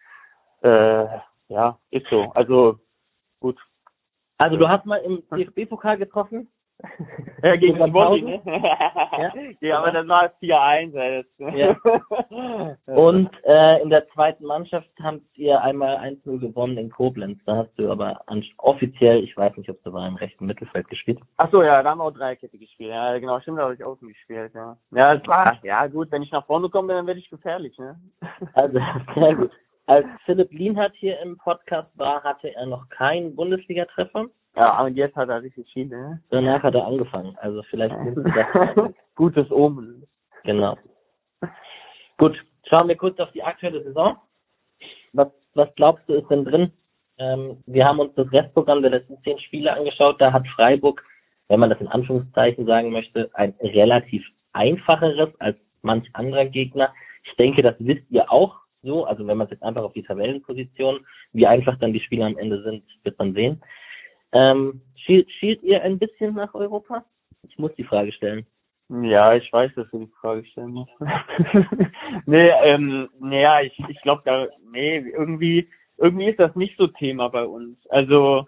Äh, 0.63 1.07
ja, 1.49 1.79
ist 1.91 2.07
so. 2.11 2.31
Also 2.35 2.79
gut. 3.41 3.59
Also 4.39 4.57
du 4.57 4.69
hast 4.69 4.85
mal 4.85 4.99
im 4.99 5.23
DFB-Pokal 5.31 5.99
getroffen, 5.99 6.49
Ja, 7.43 7.57
gegen 7.57 7.77
Swansea, 7.77 8.25
ne? 8.25 8.43
ja. 9.19 9.33
ja, 9.61 9.79
aber 9.79 9.93
das 9.93 10.09
war 10.09 10.31
4-1. 10.41 11.25
Ja. 11.53 11.77
Und 12.87 13.31
äh, 13.45 13.83
in 13.83 13.91
der 13.91 14.09
zweiten 14.11 14.45
Mannschaft 14.45 14.89
habt 15.03 15.21
ihr 15.35 15.61
einmal 15.61 15.97
1-0 15.97 16.39
gewonnen 16.39 16.79
in 16.79 16.91
Koblenz. 16.91 17.39
Da 17.45 17.57
hast 17.57 17.79
du 17.79 17.91
aber 17.91 18.21
offiziell, 18.59 19.23
ich 19.25 19.37
weiß 19.37 19.57
nicht, 19.57 19.69
ob 19.69 19.83
du 19.83 19.93
war 19.93 20.07
im 20.07 20.17
rechten 20.17 20.47
Mittelfeld 20.47 20.89
gespielt. 20.89 21.21
Ach 21.37 21.51
so, 21.51 21.63
ja, 21.63 21.83
da 21.83 21.91
haben 21.91 21.99
wir 21.99 22.05
auch 22.05 22.13
Dreierkette 22.13 22.59
gespielt. 22.59 22.91
Ja, 22.91 23.19
genau, 23.19 23.41
stimmt, 23.41 23.59
da 23.59 23.65
habe 23.65 23.75
ich 23.75 23.85
außen 23.85 24.09
gespielt, 24.09 24.53
ja. 24.55 24.77
Ja, 24.93 25.15
es 25.15 25.27
war, 25.27 25.59
ja 25.63 25.87
gut, 25.89 26.11
wenn 26.11 26.23
ich 26.23 26.31
nach 26.31 26.47
vorne 26.47 26.69
komme, 26.69 26.95
dann 26.95 27.07
werde 27.07 27.21
ich 27.21 27.31
gefährlich, 27.31 27.77
ne? 27.79 27.97
Also, 28.55 28.79
sehr 29.15 29.35
gut. 29.35 29.51
Als 29.87 30.07
Philipp 30.25 30.53
Lienhardt 30.53 30.95
hier 30.95 31.21
im 31.21 31.37
Podcast 31.39 31.91
war, 31.99 32.23
hatte 32.23 32.55
er 32.55 32.67
noch 32.67 32.89
keinen 32.89 33.35
Bundesliga-Treffer. 33.35 34.27
Ja, 34.55 34.85
und 34.85 34.97
jetzt 34.97 35.17
hat 35.17 35.29
er 35.29 35.43
richtig 35.43 35.71
viele. 35.73 35.97
Ne? 35.97 36.23
Danach 36.31 36.63
hat 36.63 36.75
er 36.75 36.87
angefangen. 36.87 37.37
Also 37.41 37.63
vielleicht 37.65 37.95
gutes 39.15 39.51
Omen. 39.51 40.07
Genau. 40.45 40.77
Gut, 42.19 42.37
schauen 42.69 42.89
wir 42.89 42.97
kurz 42.97 43.19
auf 43.19 43.33
die 43.33 43.43
aktuelle 43.43 43.83
Saison. 43.83 44.17
Was, 45.13 45.29
was 45.55 45.75
glaubst 45.77 46.09
du 46.09 46.15
ist 46.15 46.29
denn 46.29 46.45
drin? 46.45 46.73
Ähm, 47.19 47.63
wir 47.67 47.85
haben 47.87 48.01
uns 48.01 48.15
das 48.15 48.31
Restprogramm 48.33 48.83
der 48.83 48.91
letzten 48.91 49.21
zehn 49.23 49.39
Spiele 49.39 49.73
angeschaut. 49.73 50.21
Da 50.21 50.33
hat 50.33 50.47
Freiburg, 50.49 51.03
wenn 51.49 51.61
man 51.61 51.71
das 51.71 51.81
in 51.81 51.89
Anführungszeichen 51.89 52.67
sagen 52.67 52.91
möchte, 52.91 53.31
ein 53.35 53.55
relativ 53.61 54.25
einfacheres 54.53 55.31
als 55.41 55.57
manch 55.83 56.09
anderer 56.15 56.47
Gegner. 56.47 56.93
Ich 57.25 57.37
denke, 57.37 57.63
das 57.63 57.77
wisst 57.79 58.11
ihr 58.11 58.31
auch 58.31 58.57
so. 58.83 59.05
Also 59.05 59.27
wenn 59.27 59.39
man 59.39 59.49
jetzt 59.49 59.63
einfach 59.63 59.83
auf 59.83 59.93
die 59.93 60.03
Tabellenposition, 60.03 61.07
wie 61.33 61.47
einfach 61.47 61.79
dann 61.79 61.93
die 61.93 62.01
Spiele 62.01 62.25
am 62.25 62.39
Ende 62.39 62.63
sind, 62.63 62.85
wird 63.05 63.19
man 63.19 63.35
sehen. 63.35 63.63
Ähm, 64.33 64.81
schielt, 64.97 65.31
schielt 65.33 65.63
ihr 65.63 65.83
ein 65.83 65.99
bisschen 65.99 66.35
nach 66.35 66.55
Europa? 66.55 67.05
Ich 67.49 67.59
muss 67.59 67.75
die 67.77 67.85
Frage 67.85 68.13
stellen. 68.13 68.47
Ja, 68.89 69.35
ich 69.35 69.51
weiß, 69.53 69.73
dass 69.75 69.91
du 69.91 70.01
die 70.01 70.13
Frage 70.21 70.45
stellen 70.47 70.73
musst. 70.73 70.93
nee, 72.27 72.51
ähm, 72.63 73.09
naja, 73.21 73.63
ich, 73.63 73.79
ich 73.89 74.01
glaube 74.03 74.23
da, 74.25 74.49
nee, 74.71 74.99
irgendwie, 74.99 75.69
irgendwie 75.97 76.27
ist 76.27 76.39
das 76.39 76.55
nicht 76.57 76.77
so 76.77 76.89
Thema 76.89 77.29
bei 77.29 77.45
uns. 77.45 77.79
Also, 77.89 78.47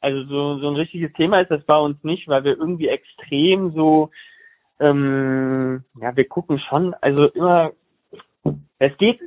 also 0.00 0.24
so, 0.24 0.58
so 0.60 0.68
ein 0.68 0.76
richtiges 0.76 1.12
Thema 1.12 1.40
ist 1.40 1.50
das 1.50 1.64
bei 1.64 1.78
uns 1.78 2.02
nicht, 2.04 2.26
weil 2.28 2.44
wir 2.44 2.56
irgendwie 2.56 2.88
extrem 2.88 3.72
so, 3.72 4.10
ähm, 4.80 5.84
ja, 6.00 6.16
wir 6.16 6.28
gucken 6.28 6.58
schon, 6.58 6.94
also 7.00 7.26
immer, 7.28 7.72
es 8.78 8.96
geht 8.98 9.20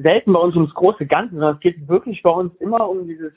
selten 0.00 0.32
bei 0.32 0.40
uns 0.40 0.54
ums 0.54 0.74
große 0.74 1.06
Ganze, 1.06 1.34
sondern 1.34 1.54
es 1.54 1.60
geht 1.60 1.88
wirklich 1.88 2.22
bei 2.22 2.30
uns 2.30 2.54
immer 2.56 2.88
um 2.88 3.06
dieses 3.06 3.32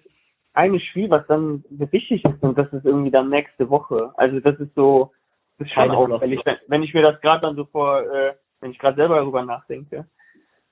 eine 0.53 0.79
Spiel, 0.79 1.09
was 1.09 1.25
dann 1.27 1.63
wichtig 1.69 2.23
ist 2.25 2.43
und 2.43 2.57
das 2.57 2.71
ist 2.73 2.85
irgendwie 2.85 3.11
dann 3.11 3.29
nächste 3.29 3.69
Woche. 3.69 4.11
Also 4.15 4.39
das 4.39 4.59
ist 4.59 4.73
so, 4.75 5.11
das 5.57 5.67
ist 5.67 5.73
schon 5.73 5.91
auffällig, 5.91 6.41
wenn, 6.45 6.57
wenn 6.67 6.83
ich 6.83 6.93
mir 6.93 7.03
das 7.03 7.21
gerade 7.21 7.41
dann 7.41 7.55
so 7.55 7.65
vor, 7.65 8.01
äh, 8.01 8.33
wenn 8.59 8.71
ich 8.71 8.79
gerade 8.79 8.97
selber 8.97 9.17
darüber 9.17 9.43
nachdenke. 9.43 10.07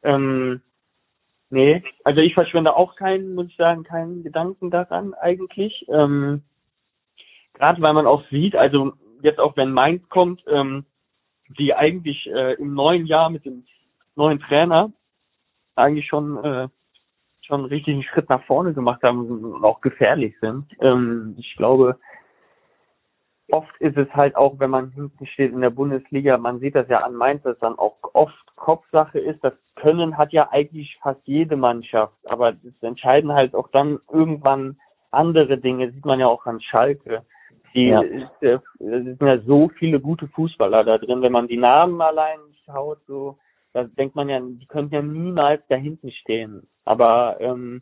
Ähm, 0.04 0.62
nee, 1.50 1.84
also 2.04 2.22
ich 2.22 2.34
verschwende 2.34 2.76
auch 2.76 2.96
keinen, 2.96 3.36
muss 3.36 3.48
ich 3.48 3.56
sagen, 3.56 3.84
keinen 3.84 4.24
Gedanken 4.24 4.70
daran 4.70 5.14
eigentlich. 5.14 5.86
Ähm, 5.90 6.44
gerade 7.54 7.82
weil 7.82 7.94
man 7.94 8.08
auch 8.08 8.24
sieht, 8.30 8.56
also 8.56 8.94
jetzt 9.22 9.40
auch 9.40 9.56
wenn 9.58 9.72
Mainz 9.72 10.08
kommt, 10.10 10.44
ähm, 10.48 10.86
die 11.58 11.74
eigentlich 11.74 12.28
äh, 12.28 12.54
im 12.54 12.74
neuen 12.74 13.06
Jahr 13.06 13.30
mit 13.30 13.46
dem 13.46 13.66
neuen 14.16 14.40
Trainer 14.40 14.92
eigentlich 15.76 16.08
schon 16.08 16.44
äh, 16.44 16.68
schon 17.50 17.66
richtig 17.66 17.96
einen 17.96 18.04
Schritt 18.04 18.30
nach 18.30 18.44
vorne 18.46 18.74
gemacht 18.74 19.04
haben 19.04 19.28
und 19.28 19.64
auch 19.66 19.82
gefährlich 19.82 20.34
sind. 20.40 20.66
Ähm, 20.80 21.36
ich 21.38 21.56
glaube, 21.58 21.98
oft 23.52 23.76
ist 23.80 23.98
es 23.98 24.08
halt 24.14 24.36
auch, 24.36 24.60
wenn 24.60 24.70
man 24.70 24.92
hinten 24.92 25.26
steht 25.26 25.52
in 25.52 25.62
der 25.62 25.72
Bundesliga, 25.72 26.38
man 26.38 26.60
sieht 26.60 26.76
das 26.76 26.88
ja 26.88 27.00
an 27.00 27.16
Mainz, 27.16 27.44
dass 27.44 27.58
dann 27.60 27.78
auch 27.78 27.98
oft 28.14 28.56
Kopfsache 28.56 29.20
ist. 29.20 29.44
Das 29.44 29.54
Können 29.76 30.18
hat 30.18 30.32
ja 30.32 30.50
eigentlich 30.52 30.98
fast 31.02 31.22
jede 31.26 31.58
Mannschaft, 31.58 32.16
aber 32.26 32.54
das 32.54 32.74
entscheiden 32.82 33.34
halt 33.34 33.56
auch 33.56 33.70
dann 33.70 34.00
irgendwann 34.12 34.78
andere 35.12 35.58
Dinge, 35.58 35.92
sieht 35.92 36.06
man 36.06 36.20
ja 36.20 36.28
auch 36.28 36.46
an 36.46 36.62
Schalke. 36.62 37.26
Die 37.74 37.88
ja. 37.88 38.02
äh, 38.02 38.28
es 38.42 38.62
sind 38.80 39.22
ja 39.22 39.40
so 39.40 39.70
viele 39.70 40.00
gute 40.00 40.28
Fußballer 40.28 40.84
da 40.84 40.98
drin, 40.98 41.22
wenn 41.22 41.32
man 41.32 41.48
die 41.48 41.58
Namen 41.58 42.02
allein 42.02 42.40
schaut, 42.66 43.00
so 43.08 43.38
da 43.84 43.90
denkt 43.98 44.16
man 44.16 44.30
ja, 44.30 44.40
die 44.40 44.66
könnten 44.68 44.94
ja 44.94 45.02
niemals 45.02 45.62
da 45.70 45.76
hinten 45.76 46.12
stehen. 46.12 46.68
Aber 46.86 47.38
ähm, 47.40 47.82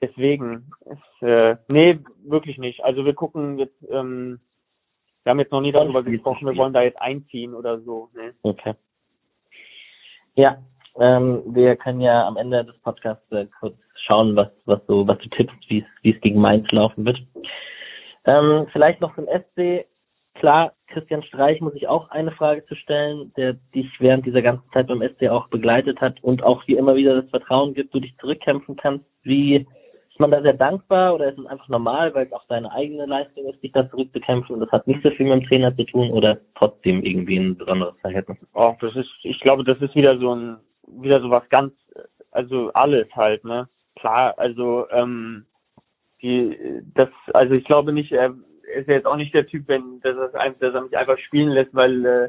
deswegen, 0.00 0.70
ist, 0.86 1.22
äh, 1.22 1.56
nee, 1.68 1.98
wirklich 2.24 2.58
nicht. 2.58 2.82
Also 2.84 3.04
wir 3.04 3.14
gucken 3.14 3.58
jetzt, 3.58 3.76
ähm, 3.90 4.40
wir 5.24 5.30
haben 5.30 5.40
jetzt 5.40 5.52
noch 5.52 5.60
nie 5.60 5.72
darüber 5.72 6.02
gesprochen, 6.02 6.46
wir 6.46 6.56
wollen 6.56 6.72
da 6.72 6.82
jetzt 6.82 7.00
einziehen 7.00 7.54
oder 7.54 7.80
so. 7.80 8.08
Nee. 8.14 8.30
Okay. 8.42 8.74
Ja, 10.34 10.58
ähm, 10.98 11.42
wir 11.46 11.76
können 11.76 12.00
ja 12.00 12.26
am 12.26 12.36
Ende 12.36 12.64
des 12.64 12.78
Podcasts 12.78 13.30
äh, 13.32 13.46
kurz 13.60 13.76
schauen, 14.06 14.36
was, 14.36 14.48
was 14.64 14.80
so, 14.86 15.06
was 15.06 15.18
du 15.18 15.28
tippst, 15.28 15.68
wie 15.68 15.80
es, 15.80 15.84
wie 16.02 16.14
es 16.14 16.20
gegen 16.20 16.40
Mainz 16.40 16.70
laufen 16.70 17.04
wird. 17.04 17.18
Ähm, 18.24 18.66
vielleicht 18.72 19.00
noch 19.00 19.14
zum 19.14 19.26
SC. 19.26 19.86
Klar, 20.38 20.72
Christian 20.86 21.24
Streich 21.24 21.60
muss 21.60 21.74
ich 21.74 21.88
auch 21.88 22.10
eine 22.10 22.30
Frage 22.30 22.64
zu 22.66 22.76
stellen, 22.76 23.32
der 23.36 23.54
dich 23.74 23.88
während 23.98 24.24
dieser 24.24 24.40
ganzen 24.40 24.70
Zeit 24.72 24.86
beim 24.86 25.02
SC 25.02 25.28
auch 25.28 25.48
begleitet 25.48 26.00
hat 26.00 26.22
und 26.22 26.44
auch 26.44 26.66
wie 26.68 26.76
immer 26.76 26.94
wieder 26.94 27.20
das 27.20 27.28
Vertrauen 27.30 27.74
gibt, 27.74 27.92
du 27.92 27.98
dich 27.98 28.16
zurückkämpfen 28.18 28.76
kannst. 28.76 29.04
Wie 29.24 29.56
ist 29.56 30.20
man 30.20 30.30
da 30.30 30.40
sehr 30.40 30.54
dankbar 30.54 31.16
oder 31.16 31.28
ist 31.28 31.38
es 31.38 31.46
einfach 31.46 31.68
normal, 31.68 32.14
weil 32.14 32.26
es 32.26 32.32
auch 32.32 32.46
deine 32.46 32.70
eigene 32.70 33.06
Leistung 33.06 33.46
ist, 33.46 33.60
dich 33.64 33.72
da 33.72 33.90
zurückzukämpfen 33.90 34.54
und 34.54 34.60
das 34.60 34.70
hat 34.70 34.86
nicht 34.86 35.02
so 35.02 35.10
viel 35.10 35.26
mit 35.26 35.42
dem 35.42 35.48
Trainer 35.48 35.76
zu 35.76 35.84
tun 35.84 36.10
oder 36.12 36.38
trotzdem 36.54 37.02
irgendwie 37.04 37.38
ein 37.38 37.56
besonderes 37.56 37.98
Verhältnis? 38.00 38.38
Oh, 38.54 38.74
das 38.80 38.94
ist, 38.94 39.10
ich 39.24 39.40
glaube, 39.40 39.64
das 39.64 39.80
ist 39.80 39.96
wieder 39.96 40.18
so 40.18 40.34
ein, 40.34 40.58
wieder 40.86 41.20
so 41.20 41.30
was 41.30 41.48
ganz, 41.48 41.72
also 42.30 42.70
alles 42.74 43.08
halt, 43.16 43.44
ne? 43.44 43.68
Klar, 43.96 44.34
also 44.38 44.88
ähm, 44.90 45.46
die, 46.22 46.56
das, 46.94 47.08
also 47.34 47.54
ich 47.54 47.64
glaube 47.64 47.92
nicht, 47.92 48.12
er 48.12 48.34
ist 48.76 48.88
ja 48.88 48.94
jetzt 48.94 49.06
auch 49.06 49.16
nicht 49.16 49.34
der 49.34 49.46
Typ, 49.46 49.68
wenn 49.68 50.00
dass 50.00 50.16
er, 50.16 50.50
dass 50.50 50.74
er 50.74 50.82
mich 50.82 50.96
einfach 50.96 51.18
spielen 51.18 51.50
lässt, 51.50 51.74
weil 51.74 52.04
äh, 52.04 52.28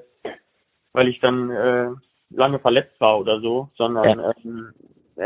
weil 0.94 1.08
ich 1.08 1.20
dann 1.20 1.50
äh, 1.50 1.90
lange 2.30 2.60
verletzt 2.60 3.00
war 3.00 3.20
oder 3.20 3.40
so, 3.40 3.70
sondern 3.76 4.20
ja. 4.20 4.34
ähm, 4.44 4.74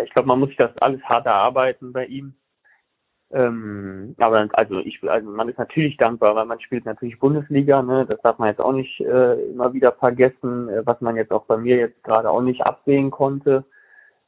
ich 0.04 0.12
glaube, 0.12 0.28
man 0.28 0.40
muss 0.40 0.50
sich 0.50 0.58
das 0.58 0.76
alles 0.78 1.02
hart 1.04 1.26
erarbeiten 1.26 1.94
bei 1.94 2.06
ihm. 2.06 2.34
Ähm, 3.32 4.16
aber 4.20 4.48
also 4.54 4.80
ich 4.80 5.02
also 5.10 5.30
man 5.32 5.50
ist 5.50 5.58
natürlich 5.58 5.98
dankbar, 5.98 6.36
weil 6.36 6.46
man 6.46 6.60
spielt 6.60 6.86
natürlich 6.86 7.18
Bundesliga, 7.18 7.82
ne? 7.82 8.06
Das 8.08 8.22
darf 8.22 8.38
man 8.38 8.50
jetzt 8.50 8.62
auch 8.62 8.74
nicht 8.74 9.00
äh, 9.02 9.34
immer 9.50 9.74
wieder 9.74 9.92
vergessen, 9.92 10.70
äh, 10.70 10.86
was 10.86 11.02
man 11.02 11.16
jetzt 11.16 11.32
auch 11.32 11.46
bei 11.46 11.58
mir 11.58 11.78
jetzt 11.78 12.04
gerade 12.04 12.30
auch 12.30 12.42
nicht 12.42 12.62
absehen 12.62 13.10
konnte. 13.10 13.66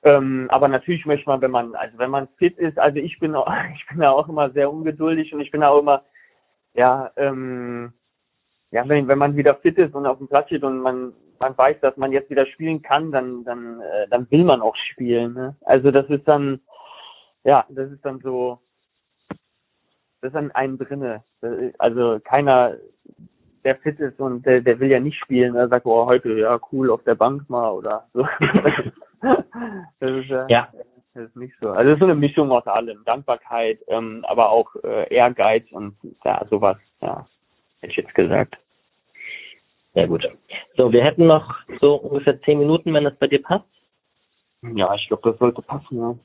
Ähm, 0.01 0.47
aber 0.49 0.67
natürlich 0.67 1.05
möchte 1.05 1.29
man, 1.29 1.41
wenn 1.41 1.51
man, 1.51 1.75
also 1.75 1.97
wenn 1.99 2.09
man 2.09 2.27
fit 2.37 2.57
ist, 2.57 2.79
also 2.79 2.97
ich 2.97 3.19
bin 3.19 3.35
auch, 3.35 3.47
ich 3.75 3.85
bin 3.87 3.99
da 3.99 4.11
auch 4.11 4.27
immer 4.27 4.49
sehr 4.51 4.71
ungeduldig 4.71 5.33
und 5.33 5.39
ich 5.39 5.51
bin 5.51 5.63
auch 5.63 5.79
immer 5.79 6.03
ja, 6.75 7.11
ähm, 7.15 7.93
ja, 8.71 8.87
wenn, 8.87 9.07
wenn 9.07 9.17
man 9.17 9.37
wieder 9.37 9.55
fit 9.55 9.77
ist 9.77 9.95
und 9.95 10.05
auf 10.05 10.17
dem 10.17 10.27
Platz 10.27 10.47
steht 10.47 10.63
und 10.63 10.79
man, 10.79 11.13
man 11.39 11.57
weiß, 11.57 11.79
dass 11.81 11.95
man 11.97 12.11
jetzt 12.11 12.29
wieder 12.29 12.45
spielen 12.45 12.81
kann, 12.81 13.11
dann, 13.11 13.43
dann, 13.43 13.81
äh, 13.81 14.07
dann 14.09 14.29
will 14.31 14.43
man 14.43 14.61
auch 14.61 14.75
spielen. 14.75 15.33
Ne? 15.33 15.55
Also 15.61 15.91
das 15.91 16.09
ist 16.09 16.27
dann, 16.27 16.59
ja, 17.43 17.65
das 17.69 17.91
ist 17.91 18.03
dann 18.03 18.19
so, 18.19 18.59
das 20.21 20.31
ist 20.31 20.35
an 20.35 20.51
einem 20.51 20.77
drinne. 20.77 21.23
Also 21.77 22.19
keiner, 22.23 22.75
der 23.63 23.77
fit 23.77 23.99
ist 23.99 24.19
und 24.19 24.45
der, 24.45 24.61
der 24.61 24.79
will 24.79 24.89
ja 24.89 24.99
nicht 24.99 25.19
spielen, 25.19 25.53
der 25.53 25.69
sagt, 25.69 25.85
oh, 25.85 26.05
heute, 26.05 26.33
ja, 26.33 26.59
cool, 26.71 26.91
auf 26.91 27.03
der 27.03 27.15
Bank 27.15 27.49
mal 27.49 27.71
oder 27.71 28.07
so. 28.13 28.21
ist 29.99 30.29
ja. 30.29 30.47
ja. 30.49 30.69
Das 31.15 31.29
ist 31.29 31.35
nicht 31.37 31.53
so. 31.61 31.69
Also 31.69 31.91
es 31.91 31.95
ist 31.95 31.99
so 31.99 32.05
eine 32.05 32.15
Mischung 32.15 32.51
aus 32.51 32.67
allem. 32.67 33.03
Dankbarkeit, 33.05 33.79
ähm, 33.87 34.25
aber 34.27 34.49
auch 34.49 34.75
äh, 34.83 35.13
Ehrgeiz 35.13 35.65
und 35.71 35.95
ja, 36.25 36.45
sowas, 36.49 36.77
ja, 37.01 37.25
hätte 37.79 37.91
ich 37.91 37.97
jetzt 37.97 38.13
gesagt. 38.13 38.57
Sehr 39.93 40.09
gut. 40.09 40.27
So, 40.75 40.91
wir 40.91 41.05
hätten 41.05 41.25
noch 41.25 41.55
so 41.79 41.95
ungefähr 41.95 42.41
zehn 42.41 42.59
Minuten, 42.59 42.93
wenn 42.93 43.05
das 43.05 43.15
bei 43.15 43.27
dir 43.27 43.41
passt. 43.41 43.63
Ja, 44.61 44.93
ich 44.95 45.07
glaube, 45.07 45.31
das 45.31 45.39
sollte 45.39 45.61
passen, 45.61 45.97
ja. 45.97 46.15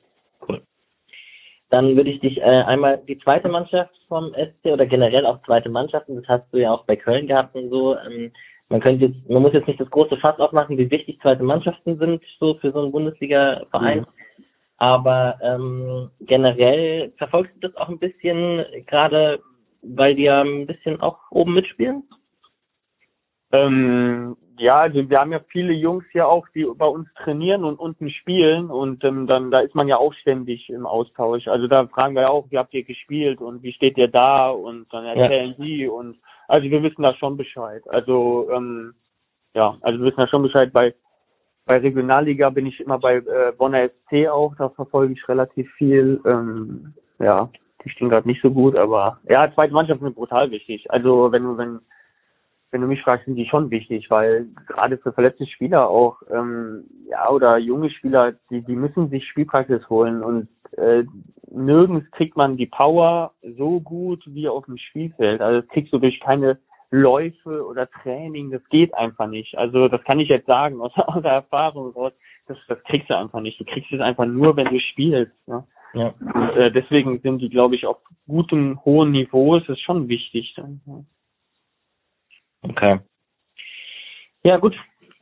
Cool. 0.45 0.61
Dann 1.69 1.95
würde 1.95 2.09
ich 2.09 2.19
dich 2.19 2.39
äh, 2.39 2.41
einmal 2.41 2.97
die 3.07 3.17
zweite 3.19 3.47
Mannschaft 3.47 3.95
vom 4.09 4.33
SC 4.33 4.73
oder 4.73 4.85
generell 4.85 5.25
auch 5.25 5.41
zweite 5.43 5.69
Mannschaften, 5.69 6.17
das 6.17 6.27
hast 6.27 6.53
du 6.53 6.57
ja 6.57 6.69
auch 6.69 6.83
bei 6.83 6.97
Köln 6.97 7.27
gehabt 7.27 7.55
und 7.55 7.69
so. 7.69 7.95
Ähm, 7.95 8.33
man 8.67 8.81
könnte 8.81 9.05
jetzt, 9.05 9.29
man 9.29 9.41
muss 9.41 9.53
jetzt 9.53 9.67
nicht 9.67 9.79
das 9.79 9.89
große 9.89 10.17
Fass 10.17 10.37
aufmachen, 10.39 10.77
wie 10.77 10.91
wichtig 10.91 11.21
zweite 11.21 11.43
Mannschaften 11.43 11.97
sind 11.97 12.21
so 12.41 12.55
für 12.55 12.73
so 12.73 12.81
einen 12.81 12.91
Bundesliga-Verein. 12.91 13.99
Mhm. 13.99 14.05
Aber 14.81 15.37
ähm, 15.43 16.09
generell 16.21 17.13
verfolgst 17.19 17.53
du 17.53 17.67
das 17.67 17.77
auch 17.77 17.87
ein 17.87 17.99
bisschen, 17.99 18.65
gerade 18.87 19.39
weil 19.83 20.15
die 20.15 20.23
ja 20.23 20.41
ein 20.41 20.65
bisschen 20.65 20.99
auch 21.01 21.19
oben 21.29 21.53
mitspielen? 21.53 22.01
Ähm, 23.51 24.35
ja, 24.57 24.79
also 24.79 25.07
wir 25.07 25.19
haben 25.19 25.33
ja 25.33 25.39
viele 25.49 25.73
Jungs 25.73 26.05
ja 26.13 26.25
auch, 26.25 26.47
die 26.55 26.65
bei 26.75 26.87
uns 26.87 27.07
trainieren 27.13 27.63
und 27.63 27.77
unten 27.77 28.09
spielen 28.09 28.71
und 28.71 29.03
ähm, 29.03 29.27
dann 29.27 29.51
da 29.51 29.59
ist 29.59 29.75
man 29.75 29.87
ja 29.87 29.97
auch 29.97 30.15
ständig 30.15 30.67
im 30.71 30.87
Austausch. 30.87 31.47
Also 31.47 31.67
da 31.67 31.85
fragen 31.85 32.15
wir 32.15 32.31
auch, 32.31 32.49
wie 32.49 32.57
habt 32.57 32.73
ihr 32.73 32.83
gespielt 32.83 33.39
und 33.39 33.61
wie 33.61 33.73
steht 33.73 33.99
ihr 33.99 34.07
da 34.07 34.49
und 34.49 34.91
dann 34.91 35.05
erzählen 35.05 35.53
ja. 35.59 35.63
die 35.63 35.87
und 35.87 36.17
Also 36.47 36.67
wir 36.71 36.81
wissen 36.81 37.03
da 37.03 37.13
schon 37.13 37.37
Bescheid. 37.37 37.83
Also 37.87 38.49
ähm, 38.51 38.95
ja, 39.53 39.77
also 39.81 39.99
wir 39.99 40.07
wissen 40.07 40.21
da 40.21 40.27
schon 40.27 40.41
Bescheid. 40.41 40.73
Bei 40.73 40.95
bei 41.65 41.77
Regionalliga 41.77 42.49
bin 42.49 42.65
ich 42.65 42.79
immer 42.79 42.99
bei 42.99 43.17
äh, 43.17 43.53
Bonner 43.57 43.89
SC 43.89 44.27
auch, 44.27 44.55
da 44.57 44.69
verfolge 44.69 45.13
ich 45.13 45.29
relativ 45.29 45.71
viel. 45.73 46.19
Ähm, 46.25 46.93
ja, 47.19 47.49
die 47.83 47.89
stehen 47.89 48.09
gerade 48.09 48.27
nicht 48.27 48.41
so 48.41 48.51
gut, 48.51 48.75
aber 48.75 49.19
ja, 49.29 49.51
zweite 49.53 49.73
Mannschaft 49.73 50.01
sind 50.01 50.15
brutal 50.15 50.51
wichtig. 50.51 50.89
Also 50.91 51.31
wenn 51.31 51.43
du, 51.43 51.57
wenn, 51.57 51.79
wenn 52.71 52.81
du 52.81 52.87
mich 52.87 53.01
fragst, 53.01 53.25
sind 53.25 53.35
die 53.35 53.47
schon 53.47 53.69
wichtig, 53.69 54.09
weil 54.09 54.47
gerade 54.67 54.97
für 54.97 55.13
verletzte 55.13 55.45
Spieler 55.47 55.89
auch, 55.89 56.21
ähm, 56.31 56.85
ja, 57.09 57.29
oder 57.29 57.57
junge 57.57 57.89
Spieler, 57.89 58.33
die, 58.49 58.61
die 58.61 58.75
müssen 58.75 59.09
sich 59.09 59.27
Spielpraxis 59.27 59.87
holen 59.89 60.23
und 60.23 60.47
äh, 60.77 61.03
nirgends 61.49 62.09
kriegt 62.11 62.37
man 62.37 62.57
die 62.57 62.67
Power 62.67 63.33
so 63.57 63.79
gut 63.81 64.23
wie 64.27 64.47
auf 64.47 64.65
dem 64.65 64.77
Spielfeld. 64.77 65.41
Also 65.41 65.61
das 65.61 65.69
kriegst 65.69 65.93
du 65.93 65.99
durch 65.99 66.19
keine 66.21 66.57
Läufe 66.91 67.65
oder 67.65 67.89
Training, 67.89 68.51
das 68.51 68.63
geht 68.69 68.93
einfach 68.93 69.27
nicht. 69.27 69.57
Also 69.57 69.87
das 69.87 70.03
kann 70.03 70.19
ich 70.19 70.29
jetzt 70.29 70.45
sagen 70.45 70.81
aus, 70.81 70.91
aus 70.95 71.23
der 71.23 71.31
Erfahrung 71.31 71.93
raus. 71.93 72.13
Das, 72.47 72.57
das 72.67 72.83
kriegst 72.83 73.09
du 73.09 73.17
einfach 73.17 73.39
nicht. 73.39 73.59
Du 73.59 73.65
kriegst 73.65 73.91
es 73.91 74.01
einfach 74.01 74.25
nur, 74.25 74.55
wenn 74.57 74.67
du 74.67 74.79
spielst. 74.79 75.31
Ne? 75.47 75.65
Ja. 75.93 76.13
Und, 76.19 76.57
äh, 76.57 76.71
deswegen 76.71 77.19
sind 77.21 77.39
die, 77.39 77.49
glaube 77.49 77.75
ich, 77.75 77.85
auf 77.85 77.97
gutem, 78.27 78.83
hohen 78.83 79.11
Niveau. 79.11 79.55
Es 79.55 79.67
ist 79.69 79.81
schon 79.81 80.07
wichtig. 80.09 80.53
Dann, 80.55 80.81
ja. 80.85 81.03
Okay. 82.63 82.99
Ja, 84.43 84.57
gut. 84.57 84.75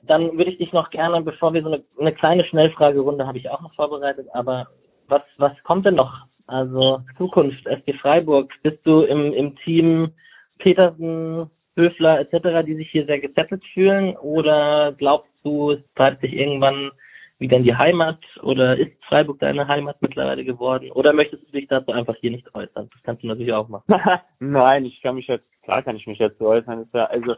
Dann 0.04 0.38
würde 0.38 0.52
ich 0.52 0.58
dich 0.58 0.74
noch 0.74 0.90
gerne, 0.90 1.22
bevor 1.22 1.54
wir 1.54 1.62
so 1.62 1.72
eine, 1.72 1.84
eine 2.00 2.14
kleine 2.14 2.46
Schnellfragerunde 2.46 3.28
habe 3.28 3.38
ich 3.38 3.50
auch 3.50 3.62
noch 3.62 3.76
vorbereitet, 3.76 4.28
aber 4.34 4.68
was, 5.08 5.22
was 5.38 5.52
kommt 5.64 5.86
denn 5.86 5.96
noch? 5.96 6.26
Also 6.48 7.02
Zukunft, 7.18 7.66
SG 7.68 7.94
Freiburg, 7.94 8.52
bist 8.64 8.80
du 8.86 9.02
im, 9.02 9.34
im 9.34 9.56
Team 9.58 10.12
Petersen, 10.58 11.50
Höfler 11.76 12.20
etc., 12.20 12.66
die 12.66 12.76
sich 12.76 12.90
hier 12.92 13.06
sehr 13.06 13.20
gesettelt 13.20 13.64
fühlen? 13.74 14.16
Oder 14.18 14.94
glaubst 14.98 15.32
du, 15.44 15.72
es 15.72 15.80
treibt 15.96 16.22
sich 16.22 16.34
irgendwann 16.34 16.92
wieder 17.40 17.58
in 17.58 17.64
die 17.64 17.76
Heimat 17.76 18.20
oder 18.44 18.78
ist 18.78 18.92
Freiburg 19.06 19.40
deine 19.40 19.68
Heimat 19.68 20.02
mittlerweile 20.02 20.44
geworden? 20.44 20.92
Oder 20.92 21.14
möchtest 21.14 21.48
du 21.48 21.52
dich 21.52 21.68
dazu 21.68 21.92
einfach 21.92 22.16
hier 22.18 22.32
nicht 22.32 22.54
äußern? 22.54 22.90
Das 22.92 23.04
kannst 23.04 23.24
du 23.24 23.28
natürlich 23.28 23.54
auch 23.54 23.70
machen. 23.70 23.86
Nein, 24.40 24.86
ich 24.86 25.02
kann 25.02 25.16
mich 25.16 25.28
jetzt, 25.28 25.46
klar 25.64 25.82
kann 25.82 25.96
ich 25.96 26.06
mich 26.06 26.20
dazu 26.20 26.46
äußern. 26.46 26.90
Ja, 26.94 27.06
also, 27.06 27.36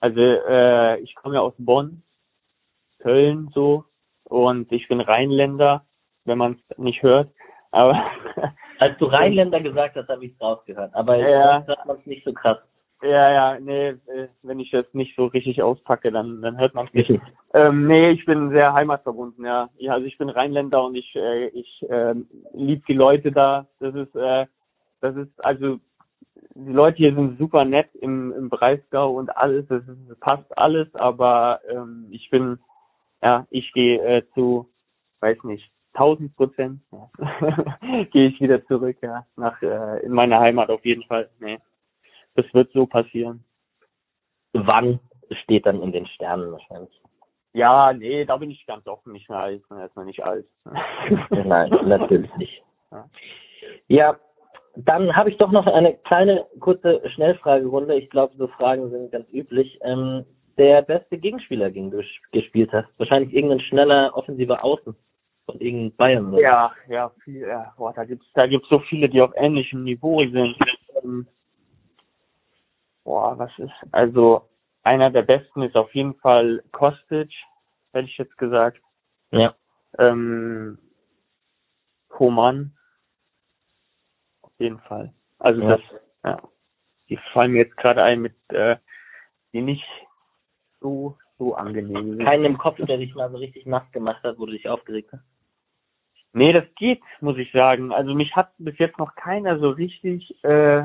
also 0.00 0.20
äh, 0.20 1.00
ich 1.00 1.14
komme 1.14 1.36
ja 1.36 1.40
aus 1.40 1.54
Bonn, 1.56 2.02
Köln 2.98 3.48
so 3.54 3.84
und 4.24 4.70
ich 4.70 4.86
bin 4.88 5.00
Rheinländer, 5.00 5.86
wenn 6.24 6.38
man 6.38 6.60
es 6.68 6.78
nicht 6.78 7.02
hört. 7.02 7.30
Aber 7.70 7.98
als 8.78 8.98
du 8.98 9.06
Rheinländer 9.06 9.60
gesagt 9.60 9.96
hast, 9.96 10.08
habe 10.08 10.26
ich 10.26 10.32
es 10.32 10.40
rausgehört. 10.40 10.94
Aber 10.94 11.16
ja. 11.16 11.64
hört 11.66 11.86
man 11.86 11.96
es 11.96 12.06
nicht 12.06 12.24
so 12.24 12.34
krass. 12.34 12.58
Ja, 13.02 13.32
ja, 13.32 13.60
nee, 13.60 13.88
äh, 13.90 14.28
wenn 14.42 14.58
ich 14.58 14.72
das 14.72 14.86
nicht 14.92 15.14
so 15.14 15.26
richtig 15.26 15.62
auspacke, 15.62 16.10
dann, 16.10 16.42
dann 16.42 16.58
hört 16.58 16.74
man 16.74 16.86
es 16.86 16.94
nicht. 16.94 17.20
ähm, 17.54 17.86
nee, 17.86 18.10
ich 18.10 18.24
bin 18.24 18.50
sehr 18.50 18.72
heimatverbunden, 18.72 19.44
ja. 19.44 19.68
ja. 19.78 19.92
Also 19.92 20.06
ich 20.06 20.18
bin 20.18 20.28
Rheinländer 20.28 20.84
und 20.84 20.96
ich, 20.96 21.14
äh, 21.14 21.46
ich 21.48 21.86
äh, 21.88 22.14
liebe 22.54 22.82
die 22.88 22.94
Leute 22.94 23.30
da. 23.30 23.66
Das 23.78 23.94
ist, 23.94 24.16
äh, 24.16 24.46
das 25.00 25.14
ist, 25.14 25.44
also 25.44 25.78
die 26.54 26.72
Leute 26.72 26.96
hier 26.96 27.14
sind 27.14 27.38
super 27.38 27.64
nett 27.64 27.88
im, 27.94 28.32
im 28.32 28.48
Breisgau 28.48 29.12
und 29.12 29.36
alles, 29.36 29.66
das, 29.68 29.82
ist, 29.86 30.20
passt 30.20 30.58
alles, 30.58 30.92
aber 30.94 31.60
ähm, 31.70 32.08
ich 32.10 32.28
bin, 32.30 32.58
ja, 33.22 33.46
ich 33.50 33.72
gehe 33.72 34.02
äh, 34.02 34.22
zu, 34.34 34.68
weiß 35.20 35.44
nicht, 35.44 35.70
1000 35.94 36.34
Prozent 36.34 36.80
ja. 36.90 38.04
gehe 38.10 38.28
ich 38.28 38.40
wieder 38.40 38.64
zurück, 38.66 38.96
ja, 39.02 39.24
nach 39.36 39.62
äh, 39.62 40.04
in 40.04 40.12
meine 40.12 40.40
Heimat 40.40 40.68
auf 40.70 40.84
jeden 40.84 41.04
Fall. 41.04 41.30
Nee. 41.38 41.58
Das 42.38 42.46
wird 42.54 42.70
so 42.72 42.86
passieren. 42.86 43.42
Wann 44.52 45.00
steht 45.42 45.66
dann 45.66 45.82
in 45.82 45.90
den 45.90 46.06
Sternen 46.06 46.52
wahrscheinlich? 46.52 47.02
Ja, 47.52 47.92
nee, 47.92 48.24
da 48.24 48.36
bin 48.36 48.52
ich 48.52 48.64
ganz 48.64 48.86
offen, 48.86 49.12
nicht 49.12 49.28
mehr 49.28 49.40
alt, 49.40 49.64
erstmal 49.68 50.04
nicht 50.04 50.22
alt. 50.22 50.46
Nein, 51.30 51.70
natürlich 51.88 52.32
nicht. 52.36 52.62
Ja, 52.92 53.10
ja 53.88 54.18
dann 54.76 55.16
habe 55.16 55.30
ich 55.30 55.36
doch 55.38 55.50
noch 55.50 55.66
eine 55.66 55.94
kleine, 56.04 56.46
kurze 56.60 57.02
Schnellfragerunde. 57.10 57.96
Ich 57.96 58.08
glaube, 58.08 58.36
so 58.36 58.46
Fragen 58.46 58.88
sind 58.90 59.10
ganz 59.10 59.28
üblich. 59.32 59.80
Ähm, 59.82 60.24
der 60.58 60.82
beste 60.82 61.18
Gegenspieler, 61.18 61.72
gegen 61.72 61.90
du 61.90 62.00
gespielt 62.30 62.72
hast, 62.72 62.86
wahrscheinlich 62.98 63.34
irgendein 63.34 63.60
schneller 63.62 64.12
offensiver 64.14 64.62
Außen 64.62 64.94
von 65.46 65.60
irgendeinem 65.60 65.96
Bayern. 65.96 66.34
Oder? 66.34 66.42
Ja, 66.42 66.72
ja, 66.88 67.10
viel, 67.24 67.40
ja. 67.40 67.74
Boah, 67.76 67.92
da 67.92 68.04
gibt's, 68.04 68.26
da 68.34 68.46
gibt's 68.46 68.68
so 68.68 68.78
viele, 68.78 69.08
die 69.08 69.20
auf 69.20 69.32
ähnlichem 69.34 69.82
Niveau 69.82 70.20
sind. 70.20 70.56
Ähm, 71.02 71.26
boah, 73.08 73.38
was 73.38 73.50
ist, 73.58 73.72
also 73.90 74.50
einer 74.82 75.10
der 75.10 75.22
besten 75.22 75.62
ist 75.62 75.76
auf 75.76 75.94
jeden 75.94 76.14
Fall 76.16 76.62
Kostic, 76.72 77.32
hätte 77.94 78.06
ich 78.06 78.18
jetzt 78.18 78.36
gesagt. 78.36 78.82
Ja. 79.30 79.54
Ähm, 79.98 80.78
Koman. 82.08 82.76
Auf 84.42 84.52
jeden 84.58 84.78
Fall. 84.80 85.14
Also 85.38 85.62
ja. 85.62 85.68
das, 85.68 85.80
ja. 86.22 86.42
Die 87.08 87.18
fallen 87.32 87.52
mir 87.52 87.62
jetzt 87.64 87.78
gerade 87.78 88.02
ein 88.02 88.20
mit, 88.20 88.36
äh, 88.50 88.76
die 89.54 89.62
nicht 89.62 89.88
so, 90.80 91.16
so 91.38 91.54
angenehm 91.54 92.10
sind. 92.10 92.24
Keinen 92.26 92.44
im 92.44 92.58
Kopf, 92.58 92.76
der 92.76 92.98
dich 92.98 93.14
mal 93.14 93.30
so 93.30 93.38
richtig 93.38 93.64
nass 93.64 93.90
gemacht 93.92 94.22
hat, 94.22 94.38
wo 94.38 94.44
du 94.44 94.52
dich 94.52 94.68
aufgeregt 94.68 95.12
hast? 95.14 95.24
Nee, 96.34 96.52
das 96.52 96.66
geht, 96.74 97.00
muss 97.22 97.38
ich 97.38 97.50
sagen. 97.52 97.90
Also 97.90 98.14
mich 98.14 98.36
hat 98.36 98.52
bis 98.58 98.76
jetzt 98.76 98.98
noch 98.98 99.14
keiner 99.14 99.58
so 99.58 99.70
richtig 99.70 100.44
äh, 100.44 100.84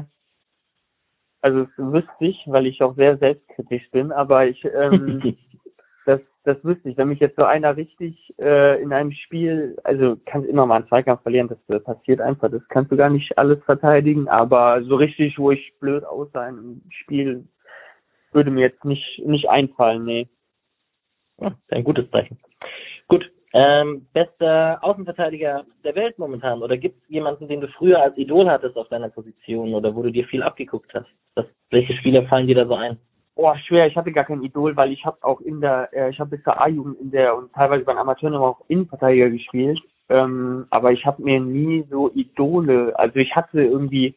also 1.44 1.66
das 1.66 1.72
wüsste 1.78 2.26
ich, 2.26 2.42
weil 2.48 2.66
ich 2.68 2.82
auch 2.82 2.96
sehr 2.96 3.18
selbstkritisch 3.18 3.92
bin, 3.92 4.12
aber 4.14 4.48
ich 4.48 4.64
ähm, 4.64 5.36
das 6.06 6.22
das 6.46 6.64
wüsste 6.64 6.90
ich. 6.90 6.98
Wenn 6.98 7.10
mich 7.10 7.20
jetzt 7.20 7.36
so 7.36 7.44
einer 7.44 7.76
richtig 7.76 8.34
äh, 8.40 8.82
in 8.82 8.94
einem 8.94 9.12
Spiel, 9.12 9.78
also 9.84 10.18
kannst 10.26 10.48
immer 10.48 10.66
mal 10.66 10.78
einen 10.78 10.88
Zweikampf 10.88 11.22
verlieren, 11.22 11.50
das, 11.50 11.58
das 11.68 11.84
passiert 11.84 12.22
einfach, 12.22 12.50
das 12.50 12.66
kannst 12.70 12.92
du 12.92 12.98
gar 12.98 13.10
nicht 13.10 13.38
alles 13.38 13.62
verteidigen, 13.66 14.30
aber 14.30 14.84
so 14.84 14.96
richtig, 14.96 15.38
wo 15.38 15.52
ich 15.52 15.74
blöd 15.80 16.06
aussah 16.06 16.48
im 16.48 16.82
Spiel, 16.90 17.46
würde 18.32 18.50
mir 18.50 18.62
jetzt 18.62 18.86
nicht 18.86 19.22
nicht 19.26 19.50
einfallen, 19.50 20.06
nee. 20.06 20.28
Ja, 21.40 21.54
ein 21.72 21.84
gutes 21.84 22.10
Zeichen. 22.10 22.40
Ähm, 23.56 24.08
bester 24.14 24.80
Außenverteidiger 24.82 25.64
der 25.84 25.96
Welt 25.96 26.18
momentan? 26.18 26.64
Oder 26.64 26.76
gibt 26.76 27.04
es 27.04 27.10
jemanden, 27.10 27.48
den 27.48 27.62
du 27.62 27.68
früher 27.68 28.02
als 28.02 28.18
Idol 28.18 28.50
hattest 28.50 28.76
auf 28.78 28.90
deiner 28.90 29.10
Position 29.10 29.76
oder 29.76 29.96
wo 29.96 30.02
du 30.02 30.12
dir 30.12 30.26
viel 30.26 30.42
abgeguckt 30.42 30.92
hast? 30.96 31.08
Das, 31.36 31.46
welche 31.70 31.94
Spieler 31.94 32.24
fallen 32.24 32.48
dir 32.48 32.56
da 32.56 32.66
so 32.66 32.74
ein? 32.74 32.98
Boah, 33.36 33.56
schwer. 33.60 33.86
Ich 33.86 33.96
hatte 33.96 34.12
gar 34.12 34.26
kein 34.26 34.44
Idol, 34.44 34.76
weil 34.76 34.92
ich 34.92 35.06
habe 35.06 35.18
auch 35.22 35.40
in 35.42 35.62
der, 35.62 35.90
äh, 35.94 36.10
ich 36.10 36.20
habe 36.20 36.32
bis 36.32 36.44
zur 36.44 36.60
A-Jugend 36.60 37.00
in 37.00 37.12
der 37.12 37.38
und 37.38 37.54
teilweise 37.54 37.86
beim 37.86 37.98
Amateuren 37.98 38.36
auch 38.36 38.62
Innenverteidiger 38.70 39.30
gespielt. 39.30 39.80
Ähm, 40.10 40.66
aber 40.72 40.92
ich 40.92 41.06
habe 41.06 41.22
mir 41.22 41.40
nie 41.40 41.86
so 41.90 42.12
Idole, 42.14 42.94
also 42.98 43.18
ich 43.18 43.36
hatte 43.36 43.64
irgendwie, 43.64 44.16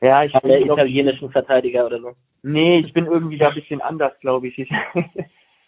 ja, 0.00 0.24
ich 0.24 0.34
habe 0.34 0.60
italienischen 0.60 1.30
Verteidiger 1.30 1.86
oder 1.86 2.00
so. 2.00 2.12
Nee, 2.42 2.80
ich 2.80 2.92
bin 2.92 3.06
irgendwie 3.06 3.38
da 3.38 3.48
ein 3.48 3.54
bisschen 3.54 3.80
anders, 3.80 4.12
glaube 4.20 4.48
ich. 4.48 4.56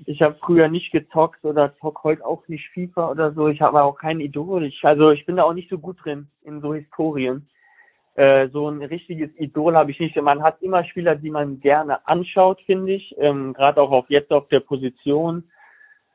Ich, 0.06 0.22
habe 0.22 0.36
früher 0.40 0.68
nicht 0.68 0.92
gezockt 0.92 1.44
oder 1.44 1.76
zock 1.78 2.04
heute 2.04 2.24
auch 2.24 2.46
nicht 2.48 2.68
FIFA 2.68 3.10
oder 3.10 3.32
so. 3.32 3.48
Ich 3.48 3.60
habe 3.60 3.82
auch 3.82 3.98
kein 3.98 4.20
Idol. 4.20 4.64
Ich, 4.64 4.84
also 4.84 5.10
ich 5.10 5.26
bin 5.26 5.36
da 5.36 5.44
auch 5.44 5.54
nicht 5.54 5.70
so 5.70 5.78
gut 5.78 5.98
drin 6.04 6.28
in 6.42 6.60
so 6.60 6.74
Historien. 6.74 7.48
Äh, 8.14 8.48
so 8.48 8.68
ein 8.68 8.82
richtiges 8.82 9.30
Idol 9.36 9.76
habe 9.76 9.90
ich 9.90 10.00
nicht. 10.00 10.16
Man 10.16 10.42
hat 10.42 10.62
immer 10.62 10.84
Spieler, 10.84 11.14
die 11.14 11.30
man 11.30 11.60
gerne 11.60 12.06
anschaut, 12.06 12.60
finde 12.62 12.94
ich. 12.94 13.14
Ähm, 13.18 13.52
Gerade 13.54 13.80
auch 13.80 13.90
auf 13.90 14.10
jetzt 14.10 14.32
auf 14.32 14.48
der 14.48 14.60
Position. 14.60 15.50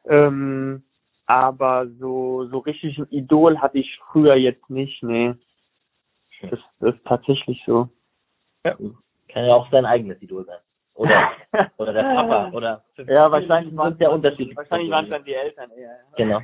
Ähm, 0.06 0.84
aber 1.26 1.88
so 2.00 2.46
so 2.48 2.58
richtig 2.60 2.98
ein 2.98 3.08
Idol 3.10 3.60
hatte 3.60 3.80
ich 3.80 4.00
früher 4.12 4.36
jetzt 4.36 4.70
nicht. 4.70 5.02
Nee. 5.04 5.36
Das, 6.42 6.60
das 6.80 6.96
ist 6.96 7.06
tatsächlich 7.06 7.64
so. 7.66 7.88
Ja, 8.66 8.76
kann 9.30 9.46
ja 9.46 9.54
auch 9.54 9.70
sein 9.72 9.86
eigenes 9.86 10.22
Idol 10.22 10.46
sein. 10.46 10.60
Oder, 10.96 11.32
oder 11.78 11.94
der 11.94 12.04
Papa. 12.04 12.52
Oder 12.52 12.84
ja, 13.08 13.32
wahrscheinlich 13.32 13.76
waren 13.76 13.94
es 13.94 14.00
ja 14.00 14.10
unterschiedlich. 14.10 14.56
Wahrscheinlich 14.56 14.92
waren 14.92 15.06
es 15.06 15.12
dann 15.12 15.26
die 15.26 15.34
Eltern 15.34 15.72
eher. 15.72 16.00
Genau. 16.18 16.42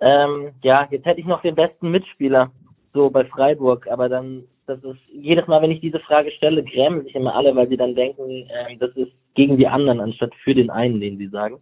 Ähm, 0.00 0.52
ja, 0.62 0.88
jetzt 0.90 1.06
hätte 1.06 1.20
ich 1.20 1.26
noch 1.26 1.42
den 1.42 1.54
besten 1.54 1.90
Mitspieler, 1.90 2.50
so 2.92 3.08
bei 3.10 3.24
Freiburg, 3.24 3.86
aber 3.86 4.08
dann, 4.08 4.44
das 4.66 4.82
ist, 4.82 4.98
jedes 5.12 5.46
Mal, 5.46 5.62
wenn 5.62 5.70
ich 5.70 5.80
diese 5.80 6.00
Frage 6.00 6.30
stelle, 6.32 6.64
grämen 6.64 7.04
sich 7.04 7.14
immer 7.14 7.34
alle, 7.34 7.54
weil 7.54 7.68
sie 7.68 7.76
dann 7.76 7.94
denken, 7.94 8.48
äh, 8.48 8.76
das 8.78 8.90
ist 8.96 9.12
gegen 9.34 9.56
die 9.56 9.68
anderen, 9.68 10.00
anstatt 10.00 10.34
für 10.42 10.54
den 10.54 10.70
einen, 10.70 11.00
den 11.00 11.18
sie 11.18 11.28
sagen. 11.28 11.60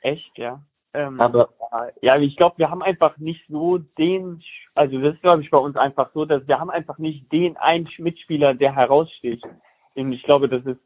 Echt, 0.00 0.36
ja. 0.38 0.60
Ähm, 0.94 1.20
aber 1.20 1.50
ja, 2.00 2.16
ich 2.16 2.36
glaube, 2.36 2.56
wir 2.58 2.70
haben 2.70 2.82
einfach 2.82 3.18
nicht 3.18 3.44
so 3.48 3.78
den, 3.78 4.42
also 4.74 4.98
das 5.00 5.14
ist 5.14 5.22
glaube 5.22 5.42
ich 5.42 5.50
bei 5.50 5.58
uns 5.58 5.76
einfach 5.76 6.10
so, 6.14 6.24
dass 6.24 6.48
wir 6.48 6.58
haben 6.58 6.70
einfach 6.70 6.98
nicht 6.98 7.30
den 7.30 7.56
einen 7.58 7.88
Mitspieler, 7.98 8.54
der 8.54 8.74
heraussticht. 8.74 9.44
Und 9.98 10.12
ich 10.12 10.22
glaube, 10.22 10.48
das 10.48 10.64
ist 10.64 10.80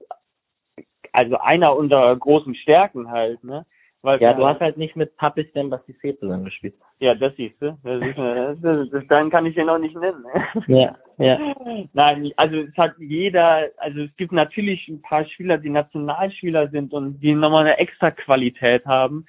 also 1.12 1.36
einer 1.38 1.76
unserer 1.76 2.16
großen 2.16 2.54
Stärken 2.54 3.10
halt, 3.10 3.44
ne? 3.44 3.66
Weil 4.04 4.20
ja, 4.20 4.34
du 4.34 4.44
hast 4.44 4.60
halt 4.60 4.78
nicht 4.78 4.96
mit 4.96 5.16
Papis 5.16 5.46
denn 5.52 5.70
Bastice 5.70 6.18
zusammen 6.18 6.44
gespielt. 6.44 6.74
Ja, 6.98 7.14
das 7.14 7.36
siehst 7.36 7.62
du. 7.62 7.78
Das 7.84 8.02
ist, 8.02 8.18
das, 8.18 8.60
das, 8.60 8.90
das, 8.90 9.06
dann 9.06 9.30
kann 9.30 9.46
ich 9.46 9.54
den 9.54 9.68
auch 9.68 9.78
nicht 9.78 9.96
nennen. 9.96 10.24
Ne? 10.24 10.52
Ja, 10.66 10.96
Ja. 11.18 11.38
Nein, 11.92 12.32
also 12.36 12.56
es 12.56 12.76
hat 12.76 12.94
jeder, 12.98 13.68
also 13.76 14.00
es 14.00 14.16
gibt 14.16 14.32
natürlich 14.32 14.88
ein 14.88 15.02
paar 15.02 15.24
Spieler, 15.26 15.58
die 15.58 15.70
Nationalspieler 15.70 16.68
sind 16.70 16.92
und 16.92 17.20
die 17.20 17.32
nochmal 17.32 17.64
eine 17.64 17.78
extra 17.78 18.10
Qualität 18.10 18.84
haben. 18.86 19.24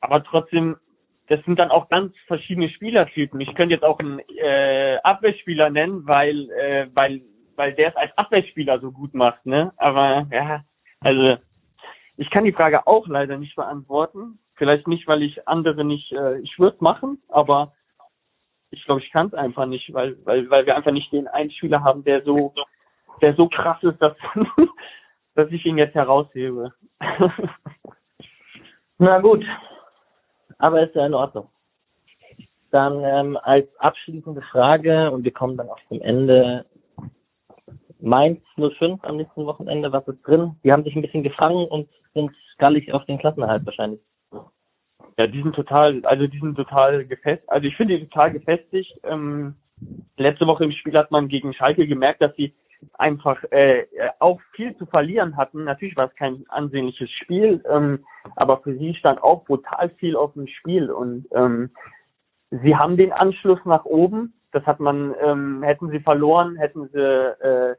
Aber 0.00 0.22
trotzdem, 0.22 0.76
das 1.28 1.42
sind 1.46 1.58
dann 1.58 1.70
auch 1.70 1.88
ganz 1.88 2.14
verschiedene 2.26 2.68
Spielertypen. 2.68 3.40
Ich 3.40 3.54
könnte 3.54 3.74
jetzt 3.74 3.84
auch 3.84 3.98
einen 3.98 4.20
äh, 4.28 4.98
Abwehrspieler 5.04 5.70
nennen, 5.70 6.06
weil, 6.06 6.50
äh, 6.50 6.88
weil, 6.92 7.22
weil 7.56 7.74
der 7.74 7.90
es 7.90 7.96
als 7.96 8.16
Abwehrspieler 8.16 8.80
so 8.80 8.92
gut 8.92 9.14
macht, 9.14 9.44
ne? 9.46 9.72
Aber 9.76 10.26
ja, 10.30 10.64
also 11.00 11.36
ich 12.16 12.30
kann 12.30 12.44
die 12.44 12.52
Frage 12.52 12.86
auch 12.86 13.06
leider 13.08 13.38
nicht 13.38 13.56
beantworten. 13.56 14.38
Vielleicht 14.54 14.88
nicht, 14.88 15.06
weil 15.06 15.22
ich 15.22 15.46
andere 15.46 15.84
nicht, 15.84 16.12
äh, 16.12 16.38
ich 16.38 16.58
würde 16.58 16.78
machen, 16.80 17.22
aber 17.28 17.72
ich 18.70 18.84
glaube, 18.84 19.00
ich 19.02 19.10
kann 19.10 19.26
es 19.28 19.34
einfach 19.34 19.66
nicht, 19.66 19.92
weil, 19.92 20.16
weil, 20.24 20.48
weil 20.50 20.66
wir 20.66 20.76
einfach 20.76 20.92
nicht 20.92 21.12
den 21.12 21.28
einen 21.28 21.50
Schüler 21.50 21.82
haben, 21.82 22.04
der 22.04 22.22
so, 22.22 22.54
der 23.20 23.34
so 23.34 23.48
krass 23.48 23.82
ist, 23.82 24.00
dass, 24.00 24.16
dass 25.34 25.50
ich 25.50 25.64
ihn 25.66 25.78
jetzt 25.78 25.94
heraushebe. 25.94 26.72
Na 28.98 29.18
gut, 29.20 29.44
aber 30.58 30.82
ist 30.82 30.94
ja 30.94 31.06
in 31.06 31.14
Ordnung. 31.14 31.50
Dann 32.70 33.04
ähm, 33.04 33.38
als 33.42 33.68
abschließende 33.78 34.42
Frage 34.42 35.10
und 35.10 35.24
wir 35.24 35.32
kommen 35.32 35.56
dann 35.56 35.68
auch 35.68 35.80
zum 35.88 36.00
Ende. 36.00 36.66
Mainz 38.06 38.40
05 38.56 39.02
am 39.02 39.16
nächsten 39.16 39.46
Wochenende, 39.46 39.92
was 39.92 40.06
ist 40.06 40.22
drin? 40.22 40.56
Die 40.62 40.72
haben 40.72 40.84
sich 40.84 40.94
ein 40.94 41.02
bisschen 41.02 41.24
gefangen 41.24 41.66
und 41.66 41.88
sind 42.14 42.30
gallig 42.58 42.92
auf 42.92 43.04
den 43.06 43.18
Klassenerhalt 43.18 43.66
wahrscheinlich. 43.66 44.00
Ja, 45.18 45.26
die 45.26 45.42
sind 45.42 45.54
total, 45.54 46.04
also 46.04 46.26
die 46.26 46.38
sind 46.38 46.54
total 46.54 47.04
gefestigt. 47.04 47.50
Also 47.50 47.66
ich 47.66 47.76
finde 47.76 47.98
die 47.98 48.06
total 48.06 48.32
gefestigt. 48.32 48.92
Ähm, 49.02 49.56
letzte 50.16 50.46
Woche 50.46 50.64
im 50.64 50.72
Spiel 50.72 50.96
hat 50.96 51.10
man 51.10 51.28
gegen 51.28 51.52
Schalke 51.52 51.86
gemerkt, 51.86 52.22
dass 52.22 52.34
sie 52.36 52.54
einfach 52.94 53.42
äh, 53.50 53.86
auch 54.20 54.40
viel 54.52 54.76
zu 54.76 54.86
verlieren 54.86 55.36
hatten. 55.36 55.64
Natürlich 55.64 55.96
war 55.96 56.06
es 56.06 56.14
kein 56.14 56.44
ansehnliches 56.48 57.10
Spiel, 57.10 57.64
ähm, 57.68 58.04
aber 58.36 58.58
für 58.58 58.76
sie 58.76 58.94
stand 58.94 59.22
auch 59.22 59.44
brutal 59.44 59.90
viel 59.98 60.14
auf 60.14 60.34
dem 60.34 60.46
Spiel 60.46 60.90
und 60.90 61.26
ähm, 61.32 61.70
sie 62.50 62.76
haben 62.76 62.96
den 62.96 63.12
Anschluss 63.12 63.58
nach 63.64 63.84
oben. 63.84 64.34
Das 64.52 64.64
hat 64.64 64.78
man, 64.78 65.14
ähm, 65.20 65.62
hätten 65.64 65.90
sie 65.90 66.00
verloren, 66.00 66.56
hätten 66.56 66.88
sie, 66.92 67.00
äh, 67.00 67.74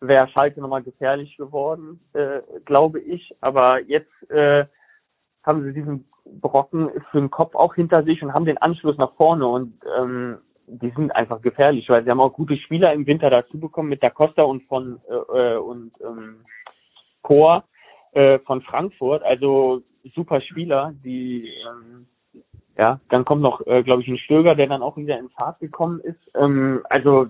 wäre 0.00 0.28
Schalke 0.28 0.60
nochmal 0.60 0.82
gefährlich 0.82 1.36
geworden, 1.36 2.00
äh, 2.12 2.40
glaube 2.64 3.00
ich. 3.00 3.34
Aber 3.40 3.80
jetzt 3.80 4.30
äh, 4.30 4.66
haben 5.42 5.64
sie 5.64 5.72
diesen 5.72 6.08
Brocken 6.24 6.90
für 7.10 7.20
den 7.20 7.30
Kopf 7.30 7.54
auch 7.54 7.74
hinter 7.74 8.02
sich 8.02 8.22
und 8.22 8.34
haben 8.34 8.44
den 8.44 8.58
Anschluss 8.58 8.98
nach 8.98 9.14
vorne 9.14 9.46
und 9.46 9.74
ähm, 9.98 10.38
die 10.66 10.90
sind 10.90 11.16
einfach 11.16 11.40
gefährlich, 11.40 11.88
weil 11.88 12.04
sie 12.04 12.10
haben 12.10 12.20
auch 12.20 12.34
gute 12.34 12.56
Spieler 12.56 12.92
im 12.92 13.06
Winter 13.06 13.30
dazu 13.30 13.58
bekommen 13.58 13.88
mit 13.88 14.02
Da 14.02 14.10
Costa 14.10 14.42
und 14.42 14.64
von 14.64 15.00
äh, 15.08 15.54
äh, 15.54 15.56
und 15.56 15.92
ähm, 16.04 16.44
Chor 17.22 17.64
äh, 18.12 18.38
von 18.40 18.60
Frankfurt, 18.62 19.22
also 19.22 19.82
super 20.14 20.40
Spieler, 20.42 20.92
die 21.02 21.48
ähm, 21.66 22.06
ja, 22.76 23.00
dann 23.08 23.24
kommt 23.24 23.42
noch, 23.42 23.66
äh, 23.66 23.82
glaube 23.82 24.02
ich, 24.02 24.08
ein 24.08 24.18
Stöger, 24.18 24.54
der 24.54 24.68
dann 24.68 24.82
auch 24.82 24.96
wieder 24.96 25.18
in 25.18 25.30
Fahrt 25.30 25.58
gekommen 25.58 26.00
ist. 26.00 26.20
Ähm, 26.36 26.82
also 26.88 27.28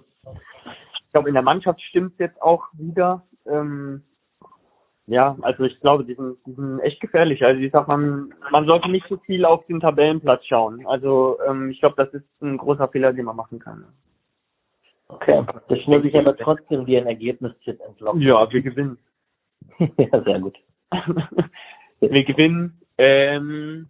ich 1.09 1.13
glaube, 1.13 1.29
in 1.29 1.35
der 1.35 1.43
Mannschaft 1.43 1.81
stimmt 1.81 2.19
jetzt 2.19 2.41
auch 2.43 2.67
wieder. 2.75 3.27
Ähm, 3.47 4.03
ja, 5.07 5.39
also 5.41 5.65
ich 5.65 5.81
glaube, 5.81 6.05
die 6.05 6.15
sind, 6.15 6.37
die 6.45 6.53
sind 6.53 6.81
echt 6.81 7.01
gefährlich. 7.01 7.43
Also 7.43 7.63
ich 7.63 7.73
sag, 7.73 7.89
man, 7.89 8.35
man 8.51 8.67
sollte 8.67 8.91
nicht 8.91 9.07
so 9.09 9.17
viel 9.17 9.47
auf 9.47 9.65
den 9.65 9.81
Tabellenplatz 9.81 10.45
schauen. 10.45 10.87
Also 10.87 11.39
ähm, 11.49 11.71
ich 11.71 11.81
glaube, 11.81 11.95
das 11.97 12.13
ist 12.13 12.27
ein 12.43 12.59
großer 12.59 12.89
Fehler, 12.89 13.15
den 13.15 13.25
man 13.25 13.37
machen 13.37 13.59
kann. 13.59 13.87
Okay, 15.09 15.43
das 15.69 15.79
muss 15.87 16.05
ich 16.05 16.15
aber 16.15 16.37
trotzdem 16.37 16.85
dir 16.85 17.01
ein 17.01 17.07
Ergebnistipp 17.07 17.81
entlocken. 17.81 18.21
Ja, 18.21 18.53
wir 18.53 18.61
gewinnen. 18.61 18.99
ja, 19.79 20.23
sehr 20.23 20.41
gut. 20.41 20.59
wir 22.01 22.25
gewinnen. 22.25 22.79
Ähm, 22.99 23.89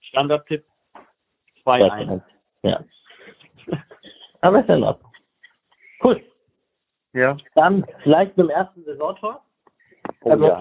Standardtipp 0.00 0.66
2-1. 1.64 2.20
Ja. 2.64 2.84
Aber 4.40 4.60
ist 4.60 4.68
ja 4.68 4.76
in 4.76 4.84
Ordnung. 4.84 5.12
Cool. 6.02 6.22
Ja. 7.12 7.36
Dann 7.54 7.84
vielleicht 8.02 8.36
mit 8.36 8.46
dem 8.46 8.50
ersten 8.50 8.84
Saisontor. 8.84 9.42
Oh, 10.22 10.30
also, 10.30 10.46
ja. 10.46 10.60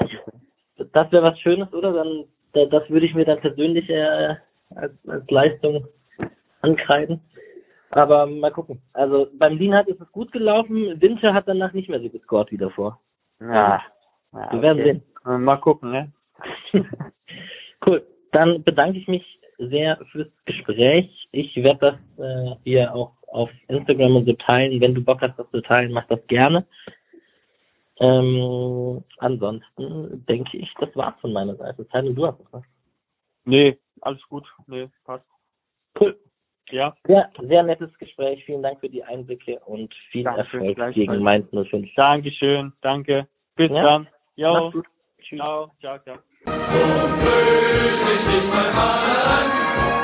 Das 0.94 1.12
wäre 1.12 1.24
was 1.24 1.40
Schönes, 1.40 1.72
oder? 1.74 1.94
Dann, 1.94 2.26
das 2.70 2.90
würde 2.90 3.06
ich 3.06 3.14
mir 3.14 3.26
dann 3.26 3.40
persönlich 3.40 3.90
äh, 3.90 4.36
als, 4.76 4.94
als 5.08 5.30
Leistung 5.30 5.88
ankreiden. 6.62 7.22
Aber 7.92 8.28
mal 8.28 8.52
gucken. 8.52 8.82
Also 8.94 9.28
beim 9.34 9.58
Lienhardt 9.58 9.88
ist 9.88 10.02
es 10.02 10.12
gut 10.12 10.32
gelaufen. 10.32 11.02
Winter 11.02 11.34
hat 11.34 11.48
danach 11.48 11.74
nicht 11.74 11.90
mehr 11.90 12.00
so 12.00 12.10
gescored 12.10 12.52
wie 12.52 12.58
davor. 12.58 13.00
Ja. 13.40 13.82
ja 14.34 14.52
Wir 14.52 14.62
werden 14.62 14.84
sehen. 14.84 15.44
Mal 15.44 15.58
gucken, 15.58 15.92
ne? 15.92 16.12
cool. 17.86 18.06
Dann 18.32 18.64
bedanke 18.64 19.00
ich 19.00 19.08
mich 19.08 19.40
sehr 19.58 19.98
fürs 20.12 20.30
Gespräch. 20.46 21.28
Ich 21.32 21.56
werde 21.58 21.98
das 22.18 22.26
äh, 22.26 22.56
hier 22.64 22.94
auch 22.94 23.14
auf 23.32 23.50
Instagram 23.68 24.18
und 24.18 24.26
so 24.26 24.34
teilen. 24.34 24.80
Wenn 24.82 24.96
du 24.96 25.02
Bock 25.02 25.22
hast, 25.22 25.38
das 25.38 25.50
zu 25.52 25.62
teilen, 25.62 25.92
mach 25.92 26.08
das 26.08 26.26
gerne. 26.28 26.66
Ähm, 28.00 29.04
ansonsten 29.18 30.26
denke 30.26 30.58
ich, 30.58 30.74
das 30.80 30.96
war's 30.96 31.20
von 31.20 31.34
meiner 31.34 31.56
Seite. 31.56 31.88
Zeit 31.90 32.06
du 32.06 32.26
hast 32.26 32.40
was. 32.52 32.64
Nee, 33.46 33.78
alles 34.02 34.22
gut. 34.30 34.46
Nee, 34.68 34.88
passt. 35.04 35.26
Cool. 36.00 36.18
Ja. 36.72 36.96
Ja, 37.08 37.30
sehr 37.42 37.64
nettes 37.64 37.96
Gespräch. 37.98 38.44
Vielen 38.46 38.62
Dank 38.62 38.80
für 38.80 38.90
die 38.90 39.04
Einblicke 39.04 39.60
und 39.66 39.94
viel 40.12 40.24
Danke, 40.24 40.42
Erfolg 40.42 40.94
gegen 40.94 41.20
Mainz 41.20 41.48
05. 41.52 41.90
Dankeschön. 41.96 42.72
Danke. 42.82 43.28
Bis 43.56 43.72
ja. 43.72 43.84
dann. 43.84 44.08
Jo. 44.36 44.72
Ciao. 45.36 45.72
Ciao, 45.80 46.00
ciao. 46.00 46.18
So 46.46 46.52
ich 48.16 48.26
dich 48.26 48.54
mal 48.54 48.70
an. 48.70 49.99